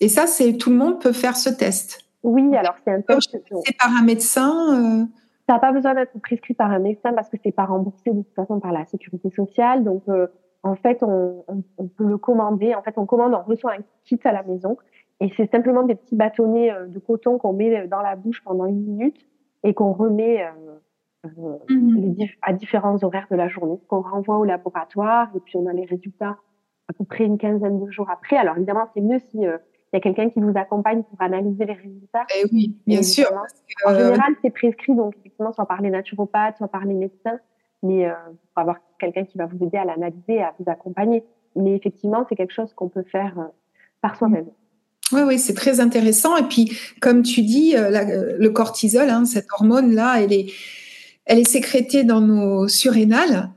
Et 0.01 0.09
ça, 0.09 0.27
c'est 0.27 0.57
tout 0.57 0.71
le 0.71 0.77
monde 0.77 1.01
peut 1.01 1.13
faire 1.13 1.37
ce 1.37 1.51
test. 1.51 2.01
Oui, 2.23 2.55
alors 2.57 2.75
c'est 2.85 2.93
un 2.93 3.01
test. 3.01 3.37
C'est 3.65 3.77
par 3.77 3.91
un 3.91 4.05
médecin. 4.05 5.03
Euh... 5.03 5.05
Ça 5.49 5.55
n'a 5.55 5.59
pas 5.61 5.73
besoin 5.73 5.95
d'être 5.95 6.19
prescrit 6.21 6.55
par 6.55 6.71
un 6.71 6.79
médecin 6.79 7.13
parce 7.15 7.29
que 7.29 7.37
c'est 7.43 7.53
pas 7.53 7.65
remboursé 7.65 8.11
de 8.11 8.23
toute 8.23 8.35
façon 8.35 8.61
par 8.61 8.73
la 8.73 8.85
sécurité 8.85 9.31
sociale. 9.31 9.83
Donc 9.83 10.03
euh, 10.09 10.27
en 10.63 10.75
fait, 10.77 11.03
on, 11.03 11.45
on, 11.49 11.63
on, 11.79 11.89
peut 11.89 12.05
le 12.05 12.19
commander. 12.19 12.75
En 12.75 12.83
fait, 12.83 12.95
on 12.99 13.07
commande, 13.07 13.35
on 13.35 13.43
reçoit 13.43 13.73
un 13.73 13.83
kit 14.05 14.21
à 14.25 14.33
la 14.33 14.43
maison 14.43 14.77
et 15.21 15.33
c'est 15.37 15.51
simplement 15.51 15.83
des 15.83 15.95
petits 15.95 16.17
bâtonnets 16.17 16.71
euh, 16.73 16.87
de 16.87 16.99
coton 16.99 17.39
qu'on 17.39 17.53
met 17.53 17.89
dans 17.89 18.03
la 18.03 18.15
bouche 18.15 18.43
pendant 18.45 18.67
une 18.67 18.81
minute 18.81 19.17
et 19.65 19.75
qu'on 19.75 19.93
remet 19.93 20.45
euh, 20.45 21.31
mmh. 21.69 22.25
à 22.43 22.53
différents 22.53 23.03
horaires 23.03 23.27
de 23.31 23.37
la 23.37 23.49
journée 23.49 23.79
qu'on 23.89 24.03
renvoie 24.03 24.39
au 24.39 24.45
laboratoire 24.45 25.29
et 25.35 25.41
puis 25.41 25.57
on 25.57 25.67
a 25.67 25.73
les 25.73 25.85
résultats 25.85 26.37
à 26.89 26.93
peu 26.93 27.05
près 27.05 27.25
une 27.25 27.39
quinzaine 27.39 27.85
de 27.85 27.91
jours 27.91 28.11
après. 28.11 28.37
Alors 28.37 28.57
évidemment, 28.57 28.89
c'est 28.95 29.01
mieux 29.01 29.19
si 29.19 29.45
il 29.93 29.97
y 29.97 29.97
a 29.97 30.01
quelqu'un 30.01 30.29
qui 30.29 30.41
vous 30.41 30.53
accompagne 30.55 31.03
pour 31.03 31.21
analyser 31.23 31.65
les 31.65 31.73
résultats. 31.73 32.27
Eh 32.37 32.45
oui, 32.53 32.77
bien 32.87 33.03
sûr. 33.03 33.27
En 33.87 33.95
général, 33.95 34.35
c'est 34.43 34.51
prescrit, 34.51 34.95
donc 34.95 35.17
effectivement, 35.17 35.53
soit 35.53 35.67
par 35.67 35.81
les 35.81 35.91
naturopathes, 35.91 36.59
soit 36.59 36.69
par 36.69 36.85
les 36.85 36.95
médecins, 36.95 37.39
mais 37.83 38.07
euh, 38.07 38.13
pour 38.53 38.63
avoir 38.63 38.77
quelqu'un 38.99 39.25
qui 39.25 39.39
va 39.39 39.47
vous 39.47 39.63
aider 39.65 39.79
à 39.79 39.87
l'analyser, 39.87 40.43
à 40.43 40.55
vous 40.59 40.71
accompagner. 40.71 41.25
Mais 41.57 41.75
effectivement, 41.75 42.27
c'est 42.29 42.37
quelque 42.37 42.53
chose 42.53 42.75
qu'on 42.75 42.89
peut 42.89 43.03
faire 43.03 43.39
euh, 43.39 43.47
par 44.03 44.17
soi-même. 44.17 44.49
Oui, 45.13 45.23
oui, 45.23 45.39
c'est 45.39 45.55
très 45.55 45.81
intéressant. 45.81 46.37
Et 46.37 46.43
puis, 46.45 46.77
comme 47.01 47.23
tu 47.23 47.43
dis, 47.43 47.77
euh, 47.77 47.91
euh, 47.91 48.37
le 48.39 48.51
cortisol, 48.51 49.09
hein, 49.09 49.25
cette 49.25 49.47
hormone-là, 49.59 50.23
elle 50.23 50.33
est, 50.33 50.53
elle 51.25 51.39
est 51.39 51.49
sécrétée 51.49 52.05
dans 52.05 52.21
nos 52.21 52.69
surrénales. 52.69 53.51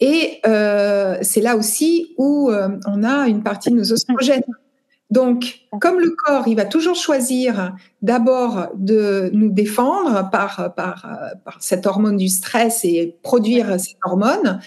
Et 0.00 0.40
euh, 0.46 1.16
c'est 1.22 1.40
là 1.40 1.56
aussi 1.56 2.14
où 2.18 2.50
on 2.86 3.02
a 3.02 3.26
une 3.26 3.42
partie 3.42 3.70
de 3.70 3.76
nos 3.76 3.92
oestrogènes. 3.92 4.42
Donc, 5.10 5.60
comme 5.80 5.98
le 5.98 6.10
corps, 6.10 6.46
il 6.46 6.54
va 6.54 6.66
toujours 6.66 6.94
choisir 6.94 7.74
d'abord 8.02 8.68
de 8.76 9.30
nous 9.32 9.50
défendre 9.50 10.28
par, 10.30 10.70
cette 11.58 11.86
hormone 11.86 12.16
du 12.16 12.28
stress 12.28 12.84
et 12.84 13.16
produire 13.22 13.80
cette 13.80 13.96
hormone 14.04 14.60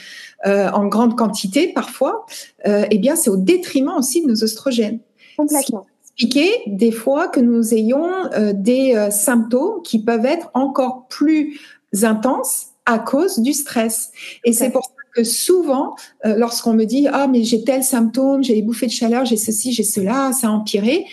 en 0.44 0.88
grande 0.88 1.16
quantité 1.16 1.72
parfois, 1.72 2.26
eh 2.66 2.98
bien, 2.98 3.16
c'est 3.16 3.30
au 3.30 3.38
détriment 3.38 3.94
aussi 3.98 4.24
de 4.24 4.28
nos 4.28 4.44
oestrogènes. 4.44 5.00
Complètement. 5.38 5.86
Expliquer 6.18 6.52
des 6.68 6.92
fois 6.92 7.28
que 7.28 7.40
nous 7.40 7.74
ayons 7.74 8.10
euh, 8.34 8.54
des 8.54 8.96
euh, 8.96 9.10
symptômes 9.12 9.82
qui 9.84 10.04
peuvent 10.04 10.26
être 10.26 10.50
encore 10.54 11.08
plus 11.08 11.60
intenses 12.04 12.68
à 12.86 13.00
cause 13.00 13.40
du 13.40 13.54
stress. 13.54 14.12
Et 14.44 14.54
c'est 14.54 14.72
pour 14.72 14.84
ça 14.84 14.92
que 15.16 15.24
souvent, 15.24 15.96
euh, 16.26 16.36
lorsqu'on 16.36 16.74
me 16.74 16.86
dit 16.86 17.08
ah 17.12 17.28
mais 17.28 17.44
j'ai 17.44 17.64
tel 17.64 17.84
symptôme, 17.84 18.44
j'ai 18.44 18.56
des 18.56 18.62
bouffées 18.62 18.88
de 18.88 18.92
chaleur, 18.92 19.26
j'ai 19.26 19.38
ceci, 19.38 19.72
j'ai 19.72 19.84
cela, 19.84 20.32
ça 20.34 20.48
a 20.48 20.52
empiré, 20.52 21.06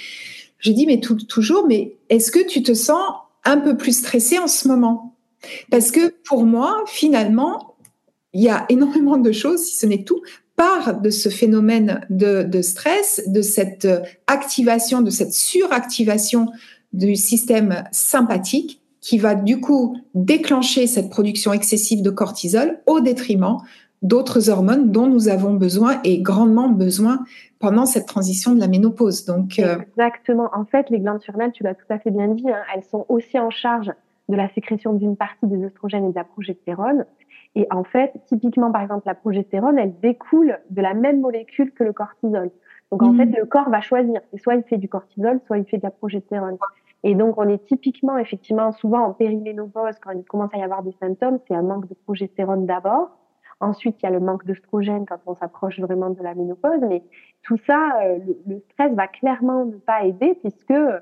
je 0.58 0.72
dis 0.72 0.86
mais 0.86 1.00
toujours, 1.00 1.66
mais 1.66 1.96
est-ce 2.08 2.30
que 2.30 2.44
tu 2.44 2.62
te 2.62 2.74
sens 2.74 3.02
un 3.44 3.58
peu 3.58 3.76
plus 3.76 3.98
stressé 3.98 4.38
en 4.38 4.48
ce 4.48 4.68
moment? 4.68 5.14
Parce 5.70 5.90
que 5.90 6.14
pour 6.24 6.44
moi, 6.44 6.82
finalement, 6.86 7.76
il 8.32 8.42
y 8.42 8.48
a 8.48 8.66
énormément 8.68 9.16
de 9.16 9.32
choses, 9.32 9.64
si 9.64 9.76
ce 9.76 9.86
n'est 9.86 10.04
tout, 10.04 10.20
part 10.58 11.00
de 11.00 11.08
ce 11.08 11.30
phénomène 11.30 12.04
de, 12.10 12.60
stress, 12.60 13.22
de 13.26 13.40
cette 13.40 13.88
activation, 14.26 15.00
de 15.00 15.10
cette 15.10 15.32
suractivation 15.32 16.48
du 16.92 17.16
système 17.16 17.84
sympathique 17.92 18.82
qui 19.00 19.18
va 19.18 19.34
du 19.34 19.60
coup 19.60 19.96
déclencher 20.14 20.86
cette 20.86 21.08
production 21.08 21.52
excessive 21.52 22.02
de 22.02 22.10
cortisol 22.10 22.80
au 22.86 23.00
détriment 23.00 23.58
d'autres 24.02 24.50
hormones 24.50 24.90
dont 24.90 25.06
nous 25.06 25.28
avons 25.28 25.54
besoin 25.54 26.00
et 26.04 26.20
grandement 26.20 26.68
besoin 26.68 27.24
pendant 27.58 27.86
cette 27.86 28.06
transition 28.06 28.54
de 28.54 28.60
la 28.60 28.68
ménopause. 28.68 29.24
Donc, 29.24 29.58
euh, 29.58 29.78
Exactement. 29.80 30.50
En 30.54 30.64
fait, 30.64 30.90
les 30.90 31.00
glandes 31.00 31.20
surrénales, 31.20 31.52
tu 31.52 31.62
l'as 31.62 31.74
tout 31.74 31.86
à 31.88 31.98
fait 31.98 32.10
bien 32.10 32.28
dit, 32.28 32.48
hein, 32.48 32.62
elles 32.74 32.84
sont 32.84 33.06
aussi 33.08 33.38
en 33.38 33.50
charge 33.50 33.90
de 34.28 34.36
la 34.36 34.48
sécrétion 34.50 34.92
d'une 34.92 35.16
partie 35.16 35.46
des 35.46 35.64
oestrogènes 35.64 36.04
et 36.04 36.10
de 36.10 36.14
la 36.14 36.24
progestérone. 36.24 37.06
Et 37.58 37.66
en 37.72 37.82
fait, 37.82 38.12
typiquement, 38.26 38.70
par 38.70 38.82
exemple, 38.82 39.02
la 39.04 39.16
progestérone, 39.16 39.78
elle 39.78 39.98
découle 39.98 40.60
de 40.70 40.80
la 40.80 40.94
même 40.94 41.20
molécule 41.20 41.72
que 41.72 41.82
le 41.82 41.92
cortisol. 41.92 42.52
Donc, 42.92 43.02
en 43.02 43.12
mmh. 43.12 43.16
fait, 43.16 43.36
le 43.36 43.46
corps 43.46 43.68
va 43.68 43.80
choisir. 43.80 44.20
Et 44.32 44.38
soit 44.38 44.54
il 44.54 44.62
fait 44.62 44.76
du 44.76 44.88
cortisol, 44.88 45.40
soit 45.44 45.58
il 45.58 45.64
fait 45.64 45.78
de 45.78 45.82
la 45.82 45.90
progestérone. 45.90 46.56
Et 47.02 47.16
donc, 47.16 47.36
on 47.36 47.48
est 47.48 47.66
typiquement, 47.66 48.16
effectivement, 48.16 48.70
souvent 48.70 49.00
en 49.06 49.12
périménopause, 49.12 49.98
quand 50.00 50.12
il 50.12 50.22
commence 50.22 50.54
à 50.54 50.58
y 50.58 50.62
avoir 50.62 50.84
des 50.84 50.94
symptômes, 51.00 51.40
c'est 51.48 51.54
un 51.54 51.62
manque 51.62 51.88
de 51.88 51.94
progestérone 51.94 52.64
d'abord. 52.64 53.10
Ensuite, 53.58 53.96
il 54.00 54.04
y 54.04 54.08
a 54.08 54.12
le 54.12 54.20
manque 54.20 54.44
d'œstrogène 54.46 55.04
quand 55.04 55.18
on 55.26 55.34
s'approche 55.34 55.80
vraiment 55.80 56.10
de 56.10 56.22
la 56.22 56.36
ménopause. 56.36 56.80
Mais 56.88 57.02
tout 57.42 57.58
ça, 57.66 57.98
euh, 58.04 58.20
le, 58.46 58.60
stress 58.70 58.92
va 58.92 59.08
clairement 59.08 59.64
ne 59.64 59.78
pas 59.78 60.04
aider 60.04 60.36
puisque 60.36 60.70
euh, 60.70 61.00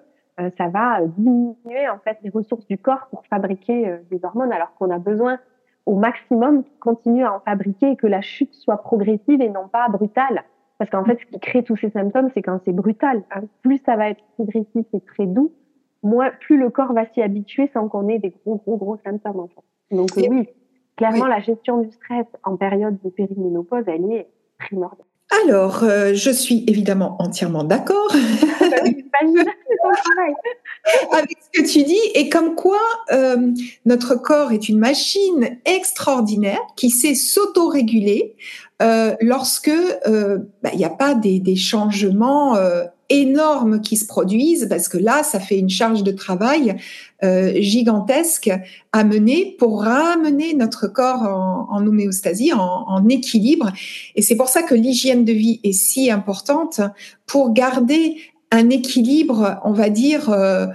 ça 0.57 0.69
va 0.69 1.03
diminuer 1.03 1.87
en 1.91 1.99
fait 1.99 2.17
les 2.23 2.31
ressources 2.31 2.67
du 2.67 2.79
corps 2.79 3.09
pour 3.11 3.27
fabriquer 3.27 3.91
euh, 3.91 3.99
des 4.11 4.25
hormones, 4.25 4.53
alors 4.53 4.73
qu'on 4.77 4.89
a 4.89 4.99
besoin 4.99 5.39
au 5.87 5.97
maximum 5.97 6.65
qu'il 6.65 6.79
continue 6.79 7.25
à 7.25 7.35
en 7.35 7.41
fabriquer 7.41 7.93
et 7.93 7.97
que 7.97 8.07
la 8.07 8.21
chute 8.21 8.53
soit 8.55 8.79
progressive 8.79 9.41
et 9.41 9.49
non 9.49 9.69
pas 9.69 9.89
brutale. 9.89 10.45
Parce 10.79 10.91
qu'en 10.91 11.05
fait, 11.05 11.19
ce 11.21 11.27
qui 11.27 11.41
crée 11.41 11.63
tous 11.63 11.77
ces 11.77 11.91
symptômes, 11.91 12.29
c'est 12.35 12.43
quand 12.43 12.61
c'est 12.65 12.73
brutal. 12.73 13.23
Hein. 13.35 13.43
Plus 13.63 13.81
ça 13.87 13.97
va 13.97 14.11
être 14.11 14.23
progressif 14.35 14.85
et 14.93 15.01
très 15.01 15.27
doux, 15.27 15.53
moins, 16.03 16.31
plus 16.41 16.59
le 16.59 16.69
corps 16.71 16.93
va 16.93 17.07
s'y 17.07 17.23
habituer 17.23 17.71
sans 17.73 17.89
qu'on 17.89 18.09
ait 18.09 18.19
des 18.19 18.35
gros, 18.45 18.57
gros, 18.57 18.77
gros 18.77 18.99
symptômes. 19.05 19.41
En 19.41 19.49
fait. 19.49 19.97
Donc 19.97 20.11
oui, 20.17 20.49
clairement, 20.97 21.27
la 21.27 21.41
gestion 21.41 21.79
du 21.79 21.91
stress 21.93 22.27
en 22.45 22.57
période 22.57 22.99
de 23.03 23.09
périménopause, 23.09 23.85
elle 23.87 24.13
est 24.13 24.29
primordiale. 24.59 25.07
Alors, 25.45 25.83
euh, 25.83 26.15
je 26.15 26.31
suis 26.31 26.65
évidemment 26.69 27.17
entièrement 27.19 27.65
d'accord 27.65 28.13
avec 31.13 31.39
ce 31.41 31.61
que 31.61 31.67
tu 31.67 31.83
dis 31.85 32.01
et 32.15 32.29
comme 32.29 32.55
quoi 32.55 32.81
euh, 33.13 33.53
notre 33.85 34.15
corps 34.15 34.53
est 34.53 34.69
une 34.69 34.79
machine 34.79 35.59
extraordinaire 35.65 36.61
qui 36.77 36.91
sait 36.91 37.15
s'autoréguler 37.15 38.35
euh, 38.83 39.15
lorsque 39.21 39.71
bah, 40.07 40.71
il 40.73 40.79
n'y 40.79 40.85
a 40.85 40.91
pas 40.91 41.15
des, 41.15 41.57
changements 41.57 42.57
énormes 43.09 43.81
qui 43.81 43.97
se 43.97 44.07
produisent 44.07 44.67
parce 44.69 44.89
que 44.89 44.99
là, 44.99 45.23
ça 45.23 45.41
fait 45.41 45.59
une 45.59 45.71
charge 45.71 46.03
de 46.03 46.13
travail 46.13 46.77
euh, 47.25 47.53
gigantesque 47.61 48.51
à 48.93 49.05
mener 49.05 49.57
pour 49.59 49.83
ramener 49.83 50.55
notre 50.55 50.87
corps 50.89 51.23
en, 51.23 51.69
en 51.71 51.87
homéostasie, 51.87 52.53
en, 52.53 53.09
équilibre. 53.09 53.73
Et 54.17 54.23
c'est 54.23 54.37
pour 54.37 54.49
ça 54.49 54.63
que 54.63 54.75
l'hygiène 54.75 55.25
de 55.25 55.33
vie 55.33 55.61
est 55.63 55.73
si 55.73 56.11
importante 56.11 56.81
pour 57.27 57.53
garder 57.53 58.17
un 58.51 58.71
équilibre, 58.71 59.61
on 59.65 59.73
va 59.73 59.91
dire. 59.91 60.31
Euh, 60.31 60.67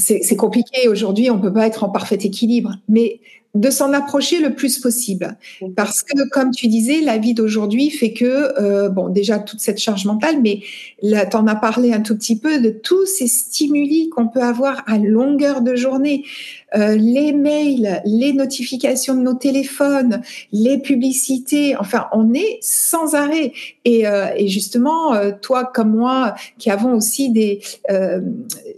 c'est 0.00 0.36
compliqué 0.36 0.86
aujourd'hui, 0.86 1.28
on 1.28 1.40
peut 1.40 1.52
pas 1.52 1.66
être 1.66 1.82
en 1.82 1.88
parfait 1.88 2.18
équilibre, 2.22 2.76
mais 2.88 3.20
de 3.54 3.70
s'en 3.70 3.92
approcher 3.92 4.40
le 4.40 4.54
plus 4.54 4.78
possible. 4.78 5.36
Parce 5.74 6.02
que, 6.02 6.28
comme 6.30 6.50
tu 6.50 6.68
disais, 6.68 7.00
la 7.00 7.18
vie 7.18 7.34
d'aujourd'hui 7.34 7.90
fait 7.90 8.12
que, 8.12 8.52
euh, 8.60 8.88
bon, 8.88 9.08
déjà 9.08 9.38
toute 9.38 9.60
cette 9.60 9.78
charge 9.78 10.04
mentale, 10.04 10.40
mais 10.40 10.60
tu 11.02 11.36
en 11.36 11.46
as 11.46 11.56
parlé 11.56 11.92
un 11.92 12.00
tout 12.00 12.14
petit 12.14 12.38
peu 12.38 12.60
de 12.60 12.70
tous 12.70 13.06
ces 13.06 13.26
stimuli 13.26 14.10
qu'on 14.10 14.28
peut 14.28 14.42
avoir 14.42 14.84
à 14.86 14.98
longueur 14.98 15.62
de 15.62 15.74
journée. 15.74 16.24
Euh, 16.76 16.96
les 16.96 17.32
mails, 17.32 18.02
les 18.04 18.34
notifications 18.34 19.14
de 19.14 19.20
nos 19.20 19.34
téléphones, 19.34 20.20
les 20.52 20.76
publicités, 20.78 21.76
enfin, 21.76 22.06
on 22.12 22.34
est 22.34 22.58
sans 22.60 23.14
arrêt. 23.14 23.52
Et, 23.86 24.06
euh, 24.06 24.26
et 24.36 24.48
justement, 24.48 25.14
euh, 25.14 25.30
toi 25.40 25.64
comme 25.64 25.96
moi, 25.96 26.34
qui 26.58 26.70
avons 26.70 26.92
aussi 26.94 27.30
des, 27.30 27.60
euh, 27.90 28.20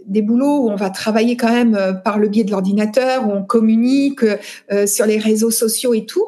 des 0.05 0.21
boulots 0.21 0.65
où 0.65 0.69
on 0.69 0.75
va 0.75 0.89
travailler 0.89 1.35
quand 1.35 1.51
même 1.51 1.75
euh, 1.75 1.91
par 1.91 2.17
le 2.17 2.29
biais 2.29 2.45
de 2.45 2.51
l'ordinateur, 2.51 3.27
où 3.27 3.31
on 3.31 3.43
communique 3.43 4.21
sur 4.85 5.05
les 5.05 5.17
réseaux 5.17 5.51
sociaux 5.51 5.93
et 5.93 6.05
tout, 6.05 6.27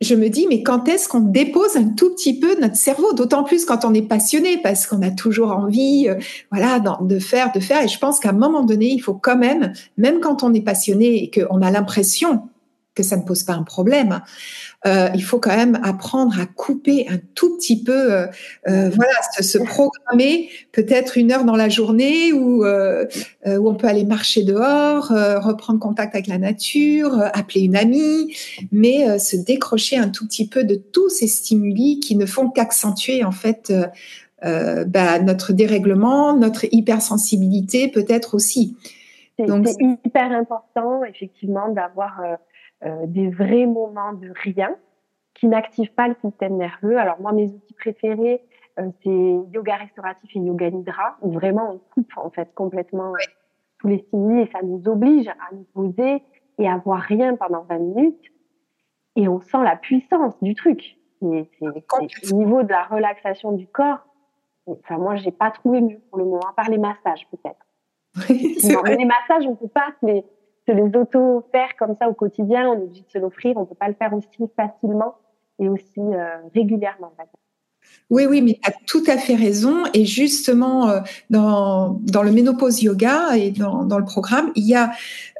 je 0.00 0.14
me 0.14 0.28
dis, 0.28 0.46
mais 0.48 0.62
quand 0.62 0.88
est-ce 0.88 1.08
qu'on 1.08 1.20
dépose 1.20 1.76
un 1.76 1.88
tout 1.90 2.10
petit 2.14 2.38
peu 2.38 2.60
notre 2.60 2.76
cerveau? 2.76 3.12
D'autant 3.12 3.44
plus 3.44 3.64
quand 3.64 3.84
on 3.84 3.94
est 3.94 4.02
passionné, 4.02 4.58
parce 4.58 4.86
qu'on 4.86 5.02
a 5.02 5.10
toujours 5.10 5.52
envie, 5.52 6.08
euh, 6.08 6.16
voilà, 6.50 6.80
de 7.00 7.18
faire, 7.18 7.52
de 7.52 7.60
faire. 7.60 7.82
Et 7.82 7.88
je 7.88 7.98
pense 7.98 8.20
qu'à 8.20 8.30
un 8.30 8.32
moment 8.32 8.64
donné, 8.64 8.90
il 8.90 9.00
faut 9.00 9.14
quand 9.14 9.36
même, 9.36 9.72
même 9.96 10.20
quand 10.20 10.42
on 10.42 10.52
est 10.52 10.60
passionné 10.60 11.22
et 11.22 11.30
qu'on 11.30 11.62
a 11.62 11.70
l'impression 11.70 12.42
que 12.94 13.02
ça 13.02 13.16
ne 13.16 13.22
pose 13.22 13.42
pas 13.42 13.54
un 13.54 13.62
problème, 13.64 14.20
euh, 14.86 15.08
il 15.14 15.24
faut 15.24 15.38
quand 15.38 15.56
même 15.56 15.80
apprendre 15.82 16.38
à 16.38 16.46
couper 16.46 17.06
un 17.08 17.18
tout 17.34 17.56
petit 17.56 17.82
peu, 17.82 18.12
euh, 18.12 18.26
euh 18.68 18.90
voilà, 18.90 19.14
se, 19.36 19.42
se, 19.42 19.58
programmer 19.58 20.50
peut-être 20.72 21.16
une 21.16 21.32
heure 21.32 21.44
dans 21.44 21.56
la 21.56 21.68
journée 21.68 22.32
où, 22.32 22.64
euh, 22.64 23.06
où 23.46 23.68
on 23.68 23.74
peut 23.74 23.88
aller 23.88 24.04
marcher 24.04 24.44
dehors, 24.44 25.08
reprendre 25.08 25.80
contact 25.80 26.14
avec 26.14 26.26
la 26.26 26.38
nature, 26.38 27.18
appeler 27.32 27.62
une 27.62 27.76
amie, 27.76 28.36
mais 28.72 29.18
se 29.18 29.36
décrocher 29.36 29.96
un 29.96 30.08
tout 30.08 30.26
petit 30.26 30.46
peu 30.46 30.64
de 30.64 30.74
tous 30.74 31.08
ces 31.08 31.26
stimuli 31.26 31.98
qui 32.00 32.16
ne 32.16 32.26
font 32.26 32.50
qu'accentuer 32.50 33.24
en 33.24 33.32
fait 33.32 33.72
bah, 34.42 35.18
notre 35.20 35.52
dérèglement, 35.52 36.36
notre 36.36 36.66
hypersensibilité 36.72 37.88
peut-être 37.88 38.34
aussi. 38.34 38.76
C'est 39.38 39.46
hyper 40.04 40.30
important 40.32 41.04
effectivement 41.04 41.68
d'avoir 41.70 42.20
des 43.06 43.30
vrais 43.30 43.66
moments 43.66 44.12
de 44.12 44.32
rien 44.42 44.76
qui 45.34 45.48
n'activent 45.48 45.92
pas 45.92 46.08
le 46.08 46.14
système 46.24 46.56
nerveux. 46.56 46.96
Alors 46.98 47.20
moi, 47.20 47.32
mes 47.32 47.48
outils 47.48 47.74
préférés, 47.74 48.40
euh, 48.78 48.90
c'est 49.02 49.54
yoga 49.54 49.76
restauratif 49.76 50.30
et 50.34 50.38
yoga 50.38 50.70
nidra, 50.70 51.16
où 51.22 51.32
vraiment 51.32 51.72
on 51.72 51.78
coupe 51.94 52.12
en 52.16 52.30
fait 52.30 52.52
complètement 52.54 53.12
euh, 53.12 53.18
tous 53.78 53.88
les 53.88 53.98
stimuli 53.98 54.42
et 54.42 54.50
ça 54.50 54.62
nous 54.62 54.82
oblige 54.88 55.28
à 55.28 55.54
nous 55.54 55.64
poser 55.74 56.22
et 56.58 56.68
à 56.68 56.76
voir 56.78 57.00
rien 57.00 57.36
pendant 57.36 57.62
20 57.62 57.78
minutes. 57.78 58.32
Et 59.16 59.28
on 59.28 59.40
sent 59.40 59.62
la 59.62 59.76
puissance 59.76 60.40
du 60.42 60.54
truc. 60.54 60.98
C'est 61.20 62.32
au 62.32 62.36
niveau 62.36 62.62
de 62.62 62.68
la 62.68 62.84
relaxation 62.84 63.52
du 63.52 63.66
corps. 63.66 64.04
Enfin, 64.66 64.98
moi, 64.98 65.16
j'ai 65.16 65.30
pas 65.30 65.50
trouvé 65.50 65.80
mieux 65.80 66.00
pour 66.10 66.18
le 66.18 66.24
moment, 66.24 66.48
à 66.48 66.52
part 66.52 66.68
les 66.68 66.78
massages 66.78 67.28
peut-être. 67.30 67.64
les 68.28 69.04
massages, 69.04 69.46
on 69.46 69.56
peut 69.56 69.68
pas 69.68 69.88
les, 70.02 70.24
se 70.66 70.72
les 70.72 70.96
auto-faire 70.98 71.76
comme 71.78 71.94
ça 71.98 72.08
au 72.08 72.14
quotidien, 72.14 72.68
on 72.70 72.80
est 72.80 72.84
obligé 72.84 73.02
de 73.02 73.10
se 73.10 73.18
l'offrir, 73.18 73.56
on 73.56 73.66
peut 73.66 73.74
pas 73.74 73.88
le 73.88 73.94
faire 73.94 74.12
aussi 74.14 74.50
facilement 74.56 75.16
et 75.58 75.68
aussi 75.68 76.00
euh, 76.00 76.36
régulièrement. 76.54 77.12
Oui, 78.10 78.26
oui, 78.26 78.42
mais 78.42 78.58
tu 78.62 78.70
as 78.70 78.74
tout 78.86 79.04
à 79.06 79.18
fait 79.18 79.34
raison. 79.34 79.84
Et 79.92 80.04
justement, 80.04 80.88
euh, 80.88 81.00
dans, 81.30 82.00
dans 82.02 82.22
le 82.22 82.32
ménopause 82.32 82.82
yoga 82.82 83.36
et 83.36 83.50
dans, 83.50 83.84
dans 83.84 83.98
le 83.98 84.04
programme, 84.04 84.52
il 84.56 84.66
y 84.66 84.74
a 84.74 84.92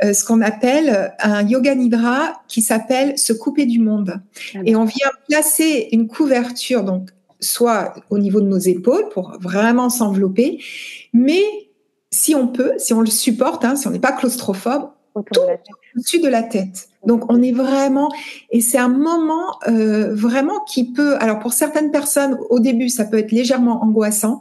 euh, 0.02 0.12
ce 0.12 0.24
qu'on 0.24 0.40
appelle 0.40 1.14
un 1.20 1.46
yoga 1.46 1.74
nidra 1.74 2.42
qui 2.48 2.62
s'appelle 2.62 3.18
se 3.18 3.32
couper 3.32 3.66
du 3.66 3.80
monde. 3.80 4.20
Ah 4.54 4.58
et 4.64 4.76
on 4.76 4.84
vient 4.84 5.08
placer 5.28 5.88
une 5.92 6.06
couverture, 6.06 6.84
donc 6.84 7.10
soit 7.40 7.94
au 8.10 8.18
niveau 8.18 8.40
de 8.40 8.46
nos 8.46 8.58
épaules 8.58 9.08
pour 9.10 9.36
vraiment 9.40 9.90
s'envelopper, 9.90 10.62
mais 11.12 11.42
si 12.10 12.34
on 12.34 12.48
peut, 12.48 12.72
si 12.78 12.94
on 12.94 13.00
le 13.00 13.08
supporte, 13.08 13.64
hein, 13.64 13.76
si 13.76 13.86
on 13.88 13.90
n'est 13.90 13.98
pas 13.98 14.12
claustrophobe, 14.12 14.88
tout 15.22 15.40
au-dessus 15.96 16.20
de 16.20 16.28
la 16.28 16.42
tête. 16.42 16.88
Donc 17.06 17.30
on 17.30 17.42
est 17.42 17.52
vraiment 17.52 18.08
et 18.50 18.60
c'est 18.60 18.78
un 18.78 18.88
moment 18.88 19.58
euh, 19.68 20.14
vraiment 20.14 20.60
qui 20.60 20.92
peut. 20.92 21.16
Alors 21.20 21.38
pour 21.38 21.52
certaines 21.52 21.90
personnes 21.90 22.38
au 22.50 22.60
début 22.60 22.88
ça 22.88 23.04
peut 23.04 23.18
être 23.18 23.32
légèrement 23.32 23.82
angoissant 23.82 24.40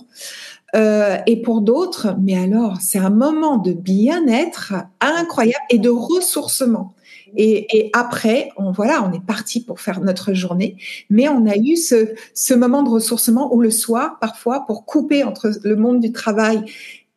euh, 0.76 1.18
et 1.28 1.42
pour 1.42 1.62
d'autres, 1.62 2.16
mais 2.20 2.36
alors 2.36 2.82
c'est 2.82 2.98
un 2.98 3.12
moment 3.12 3.58
de 3.58 3.74
bien-être 3.74 4.74
incroyable 5.02 5.64
et 5.70 5.78
de 5.78 5.90
ressourcement. 5.90 6.94
Et, 7.36 7.66
et, 7.76 7.90
après, 7.94 8.50
on 8.58 8.72
voilà, 8.72 9.04
on 9.04 9.12
est 9.12 9.26
parti 9.26 9.64
pour 9.64 9.80
faire 9.80 10.02
notre 10.02 10.34
journée, 10.34 10.78
mais 11.10 11.30
on 11.30 11.48
a 11.48 11.58
eu 11.58 11.76
ce, 11.78 12.14
ce 12.36 12.54
moment 12.54 12.84
de 12.84 12.90
ressourcement 12.90 13.54
où 13.54 13.60
le 13.60 13.72
soir, 13.72 14.20
parfois, 14.20 14.66
pour 14.68 14.86
couper 14.86 15.24
entre 15.24 15.52
le 15.64 15.76
monde 15.76 16.00
du 16.00 16.12
travail 16.12 16.64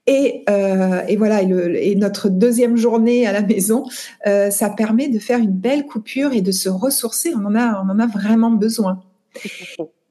et, 0.07 0.45
euh, 0.49 1.03
et 1.09 1.17
voilà, 1.17 1.43
et, 1.43 1.47
le, 1.47 1.77
et, 1.77 1.97
notre 1.97 2.29
deuxième 2.29 2.77
journée 2.77 3.27
à 3.27 3.33
la 3.33 3.43
maison, 3.43 3.85
euh, 4.27 4.51
ça 4.51 4.71
permet 4.71 5.09
de 5.09 5.19
faire 5.19 5.39
une 5.39 5.51
belle 5.51 5.85
coupure 5.85 6.33
et 6.33 6.43
de 6.43 6.53
se 6.53 6.69
ressourcer. 6.69 7.33
On 7.35 7.45
en 7.45 7.55
a, 7.57 7.83
on 7.85 7.91
en 7.91 7.99
a 7.99 8.07
vraiment 8.07 8.51
besoin. 8.51 9.03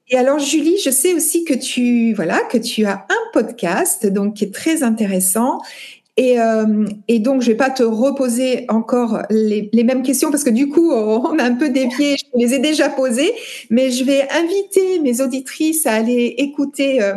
Et 0.09 0.17
alors 0.17 0.37
Julie, 0.37 0.77
je 0.83 0.89
sais 0.89 1.13
aussi 1.13 1.45
que 1.45 1.53
tu 1.53 2.13
voilà 2.13 2.41
que 2.51 2.57
tu 2.57 2.85
as 2.85 3.07
un 3.09 3.31
podcast 3.33 4.05
donc 4.05 4.35
qui 4.35 4.43
est 4.43 4.53
très 4.53 4.83
intéressant. 4.83 5.61
Et, 6.17 6.39
euh, 6.39 6.85
et 7.09 7.19
donc 7.19 7.41
je 7.41 7.47
vais 7.47 7.57
pas 7.57 7.69
te 7.69 7.83
reposer 7.83 8.65
encore 8.69 9.23
les, 9.29 9.69
les, 9.73 9.83
mêmes 9.83 10.01
questions 10.01 10.31
parce 10.31 10.45
que 10.45 10.49
du 10.49 10.69
coup 10.69 10.91
on 10.91 11.39
a 11.39 11.43
un 11.43 11.55
peu 11.55 11.69
dévié. 11.69 12.15
Je 12.17 12.39
les 12.39 12.53
ai 12.53 12.59
déjà 12.59 12.89
posées, 12.89 13.33
mais 13.69 13.91
je 13.91 14.03
vais 14.03 14.27
inviter 14.29 14.99
mes 14.99 15.21
auditrices 15.21 15.85
à 15.85 15.93
aller 15.93 16.35
écouter 16.37 17.01
euh, 17.01 17.15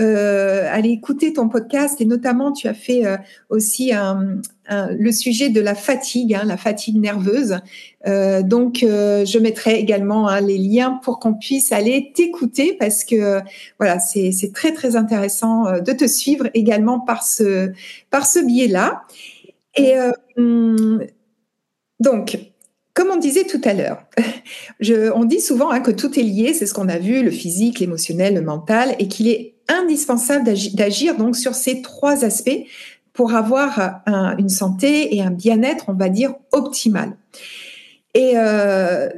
euh, 0.00 0.66
aller 0.72 0.90
écouter 0.90 1.32
ton 1.32 1.48
podcast 1.48 2.00
et 2.00 2.04
notamment 2.04 2.52
tu 2.52 2.66
as 2.66 2.74
fait 2.74 3.06
euh, 3.06 3.16
aussi 3.48 3.92
un, 3.92 4.40
le 4.68 5.12
sujet 5.12 5.50
de 5.50 5.60
la 5.60 5.74
fatigue, 5.74 6.34
hein, 6.34 6.42
la 6.44 6.56
fatigue 6.56 6.96
nerveuse. 6.96 7.58
Euh, 8.06 8.42
donc 8.42 8.82
euh, 8.82 9.24
je 9.24 9.38
mettrai 9.38 9.78
également 9.78 10.28
hein, 10.28 10.40
les 10.40 10.58
liens 10.58 10.98
pour 11.02 11.20
qu'on 11.20 11.34
puisse 11.34 11.70
aller 11.70 12.12
t'écouter 12.14 12.76
parce 12.78 13.04
que 13.04 13.40
voilà 13.78 13.98
c'est 13.98 14.52
très 14.52 14.72
très 14.72 14.96
intéressant 14.96 15.80
de 15.80 15.92
te 15.92 16.06
suivre 16.06 16.48
également 16.54 16.98
par 16.98 17.22
ce 17.22 17.72
par 18.10 18.26
ce 18.26 18.40
biais-là. 18.40 19.02
Et 19.76 19.94
hum, 20.36 21.04
donc 22.00 22.38
comme 22.94 23.10
on 23.10 23.16
disait 23.16 23.44
tout 23.44 23.60
à 23.64 23.74
l'heure, 23.74 24.04
on 25.14 25.24
dit 25.24 25.40
souvent 25.40 25.70
hein, 25.70 25.80
que 25.80 25.90
tout 25.90 26.18
est 26.18 26.22
lié, 26.22 26.54
c'est 26.54 26.66
ce 26.66 26.74
qu'on 26.74 26.88
a 26.88 26.98
vu, 26.98 27.22
le 27.22 27.30
physique, 27.30 27.80
l'émotionnel, 27.80 28.34
le 28.34 28.42
mental, 28.42 28.94
et 28.98 29.08
qu'il 29.08 29.28
est 29.28 29.54
indispensable 29.68 30.44
d'agir 30.74 31.16
donc 31.16 31.36
sur 31.36 31.54
ces 31.54 31.82
trois 31.82 32.24
aspects 32.24 32.64
pour 33.12 33.34
avoir 33.34 34.02
une 34.38 34.48
santé 34.48 35.14
et 35.14 35.22
un 35.22 35.30
bien-être, 35.30 35.84
on 35.88 35.94
va 35.94 36.08
dire, 36.08 36.34
optimal. 36.52 37.16
Et 38.14 38.32
euh, 38.36 39.08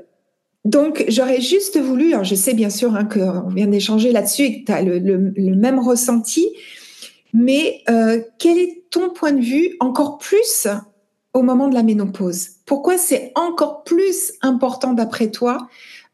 donc, 0.64 1.04
j'aurais 1.08 1.40
juste 1.40 1.78
voulu, 1.78 2.12
alors 2.12 2.24
je 2.24 2.34
sais 2.34 2.54
bien 2.54 2.70
sûr 2.70 2.94
hein, 2.94 3.04
qu'on 3.04 3.48
vient 3.48 3.66
d'échanger 3.66 4.12
là-dessus 4.12 4.42
et 4.42 4.60
que 4.60 4.66
tu 4.66 4.72
as 4.72 4.82
le, 4.82 5.54
même 5.54 5.78
ressenti, 5.78 6.48
mais 7.32 7.82
euh, 7.88 8.20
quel 8.38 8.58
est 8.58 8.84
ton 8.90 9.10
point 9.10 9.32
de 9.32 9.42
vue 9.42 9.76
encore 9.80 10.18
plus 10.18 10.66
au 11.36 11.42
moment 11.42 11.68
de 11.68 11.74
la 11.74 11.82
ménopause 11.82 12.48
Pourquoi 12.64 12.96
c'est 12.96 13.30
encore 13.34 13.84
plus 13.84 14.32
important 14.40 14.94
d'après 14.94 15.30
toi 15.30 15.68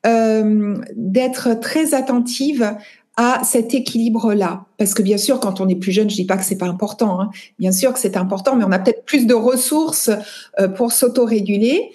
euh, 0.05 0.77
d'être 0.97 1.61
très 1.61 1.95
attentive 1.95 2.75
à 3.17 3.43
cet 3.45 3.73
équilibre-là? 3.73 4.65
Parce 4.79 4.95
que 4.95 5.03
bien 5.03 5.19
sûr, 5.19 5.39
quand 5.39 5.61
on 5.61 5.69
est 5.69 5.77
plus 5.77 5.93
jeune, 5.93 6.11
je 6.11 6.17
dis 6.17 6.27
pas 6.27 6.37
que 6.37 6.45
c'est 6.45 6.59
pas 6.59 6.67
important. 6.67 7.21
Hein. 7.21 7.31
Bien 7.61 7.71
sûr 7.71 7.93
que 7.93 8.01
c'est 8.01 8.17
important, 8.17 8.57
mais 8.57 8.65
on 8.65 8.73
a 8.73 8.81
peut-être 8.81 9.05
plus 9.05 9.27
de 9.27 9.35
ressources 9.35 10.11
euh, 10.59 10.67
pour 10.67 10.91
s'autoréguler. 10.91 11.93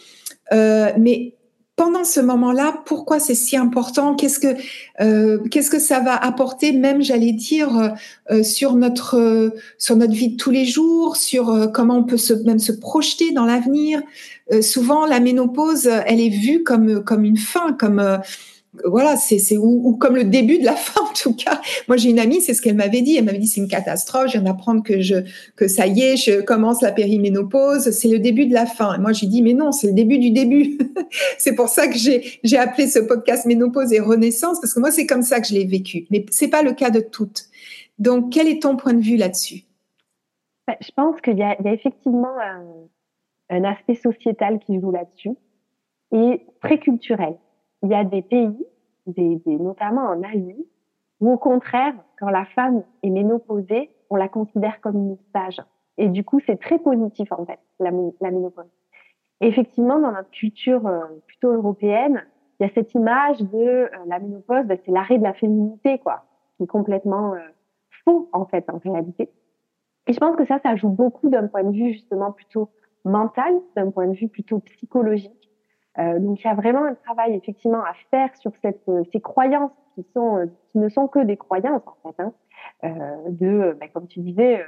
Euh, 0.54 0.94
mais 0.98 1.34
pendant 1.78 2.04
ce 2.04 2.20
moment-là, 2.20 2.82
pourquoi 2.86 3.22
c'est 3.22 3.36
si 3.36 3.56
important? 3.56 4.16
Qu'est-ce 4.16 4.40
que 4.40 4.56
euh, 5.00 5.38
qu'est-ce 5.50 5.70
que 5.70 5.80
ça 5.80 6.02
va 6.02 6.16
apporter, 6.16 6.74
même 6.74 7.02
j'allais 7.02 7.32
dire 7.32 7.96
euh, 8.30 8.44
sur 8.44 8.74
notre 8.74 9.54
sur 9.78 9.96
notre 9.96 10.14
vie 10.14 10.30
de 10.30 10.36
tous 10.36 10.52
les 10.52 10.66
jours, 10.66 11.16
sur 11.16 11.72
comment 11.74 12.00
on 12.00 12.04
peut 12.04 12.18
se, 12.18 12.34
même 12.34 12.60
se 12.60 12.74
projeter 12.74 13.32
dans 13.32 13.46
l'avenir. 13.46 14.02
souvent, 14.62 15.06
la 15.06 15.20
ménopause, 15.20 15.88
elle 15.88 16.20
est 16.20 16.30
vue 16.30 16.64
comme 16.64 17.04
comme 17.04 17.24
une 17.24 17.38
fin, 17.38 17.72
comme 17.74 18.20
voilà, 18.86 19.16
c'est 19.16 19.58
ou, 19.58 19.96
comme 19.98 20.16
le 20.16 20.24
début 20.24 20.60
de 20.60 20.66
la 20.66 20.76
fin 20.76 21.02
en 21.02 21.14
tout 21.14 21.34
cas. 21.34 21.62
Moi, 21.88 21.98
j'ai 21.98 22.10
une 22.10 22.20
amie, 22.20 22.42
c'est 22.42 22.54
ce 22.54 22.62
qu'elle 22.62 22.76
m'avait 22.76 23.02
dit. 23.02 23.16
Elle 23.16 23.26
m'avait 23.26 23.38
dit 23.38 23.48
c'est 23.48 23.62
une 23.62 23.68
catastrophe. 23.68 24.28
Je 24.28 24.34
viens 24.34 24.42
d'apprendre 24.42 24.84
que 24.84 25.02
je 25.02 25.16
que 25.56 25.68
ça 25.68 25.88
y 25.88 26.02
est, 26.02 26.18
je 26.18 26.42
commence 26.42 26.82
la 26.82 26.92
périménopause. 26.92 27.92
C'est 27.92 28.08
le 28.08 28.20
début 28.20 28.46
de 28.46 28.54
la 28.54 28.66
fin. 28.66 28.96
Et 28.96 29.00
moi, 29.00 29.14
j'ai 29.14 29.28
dit 29.28 29.42
mais 29.42 29.54
non, 29.54 29.72
c'est 29.72 29.88
le 29.88 29.94
début 29.94 30.20
du 30.20 30.32
début. 30.32 30.78
c'est 31.38 31.56
pour 31.56 31.70
ça 31.70 31.88
que 31.88 31.98
j'ai 31.98 32.40
j'ai 32.44 32.58
appelé 32.58 32.88
ce 32.88 33.00
podcast 33.00 33.46
Ménopause 33.46 33.92
et 33.94 34.00
Renaissance 34.00 34.60
parce 34.62 34.74
que 34.74 34.80
moi, 34.80 34.92
c'est 34.92 35.06
comme 35.06 35.24
ça 35.24 35.40
que 35.40 35.48
je 35.48 35.54
l'ai 35.54 35.66
vécu. 35.66 36.08
Mais 36.12 36.26
c'est 36.32 36.50
pas 36.50 36.64
le 36.64 36.74
cas 36.74 36.90
de 36.90 37.00
toutes. 37.00 37.46
Donc, 38.00 38.32
quel 38.32 38.48
est 38.48 38.62
ton 38.62 38.76
point 38.76 38.94
de 38.94 39.02
vue 39.02 39.18
là-dessus? 39.18 39.64
Bah, 40.68 40.76
Je 40.82 40.92
pense 40.96 41.20
qu'il 41.22 41.36
y, 41.36 41.40
y 41.40 41.44
a, 41.44 41.74
effectivement 41.74 42.36
un, 42.40 42.64
un 43.50 43.64
aspect 43.64 43.96
sociétal 43.96 44.60
qui 44.60 44.80
joue 44.80 44.92
là-dessus 44.92 45.36
et 46.12 46.42
très 46.62 46.80
culturel 46.80 47.36
il 47.84 47.90
y 47.90 47.96
a 47.96 48.04
des 48.04 48.22
pays, 48.22 48.66
des, 49.06 49.36
des, 49.38 49.58
notamment 49.58 50.04
en 50.04 50.24
Asie, 50.24 50.66
où 51.20 51.32
au 51.32 51.38
contraire, 51.38 51.94
quand 52.20 52.30
la 52.30 52.46
femme 52.46 52.84
est 53.04 53.10
ménopausée, 53.10 53.90
on 54.10 54.16
la 54.16 54.28
considère 54.28 54.80
comme 54.82 54.96
une 54.96 55.18
sage. 55.34 55.62
Et 55.98 56.10
du 56.10 56.24
coup, 56.24 56.40
c'est 56.46 56.60
très 56.60 56.80
positif 56.80 57.32
en 57.32 57.46
fait, 57.46 57.60
la, 57.80 57.92
ménopause. 57.92 58.70
Et 59.42 59.48
effectivement, 59.48 60.00
dans 60.00 60.12
notre 60.12 60.30
culture 60.30 60.86
euh, 60.88 61.02
plutôt 61.26 61.52
européenne, 61.52 62.24
il 62.60 62.68
y 62.68 62.70
a 62.70 62.74
cette 62.74 62.94
image 62.94 63.40
de 63.40 63.58
euh, 63.58 63.90
la 64.08 64.20
ménopause, 64.20 64.66
ben, 64.66 64.78
c'est 64.86 64.92
l'arrêt 64.92 65.18
de 65.18 65.24
la 65.24 65.34
féminité, 65.34 66.00
quoi, 66.00 66.24
qui 66.58 66.64
est 66.64 66.68
complètement 66.68 67.34
euh, 67.34 67.40
faux 68.04 68.30
en 68.34 68.46
fait, 68.46 68.68
en 68.70 68.78
réalité. 68.78 69.30
Et 70.08 70.14
je 70.14 70.20
pense 70.20 70.36
que 70.36 70.46
ça, 70.46 70.60
ça 70.60 70.76
joue 70.76 70.90
beaucoup 70.90 71.30
d'un 71.30 71.48
point 71.48 71.64
de 71.64 71.72
vue 71.72 71.94
justement 71.94 72.32
plutôt 72.32 72.70
mental, 73.04 73.54
d'un 73.76 73.92
point 73.92 74.08
de 74.08 74.16
vue 74.16 74.28
plutôt 74.28 74.60
psychologique. 74.60 75.47
Euh, 76.00 76.20
donc 76.20 76.42
il 76.42 76.48
y 76.48 76.50
a 76.50 76.54
vraiment 76.54 76.86
un 76.86 76.94
travail 76.94 77.34
effectivement 77.36 77.82
à 77.82 77.94
faire 78.12 78.36
sur 78.36 78.52
cette, 78.62 78.88
euh, 78.88 79.04
ces 79.12 79.20
croyances 79.20 79.72
qui 79.96 80.06
sont 80.14 80.38
euh, 80.38 80.46
qui 80.72 80.78
ne 80.78 80.90
sont 80.90 81.08
que 81.08 81.20
des 81.20 81.38
croyances 81.38 81.82
en 81.88 82.12
fait. 82.12 82.22
Hein, 82.22 82.34
euh, 82.84 83.30
de, 83.30 83.78
bah, 83.80 83.88
comme 83.94 84.08
tu 84.08 84.20
disais, 84.20 84.64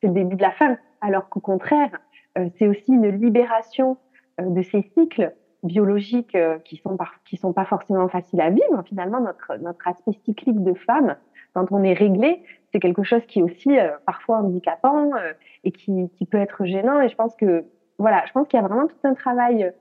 c'est 0.00 0.08
le 0.08 0.14
début 0.14 0.36
de 0.36 0.42
la 0.42 0.52
fin, 0.52 0.76
alors 1.00 1.28
qu'au 1.28 1.40
contraire, 1.40 1.90
c'est 2.56 2.68
aussi 2.68 2.92
une 2.92 3.08
libération 3.08 3.96
de 4.38 4.62
ces 4.62 4.82
cycles 4.94 5.34
biologiques 5.64 6.36
qui 6.64 6.76
sont 6.76 6.96
qui 7.24 7.36
sont 7.36 7.52
pas 7.52 7.64
forcément 7.64 8.08
faciles 8.08 8.40
à 8.40 8.50
vivre. 8.50 8.82
Finalement, 8.86 9.20
notre 9.20 9.56
notre 9.56 9.88
aspect 9.88 10.12
cyclique 10.24 10.62
de 10.62 10.74
femme, 10.74 11.16
quand 11.52 11.72
on 11.72 11.82
est 11.82 11.94
réglé, 11.94 12.44
c'est 12.70 12.78
quelque 12.78 13.02
chose 13.02 13.24
qui 13.26 13.40
est 13.40 13.42
aussi 13.42 13.76
parfois 14.06 14.38
handicapant 14.38 15.10
et 15.64 15.72
qui, 15.72 16.08
qui 16.10 16.26
peut 16.26 16.38
être 16.38 16.64
gênant. 16.64 17.00
Et 17.00 17.08
je 17.08 17.16
pense 17.16 17.34
que 17.34 17.64
voilà, 17.98 18.24
je 18.26 18.32
pense 18.32 18.46
qu'il 18.46 18.60
y 18.60 18.62
a 18.62 18.66
vraiment 18.66 18.86
tout 18.86 19.00
un 19.02 19.14
travail 19.14 19.72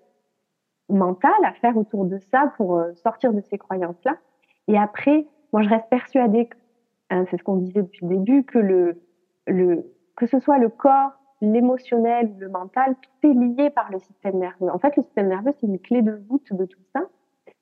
mental 0.89 1.33
à 1.43 1.53
faire 1.53 1.77
autour 1.77 2.05
de 2.05 2.17
ça 2.31 2.53
pour 2.57 2.77
euh, 2.77 2.93
sortir 2.95 3.33
de 3.33 3.41
ces 3.41 3.57
croyances-là. 3.57 4.17
Et 4.67 4.77
après, 4.77 5.27
moi, 5.53 5.61
je 5.61 5.69
reste 5.69 5.89
persuadée, 5.89 6.49
hein, 7.09 7.25
c'est 7.29 7.37
ce 7.37 7.43
qu'on 7.43 7.57
disait 7.57 7.81
depuis 7.81 8.05
le 8.05 8.17
début, 8.17 8.43
que 8.43 8.59
le, 8.59 9.01
le, 9.47 9.93
que 10.15 10.25
ce 10.25 10.39
soit 10.39 10.57
le 10.57 10.69
corps, 10.69 11.11
l'émotionnel 11.41 12.31
ou 12.35 12.39
le 12.39 12.49
mental, 12.49 12.95
tout 13.01 13.29
est 13.29 13.33
lié 13.33 13.69
par 13.69 13.91
le 13.91 13.99
système 13.99 14.39
nerveux. 14.39 14.69
En 14.69 14.79
fait, 14.79 14.95
le 14.97 15.03
système 15.03 15.27
nerveux, 15.27 15.53
c'est 15.59 15.67
une 15.67 15.79
clé 15.79 16.01
de 16.01 16.19
voûte 16.27 16.51
de 16.51 16.65
tout 16.65 16.81
ça, 16.93 17.01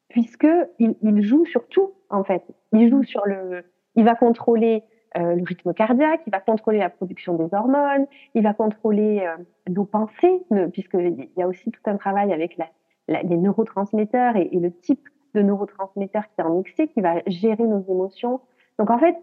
puisque 0.09 0.47
il, 0.79 0.95
il 1.01 1.21
joue 1.21 1.45
sur 1.45 1.67
tout, 1.67 1.91
en 2.09 2.23
fait. 2.23 2.43
Il 2.71 2.89
joue 2.89 3.03
sur 3.03 3.25
le, 3.25 3.63
il 3.95 4.05
va 4.05 4.15
contrôler 4.15 4.83
euh, 5.17 5.35
le 5.35 5.43
rythme 5.43 5.73
cardiaque, 5.73 6.21
il 6.27 6.31
va 6.31 6.39
contrôler 6.39 6.79
la 6.79 6.89
production 6.89 7.35
des 7.35 7.53
hormones, 7.53 8.05
il 8.33 8.43
va 8.43 8.53
contrôler 8.53 9.25
euh, 9.25 9.43
nos 9.69 9.85
pensées, 9.85 10.41
puisqu'il 10.73 11.29
y 11.37 11.41
a 11.41 11.47
aussi 11.47 11.71
tout 11.71 11.81
un 11.85 11.97
travail 11.97 12.33
avec 12.33 12.57
la 12.57 12.67
les 13.07 13.37
neurotransmetteurs 13.37 14.35
et, 14.35 14.49
le 14.51 14.71
type 14.71 15.07
de 15.33 15.41
neurotransmetteur 15.41 16.23
qui 16.23 16.41
est 16.41 16.43
en 16.43 16.59
excès 16.59 16.87
qui 16.87 17.01
va 17.01 17.21
gérer 17.27 17.63
nos 17.63 17.83
émotions. 17.89 18.41
Donc 18.79 18.89
en 18.89 18.97
fait, 18.97 19.15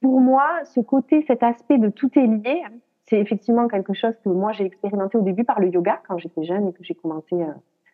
pour 0.00 0.20
moi, 0.20 0.64
ce 0.64 0.80
côté, 0.80 1.24
cet 1.26 1.42
aspect 1.42 1.78
de 1.78 1.88
tout 1.88 2.10
est 2.18 2.26
lié, 2.26 2.62
c'est 3.06 3.18
effectivement 3.18 3.68
quelque 3.68 3.94
chose 3.94 4.14
que 4.24 4.28
moi 4.28 4.52
j'ai 4.52 4.64
expérimenté 4.64 5.18
au 5.18 5.22
début 5.22 5.44
par 5.44 5.60
le 5.60 5.68
yoga 5.68 6.00
quand 6.08 6.18
j'étais 6.18 6.44
jeune 6.44 6.68
et 6.68 6.72
que 6.72 6.82
j'ai 6.82 6.94
commencé 6.94 7.34
euh, 7.34 7.52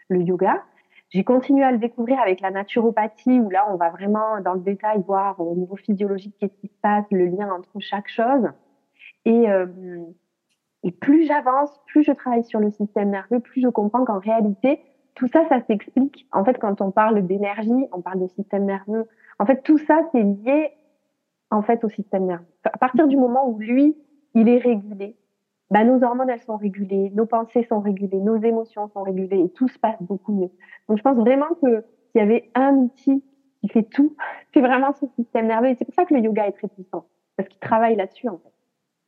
le 0.08 0.22
yoga. 0.22 0.62
J'ai 1.10 1.24
continué 1.24 1.64
à 1.64 1.72
le 1.72 1.78
découvrir 1.78 2.20
avec 2.20 2.40
la 2.40 2.50
naturopathie 2.50 3.40
où 3.40 3.48
là 3.48 3.66
on 3.70 3.76
va 3.76 3.88
vraiment 3.88 4.40
dans 4.42 4.52
le 4.52 4.60
détail 4.60 5.02
voir 5.06 5.40
au 5.40 5.54
niveau 5.54 5.76
physiologique 5.76 6.36
qu'est-ce 6.38 6.56
qui 6.58 6.68
se 6.68 6.80
passe, 6.82 7.06
le 7.10 7.26
lien 7.26 7.50
entre 7.50 7.80
chaque 7.80 8.08
chose. 8.08 8.50
Et, 9.24 9.50
euh, 9.50 9.66
et 10.82 10.92
plus 10.92 11.26
j'avance, 11.26 11.80
plus 11.86 12.02
je 12.02 12.12
travaille 12.12 12.44
sur 12.44 12.60
le 12.60 12.70
système 12.70 13.10
nerveux, 13.10 13.40
plus 13.40 13.62
je 13.62 13.68
comprends 13.68 14.04
qu'en 14.04 14.18
réalité 14.18 14.80
tout 15.18 15.26
ça, 15.26 15.44
ça 15.48 15.60
s'explique. 15.62 16.28
En 16.32 16.44
fait, 16.44 16.58
quand 16.58 16.80
on 16.80 16.92
parle 16.92 17.26
d'énergie, 17.26 17.86
on 17.92 18.00
parle 18.00 18.20
de 18.20 18.28
système 18.28 18.64
nerveux. 18.64 19.06
En 19.40 19.46
fait, 19.46 19.62
tout 19.62 19.78
ça, 19.78 20.00
c'est 20.12 20.22
lié 20.22 20.70
en 21.50 21.60
fait 21.62 21.82
au 21.82 21.88
système 21.88 22.24
nerveux. 22.24 22.46
À 22.64 22.78
partir 22.78 23.08
du 23.08 23.16
moment 23.16 23.48
où 23.48 23.58
lui, 23.58 23.96
il 24.34 24.48
est 24.48 24.58
régulé, 24.58 25.16
bah, 25.70 25.84
nos 25.84 26.02
hormones, 26.04 26.30
elles 26.30 26.40
sont 26.40 26.56
régulées, 26.56 27.10
nos 27.14 27.26
pensées 27.26 27.64
sont 27.64 27.80
régulées, 27.80 28.20
nos 28.20 28.36
émotions 28.36 28.88
sont 28.88 29.02
régulées 29.02 29.40
et 29.40 29.50
tout 29.50 29.66
se 29.66 29.78
passe 29.78 30.00
beaucoup 30.00 30.32
mieux. 30.32 30.50
Donc, 30.88 30.98
je 30.98 31.02
pense 31.02 31.16
vraiment 31.16 31.48
que 31.60 31.84
s'il 32.10 32.20
y 32.20 32.24
avait 32.24 32.48
un 32.54 32.74
outil 32.74 33.24
qui 33.60 33.68
fait 33.68 33.82
tout, 33.82 34.14
c'est 34.54 34.60
vraiment 34.60 34.92
ce 34.92 35.06
système 35.16 35.48
nerveux. 35.48 35.74
C'est 35.76 35.84
pour 35.84 35.94
ça 35.94 36.04
que 36.04 36.14
le 36.14 36.20
yoga 36.20 36.46
est 36.46 36.52
très 36.52 36.68
puissant. 36.68 37.06
Parce 37.36 37.48
qu'il 37.48 37.58
travaille 37.58 37.96
là-dessus, 37.96 38.28
en 38.28 38.38
fait. 38.38 38.52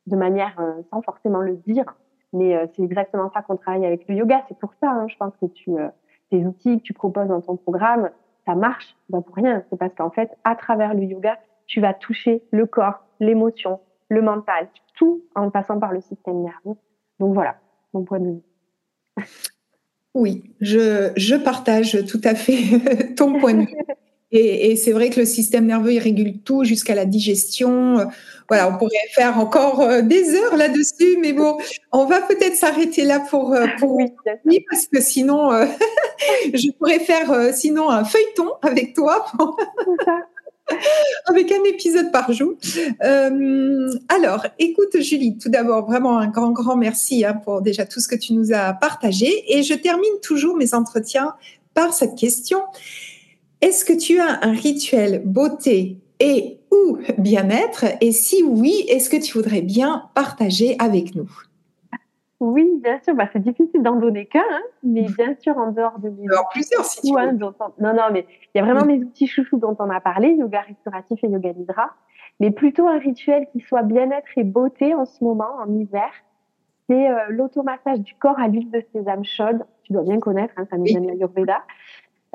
De 0.07 0.17
manière, 0.17 0.59
euh, 0.59 0.81
sans 0.89 1.01
forcément 1.01 1.39
le 1.39 1.55
dire. 1.55 1.85
Mais 2.33 2.55
euh, 2.55 2.65
c'est 2.73 2.83
exactement 2.83 3.29
ça 3.33 3.41
qu'on 3.43 3.55
travaille 3.55 3.85
avec 3.85 4.07
le 4.09 4.15
yoga. 4.15 4.43
C'est 4.49 4.57
pour 4.57 4.73
ça, 4.81 4.89
hein, 4.89 5.07
je 5.07 5.15
pense 5.15 5.35
que 5.37 5.45
tu, 5.45 5.71
euh, 5.71 5.87
tes 6.31 6.43
outils 6.45 6.79
que 6.79 6.83
tu 6.83 6.93
proposes 6.93 7.27
dans 7.27 7.41
ton 7.41 7.57
programme, 7.57 8.09
ça 8.45 8.55
marche, 8.55 8.95
pas 9.11 9.21
pour 9.21 9.35
rien. 9.35 9.63
C'est 9.69 9.77
parce 9.77 9.93
qu'en 9.93 10.09
fait, 10.09 10.31
à 10.43 10.55
travers 10.55 10.95
le 10.95 11.03
yoga, 11.03 11.37
tu 11.67 11.79
vas 11.79 11.93
toucher 11.93 12.41
le 12.51 12.65
corps, 12.65 13.05
l'émotion, 13.19 13.79
le 14.09 14.21
mental, 14.21 14.67
tout 14.95 15.21
en 15.35 15.51
passant 15.51 15.79
par 15.79 15.93
le 15.93 16.01
système 16.01 16.41
nerveux. 16.41 16.77
Donc 17.19 17.33
voilà, 17.33 17.57
mon 17.93 18.03
point 18.03 18.19
de 18.19 18.31
vue. 18.31 19.25
Oui, 20.13 20.55
je, 20.59 21.11
je 21.15 21.35
partage 21.35 22.05
tout 22.05 22.21
à 22.23 22.35
fait 22.35 23.13
ton 23.15 23.39
point 23.39 23.53
de 23.53 23.61
vue. 23.61 23.75
Et, 24.31 24.71
et 24.71 24.75
c'est 24.75 24.91
vrai 24.91 25.09
que 25.09 25.19
le 25.19 25.25
système 25.25 25.65
nerveux, 25.65 25.93
il 25.93 25.99
régule 25.99 26.39
tout 26.39 26.63
jusqu'à 26.63 26.95
la 26.95 27.05
digestion. 27.05 28.07
Voilà, 28.51 28.67
on 28.67 28.77
pourrait 28.77 28.97
faire 29.13 29.39
encore 29.39 29.79
euh, 29.79 30.01
des 30.01 30.35
heures 30.35 30.57
là-dessus, 30.57 31.17
mais 31.21 31.31
bon, 31.31 31.57
on 31.93 32.03
va 32.03 32.19
peut-être 32.19 32.57
s'arrêter 32.57 33.05
là 33.05 33.21
pour, 33.21 33.53
euh, 33.53 33.65
pour 33.79 33.95
oui, 33.95 34.65
parce 34.69 34.87
que 34.87 34.99
sinon, 34.99 35.53
euh, 35.53 35.65
je 36.53 36.69
pourrais 36.71 36.99
faire 36.99 37.53
sinon 37.53 37.89
un 37.89 38.03
feuilleton 38.03 38.49
avec 38.61 38.93
toi. 38.93 39.25
avec 41.27 41.49
un 41.49 41.63
épisode 41.63 42.11
par 42.11 42.33
jour. 42.33 42.55
alors, 42.99 44.45
écoute 44.59 44.99
Julie, 44.99 45.37
tout 45.37 45.49
d'abord, 45.49 45.85
vraiment 45.85 46.17
un 46.17 46.27
grand, 46.27 46.51
grand 46.51 46.75
merci 46.75 47.23
hein, 47.23 47.35
pour 47.35 47.61
déjà 47.61 47.85
tout 47.85 48.01
ce 48.01 48.09
que 48.09 48.17
tu 48.17 48.33
nous 48.33 48.51
as 48.51 48.73
partagé. 48.73 49.45
Et 49.47 49.63
je 49.63 49.75
termine 49.75 50.19
toujours 50.21 50.57
mes 50.57 50.73
entretiens 50.73 51.35
par 51.73 51.93
cette 51.93 52.15
question. 52.15 52.59
Est-ce 53.61 53.85
que 53.85 53.93
tu 53.93 54.19
as 54.19 54.43
un 54.43 54.53
rituel 54.53 55.21
beauté 55.23 55.97
et 56.19 56.59
ou 56.71 56.97
bien-être? 57.17 57.85
Et 58.01 58.11
si 58.11 58.43
oui, 58.43 58.85
est-ce 58.89 59.09
que 59.09 59.21
tu 59.21 59.37
voudrais 59.37 59.61
bien 59.61 60.09
partager 60.15 60.75
avec 60.79 61.15
nous? 61.15 61.29
Oui, 62.39 62.67
bien 62.81 62.99
sûr. 63.03 63.13
Bah, 63.13 63.29
c'est 63.31 63.43
difficile 63.43 63.83
d'en 63.83 63.97
donner 63.97 64.25
qu'un, 64.25 64.39
hein, 64.39 64.61
mais 64.83 65.05
bien 65.15 65.35
sûr, 65.39 65.59
en 65.59 65.71
dehors 65.71 65.99
de 65.99 66.09
mes 66.09 66.27
Alors, 66.27 66.49
plusieurs, 66.51 66.83
si 66.83 67.01
tu 67.01 67.17
hein, 67.17 67.33
Non, 67.33 67.53
non, 67.93 68.09
mais 68.11 68.25
il 68.53 68.57
y 68.57 68.59
a 68.59 68.65
vraiment 68.65 68.83
mes 68.83 68.97
outils 68.97 69.27
chouchous 69.27 69.59
dont 69.59 69.75
on 69.77 69.89
a 69.91 70.01
parlé, 70.01 70.29
yoga 70.29 70.61
restauratif 70.61 71.23
et 71.23 71.27
yoga 71.27 71.53
nidra, 71.53 71.91
mais 72.39 72.49
plutôt 72.49 72.87
un 72.87 72.97
rituel 72.97 73.45
qui 73.51 73.59
soit 73.59 73.83
bien-être 73.83 74.27
et 74.37 74.43
beauté 74.43 74.95
en 74.95 75.05
ce 75.05 75.23
moment, 75.23 75.51
en 75.63 75.71
hiver. 75.71 76.09
C'est 76.89 77.09
euh, 77.09 77.25
l'automassage 77.29 77.99
du 77.99 78.15
corps 78.15 78.39
à 78.39 78.47
l'huile 78.47 78.71
de 78.71 78.83
sésame 78.91 79.23
chaude. 79.23 79.63
Tu 79.83 79.93
dois 79.93 80.01
bien 80.01 80.19
connaître, 80.19 80.55
hein, 80.57 80.65
ça 80.71 80.77
nous 80.77 80.85
vient 80.85 80.99
de 80.99 81.07
l'Ayurveda. 81.07 81.61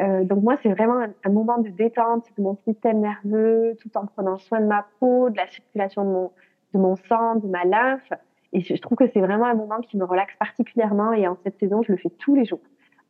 Euh, 0.01 0.24
donc 0.24 0.42
moi, 0.42 0.57
c'est 0.62 0.68
vraiment 0.68 1.07
un, 1.24 1.30
moment 1.30 1.59
de 1.59 1.68
détente 1.68 2.26
de 2.36 2.42
mon 2.42 2.57
système 2.66 3.01
nerveux, 3.01 3.76
tout 3.80 3.90
en 3.97 4.07
prenant 4.07 4.36
soin 4.36 4.61
de 4.61 4.66
ma 4.66 4.86
peau, 5.01 5.30
de 5.30 5.36
la 5.36 5.47
circulation 5.47 6.05
de 6.05 6.11
mon, 6.11 6.32
de 6.74 6.78
mon 6.78 6.97
sang, 6.97 7.36
de 7.36 7.47
ma 7.47 7.64
lymphe. 7.64 8.12
Et 8.53 8.61
je, 8.61 8.74
trouve 8.74 8.99
que 8.99 9.09
c'est 9.12 9.20
vraiment 9.20 9.47
un 9.47 9.55
moment 9.55 9.80
qui 9.80 9.97
me 9.97 10.05
relaxe 10.05 10.34
particulièrement. 10.38 11.12
Et 11.12 11.26
en 11.26 11.36
cette 11.44 11.59
saison, 11.59 11.82
je 11.82 11.92
le 11.92 11.99
fais 11.99 12.11
tous 12.11 12.34
les 12.34 12.44
jours. 12.44 12.61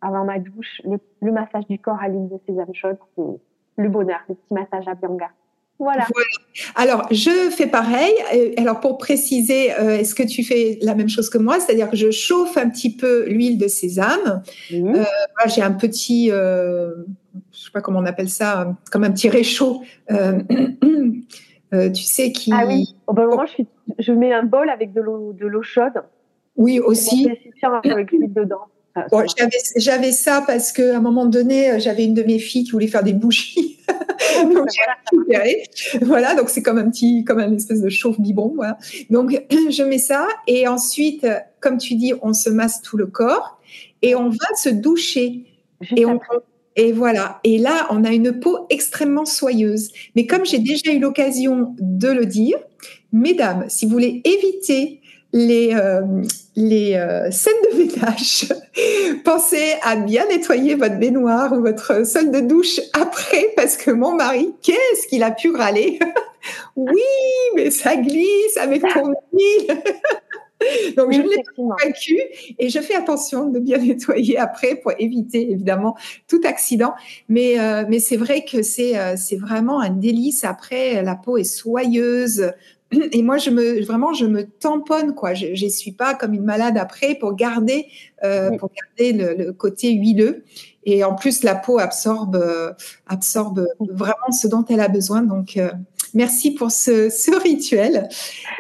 Avant 0.01 0.25
ma 0.25 0.39
douche, 0.39 0.81
le, 0.85 1.33
massage 1.33 1.67
du 1.67 1.79
corps 1.79 2.01
à 2.01 2.09
l'huile 2.09 2.29
de 2.29 2.39
sésame 2.47 2.75
chaude, 2.75 2.99
c'est 3.17 3.83
le 3.83 3.89
bonheur, 3.89 4.21
le 4.29 4.35
petit 4.35 4.55
massage 4.55 4.87
à 4.87 4.95
Bianga. 4.95 5.31
Voilà. 5.79 6.07
Alors, 6.75 7.07
je 7.11 7.51
fais 7.51 7.67
pareil. 7.67 8.15
Alors, 8.57 8.81
pour 8.81 8.97
préciser, 8.97 9.73
euh, 9.75 9.99
est-ce 9.99 10.15
que 10.15 10.23
tu 10.23 10.43
fais 10.43 10.79
la 10.81 10.95
même 10.95 11.09
chose 11.09 11.29
que 11.29 11.39
moi? 11.39 11.61
C'est-à-dire 11.61 11.91
que 11.91 11.97
je 11.97 12.11
chauffe 12.11 12.57
un 12.57 12.71
petit 12.71 12.97
peu 12.97 13.27
l'huile 13.29 13.59
de 13.59 13.69
sésame. 13.69 14.43
Euh, 14.73 15.05
j'ai 15.47 15.63
un 15.63 15.73
petit, 15.73 16.31
euh, 16.31 16.95
je 17.53 17.65
sais 17.65 17.71
pas 17.73 17.83
comment 17.83 18.01
on 18.01 18.07
appelle 18.07 18.31
ça, 18.31 18.75
comme 18.91 19.05
un 19.05 19.11
petit 19.11 19.29
réchaud. 19.29 19.83
tu 20.09 22.03
sais 22.03 22.33
qui. 22.33 22.51
Ah 22.55 22.65
oui. 22.67 22.97
Au 23.07 23.13
bon 23.13 23.27
moment, 23.27 23.45
je, 23.47 23.63
je, 23.99 24.13
mets 24.13 24.33
un 24.33 24.45
bol 24.45 24.71
avec 24.71 24.95
de 24.95 25.03
l'eau, 25.03 25.35
de 25.35 25.47
l'eau 25.47 25.63
chaude. 25.63 26.03
Oui, 26.57 26.81
aussi. 26.81 27.29
Avec 27.85 28.13
l'huile 28.13 28.33
dedans. 28.33 28.63
Bon, 29.11 29.27
j'avais 29.77 30.13
ça 30.13 30.43
parce 30.47 30.73
qu'à 30.73 30.97
un 30.97 31.01
moment 31.01 31.27
donné, 31.27 31.79
j'avais 31.81 32.07
une 32.07 32.15
de 32.15 32.23
mes 32.23 32.39
filles 32.39 32.65
qui 32.65 32.71
voulait 32.71 32.87
faire 32.87 33.03
des 33.03 33.13
bougies. 33.13 33.79
Donc 34.53 34.69
Voilà, 36.03 36.35
donc 36.35 36.49
c'est 36.49 36.63
comme 36.63 36.79
un 36.79 36.91
petit, 36.91 37.25
comme 37.25 37.39
un 37.39 37.53
espèce 37.53 37.81
de 37.81 37.89
chauffe 37.89 38.21
biberon. 38.21 38.53
Voilà. 38.55 38.79
Donc 39.11 39.31
je 39.71 39.83
mets 39.83 39.99
ça 39.99 40.29
et 40.47 40.69
ensuite, 40.69 41.27
comme 41.61 41.79
tu 41.79 41.95
dis, 41.95 42.13
on 42.23 42.33
se 42.33 42.51
masse 42.51 42.83
tout 42.83 42.97
le 42.97 43.07
corps 43.07 43.61
et 44.03 44.15
on 44.15 44.29
va 44.29 44.55
se 44.57 44.69
doucher. 44.69 45.45
et 45.97 46.07
on, 46.07 46.19
et 46.77 46.93
voilà. 46.93 47.41
Et 47.43 47.59
là, 47.59 47.87
on 47.91 48.05
a 48.05 48.13
une 48.13 48.39
peau 48.39 48.67
extrêmement 48.71 49.25
soyeuse. 49.25 49.91
Mais 50.15 50.27
comme 50.27 50.45
j'ai 50.45 50.59
déjà 50.59 50.93
eu 50.93 50.99
l'occasion 50.99 51.75
de 51.79 52.09
le 52.09 52.27
dire, 52.27 52.59
mesdames, 53.13 53.65
si 53.69 53.87
vous 53.87 53.93
voulez 53.93 54.23
éviter 54.25 55.01
les, 55.37 55.75
euh, 55.75 56.01
les 56.57 56.95
euh, 56.95 57.31
scènes 57.31 57.53
de 57.71 57.77
ménage, 57.77 58.49
pensez 59.25 59.75
à 59.83 59.97
bien 59.97 60.27
nettoyer 60.29 60.75
votre 60.75 60.99
baignoire 60.99 61.53
ou 61.53 61.61
votre 61.61 62.07
sol 62.07 62.31
de 62.31 62.41
douche 62.41 62.81
après, 62.95 63.53
parce 63.55 63.77
que 63.77 63.91
mon 63.91 64.15
mari, 64.15 64.55
qu'est-ce 64.63 65.07
qu'il 65.09 65.23
a 65.23 65.31
pu 65.31 65.51
râler? 65.51 65.99
Oui, 66.77 67.03
mais 67.57 67.73
ça 67.73 67.97
glisse 67.97 68.57
avec 68.57 68.81
ton 68.81 69.13
huile. 69.33 69.67
Donc, 70.97 71.13
je 71.13 71.21
l'ai 71.21 71.43
convaincu 71.57 72.21
et 72.61 72.69
je 72.69 72.79
fais 72.79 72.95
attention 72.95 73.49
de 73.49 73.59
bien 73.59 73.79
nettoyer 73.79 74.39
après 74.39 74.77
pour 74.77 74.93
éviter 74.97 75.51
évidemment 75.51 75.97
tout 76.29 76.41
accident. 76.45 76.95
Mais, 77.29 77.59
euh, 77.59 77.85
mais 77.89 77.99
c'est 77.99 78.17
vrai 78.17 78.45
que 78.45 78.63
c'est 78.63 78.95
c'est 79.17 79.35
vraiment 79.35 79.81
un 79.81 79.91
délice. 79.91 80.45
Après, 80.45 81.03
la 81.03 81.17
peau 81.17 81.37
est 81.37 81.43
soyeuse, 81.43 82.53
et 82.93 83.23
moi, 83.23 83.39
je 83.39 83.51
me, 83.51 83.85
vraiment, 83.85 84.13
je 84.13 84.27
me 84.27 84.45
tamponne, 84.45 85.15
quoi. 85.15 85.35
Je 85.35 85.49
ne 85.49 85.71
suis 85.71 85.93
pas 85.93 86.15
comme 86.15 86.35
une 86.35 86.45
malade 86.45 86.79
après 86.79 87.15
pour 87.15 87.35
garder, 87.35 87.87
euh, 88.25 88.51
pour 88.59 88.71
garder 88.71 89.13
le, 89.13 89.53
côté 89.53 89.93
huileux. 89.93 90.45
Et 90.85 91.03
en 91.03 91.15
plus, 91.15 91.43
la 91.43 91.57
peau 91.57 91.79
absorbe, 91.79 92.37
euh, 92.37 92.73
absorbe 93.09 93.67
vraiment 93.81 94.31
ce 94.31 94.47
dont 94.47 94.65
elle 94.69 94.81
a 94.81 94.89
besoin. 94.89 95.23
Donc, 95.23 95.57
euh, 95.57 95.71
merci 96.15 96.53
pour 96.53 96.71
ce, 96.71 97.11
ce 97.11 97.37
rituel. 97.37 98.09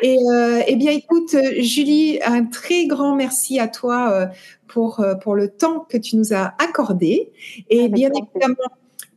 Et 0.02 0.18
eh 0.66 0.76
bien, 0.76 0.90
écoute, 0.90 1.36
Julie, 1.60 2.18
un 2.24 2.44
très 2.44 2.86
grand 2.86 3.14
merci 3.14 3.60
à 3.60 3.68
toi 3.68 4.28
pour, 4.66 5.04
pour 5.22 5.36
le 5.36 5.48
temps 5.48 5.86
que 5.88 5.96
tu 5.96 6.16
nous 6.16 6.34
as 6.34 6.54
accordé. 6.58 7.30
Et 7.70 7.88
bien 7.88 8.10
évidemment, 8.10 8.56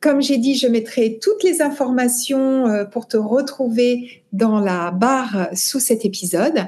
comme 0.01 0.21
j'ai 0.21 0.37
dit, 0.37 0.55
je 0.55 0.67
mettrai 0.67 1.19
toutes 1.21 1.43
les 1.43 1.61
informations 1.61 2.67
euh, 2.67 2.85
pour 2.85 3.07
te 3.07 3.17
retrouver 3.17 4.23
dans 4.31 4.59
la 4.59 4.91
barre 4.91 5.49
sous 5.53 5.79
cet 5.79 6.05
épisode. 6.05 6.67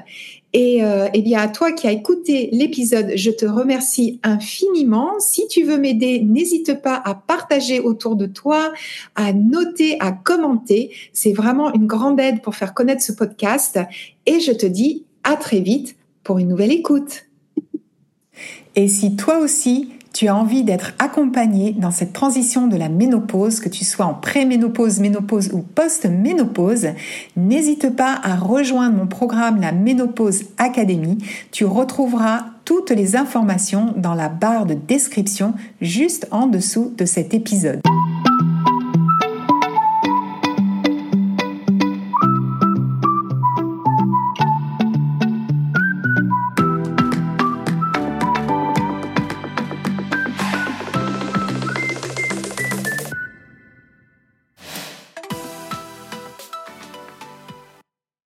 Et, 0.52 0.84
euh, 0.84 1.08
eh 1.14 1.22
bien, 1.22 1.40
à 1.40 1.48
toi 1.48 1.72
qui 1.72 1.86
as 1.86 1.92
écouté 1.92 2.50
l'épisode, 2.52 3.12
je 3.14 3.30
te 3.30 3.46
remercie 3.46 4.20
infiniment. 4.22 5.18
Si 5.18 5.48
tu 5.48 5.62
veux 5.62 5.78
m'aider, 5.78 6.20
n'hésite 6.20 6.82
pas 6.82 7.00
à 7.04 7.14
partager 7.14 7.80
autour 7.80 8.16
de 8.16 8.26
toi, 8.26 8.72
à 9.14 9.32
noter, 9.32 9.96
à 10.00 10.12
commenter. 10.12 10.90
C'est 11.14 11.32
vraiment 11.32 11.72
une 11.72 11.86
grande 11.86 12.20
aide 12.20 12.42
pour 12.42 12.54
faire 12.54 12.74
connaître 12.74 13.02
ce 13.02 13.12
podcast. 13.12 13.78
Et 14.26 14.40
je 14.40 14.52
te 14.52 14.66
dis 14.66 15.06
à 15.24 15.36
très 15.36 15.60
vite 15.60 15.96
pour 16.22 16.38
une 16.38 16.48
nouvelle 16.48 16.72
écoute. 16.72 17.26
Et 18.76 18.88
si 18.88 19.16
toi 19.16 19.38
aussi, 19.38 19.88
tu 20.12 20.28
as 20.28 20.36
envie 20.36 20.62
d'être 20.62 20.92
accompagné 20.98 21.72
dans 21.72 21.90
cette 21.90 22.12
transition 22.12 22.66
de 22.66 22.76
la 22.76 22.88
ménopause, 22.88 23.60
que 23.60 23.68
tu 23.68 23.84
sois 23.84 24.06
en 24.06 24.14
pré-ménopause, 24.14 25.00
ménopause 25.00 25.50
ou 25.52 25.62
post-ménopause, 25.62 26.88
n'hésite 27.36 27.94
pas 27.96 28.20
à 28.22 28.36
rejoindre 28.36 28.96
mon 28.96 29.06
programme 29.06 29.60
La 29.60 29.72
Ménopause 29.72 30.44
Academy. 30.58 31.18
Tu 31.50 31.64
retrouveras 31.64 32.46
toutes 32.64 32.90
les 32.90 33.16
informations 33.16 33.94
dans 33.96 34.14
la 34.14 34.28
barre 34.28 34.66
de 34.66 34.74
description 34.74 35.54
juste 35.80 36.28
en 36.30 36.46
dessous 36.46 36.92
de 36.96 37.04
cet 37.04 37.34
épisode. 37.34 37.80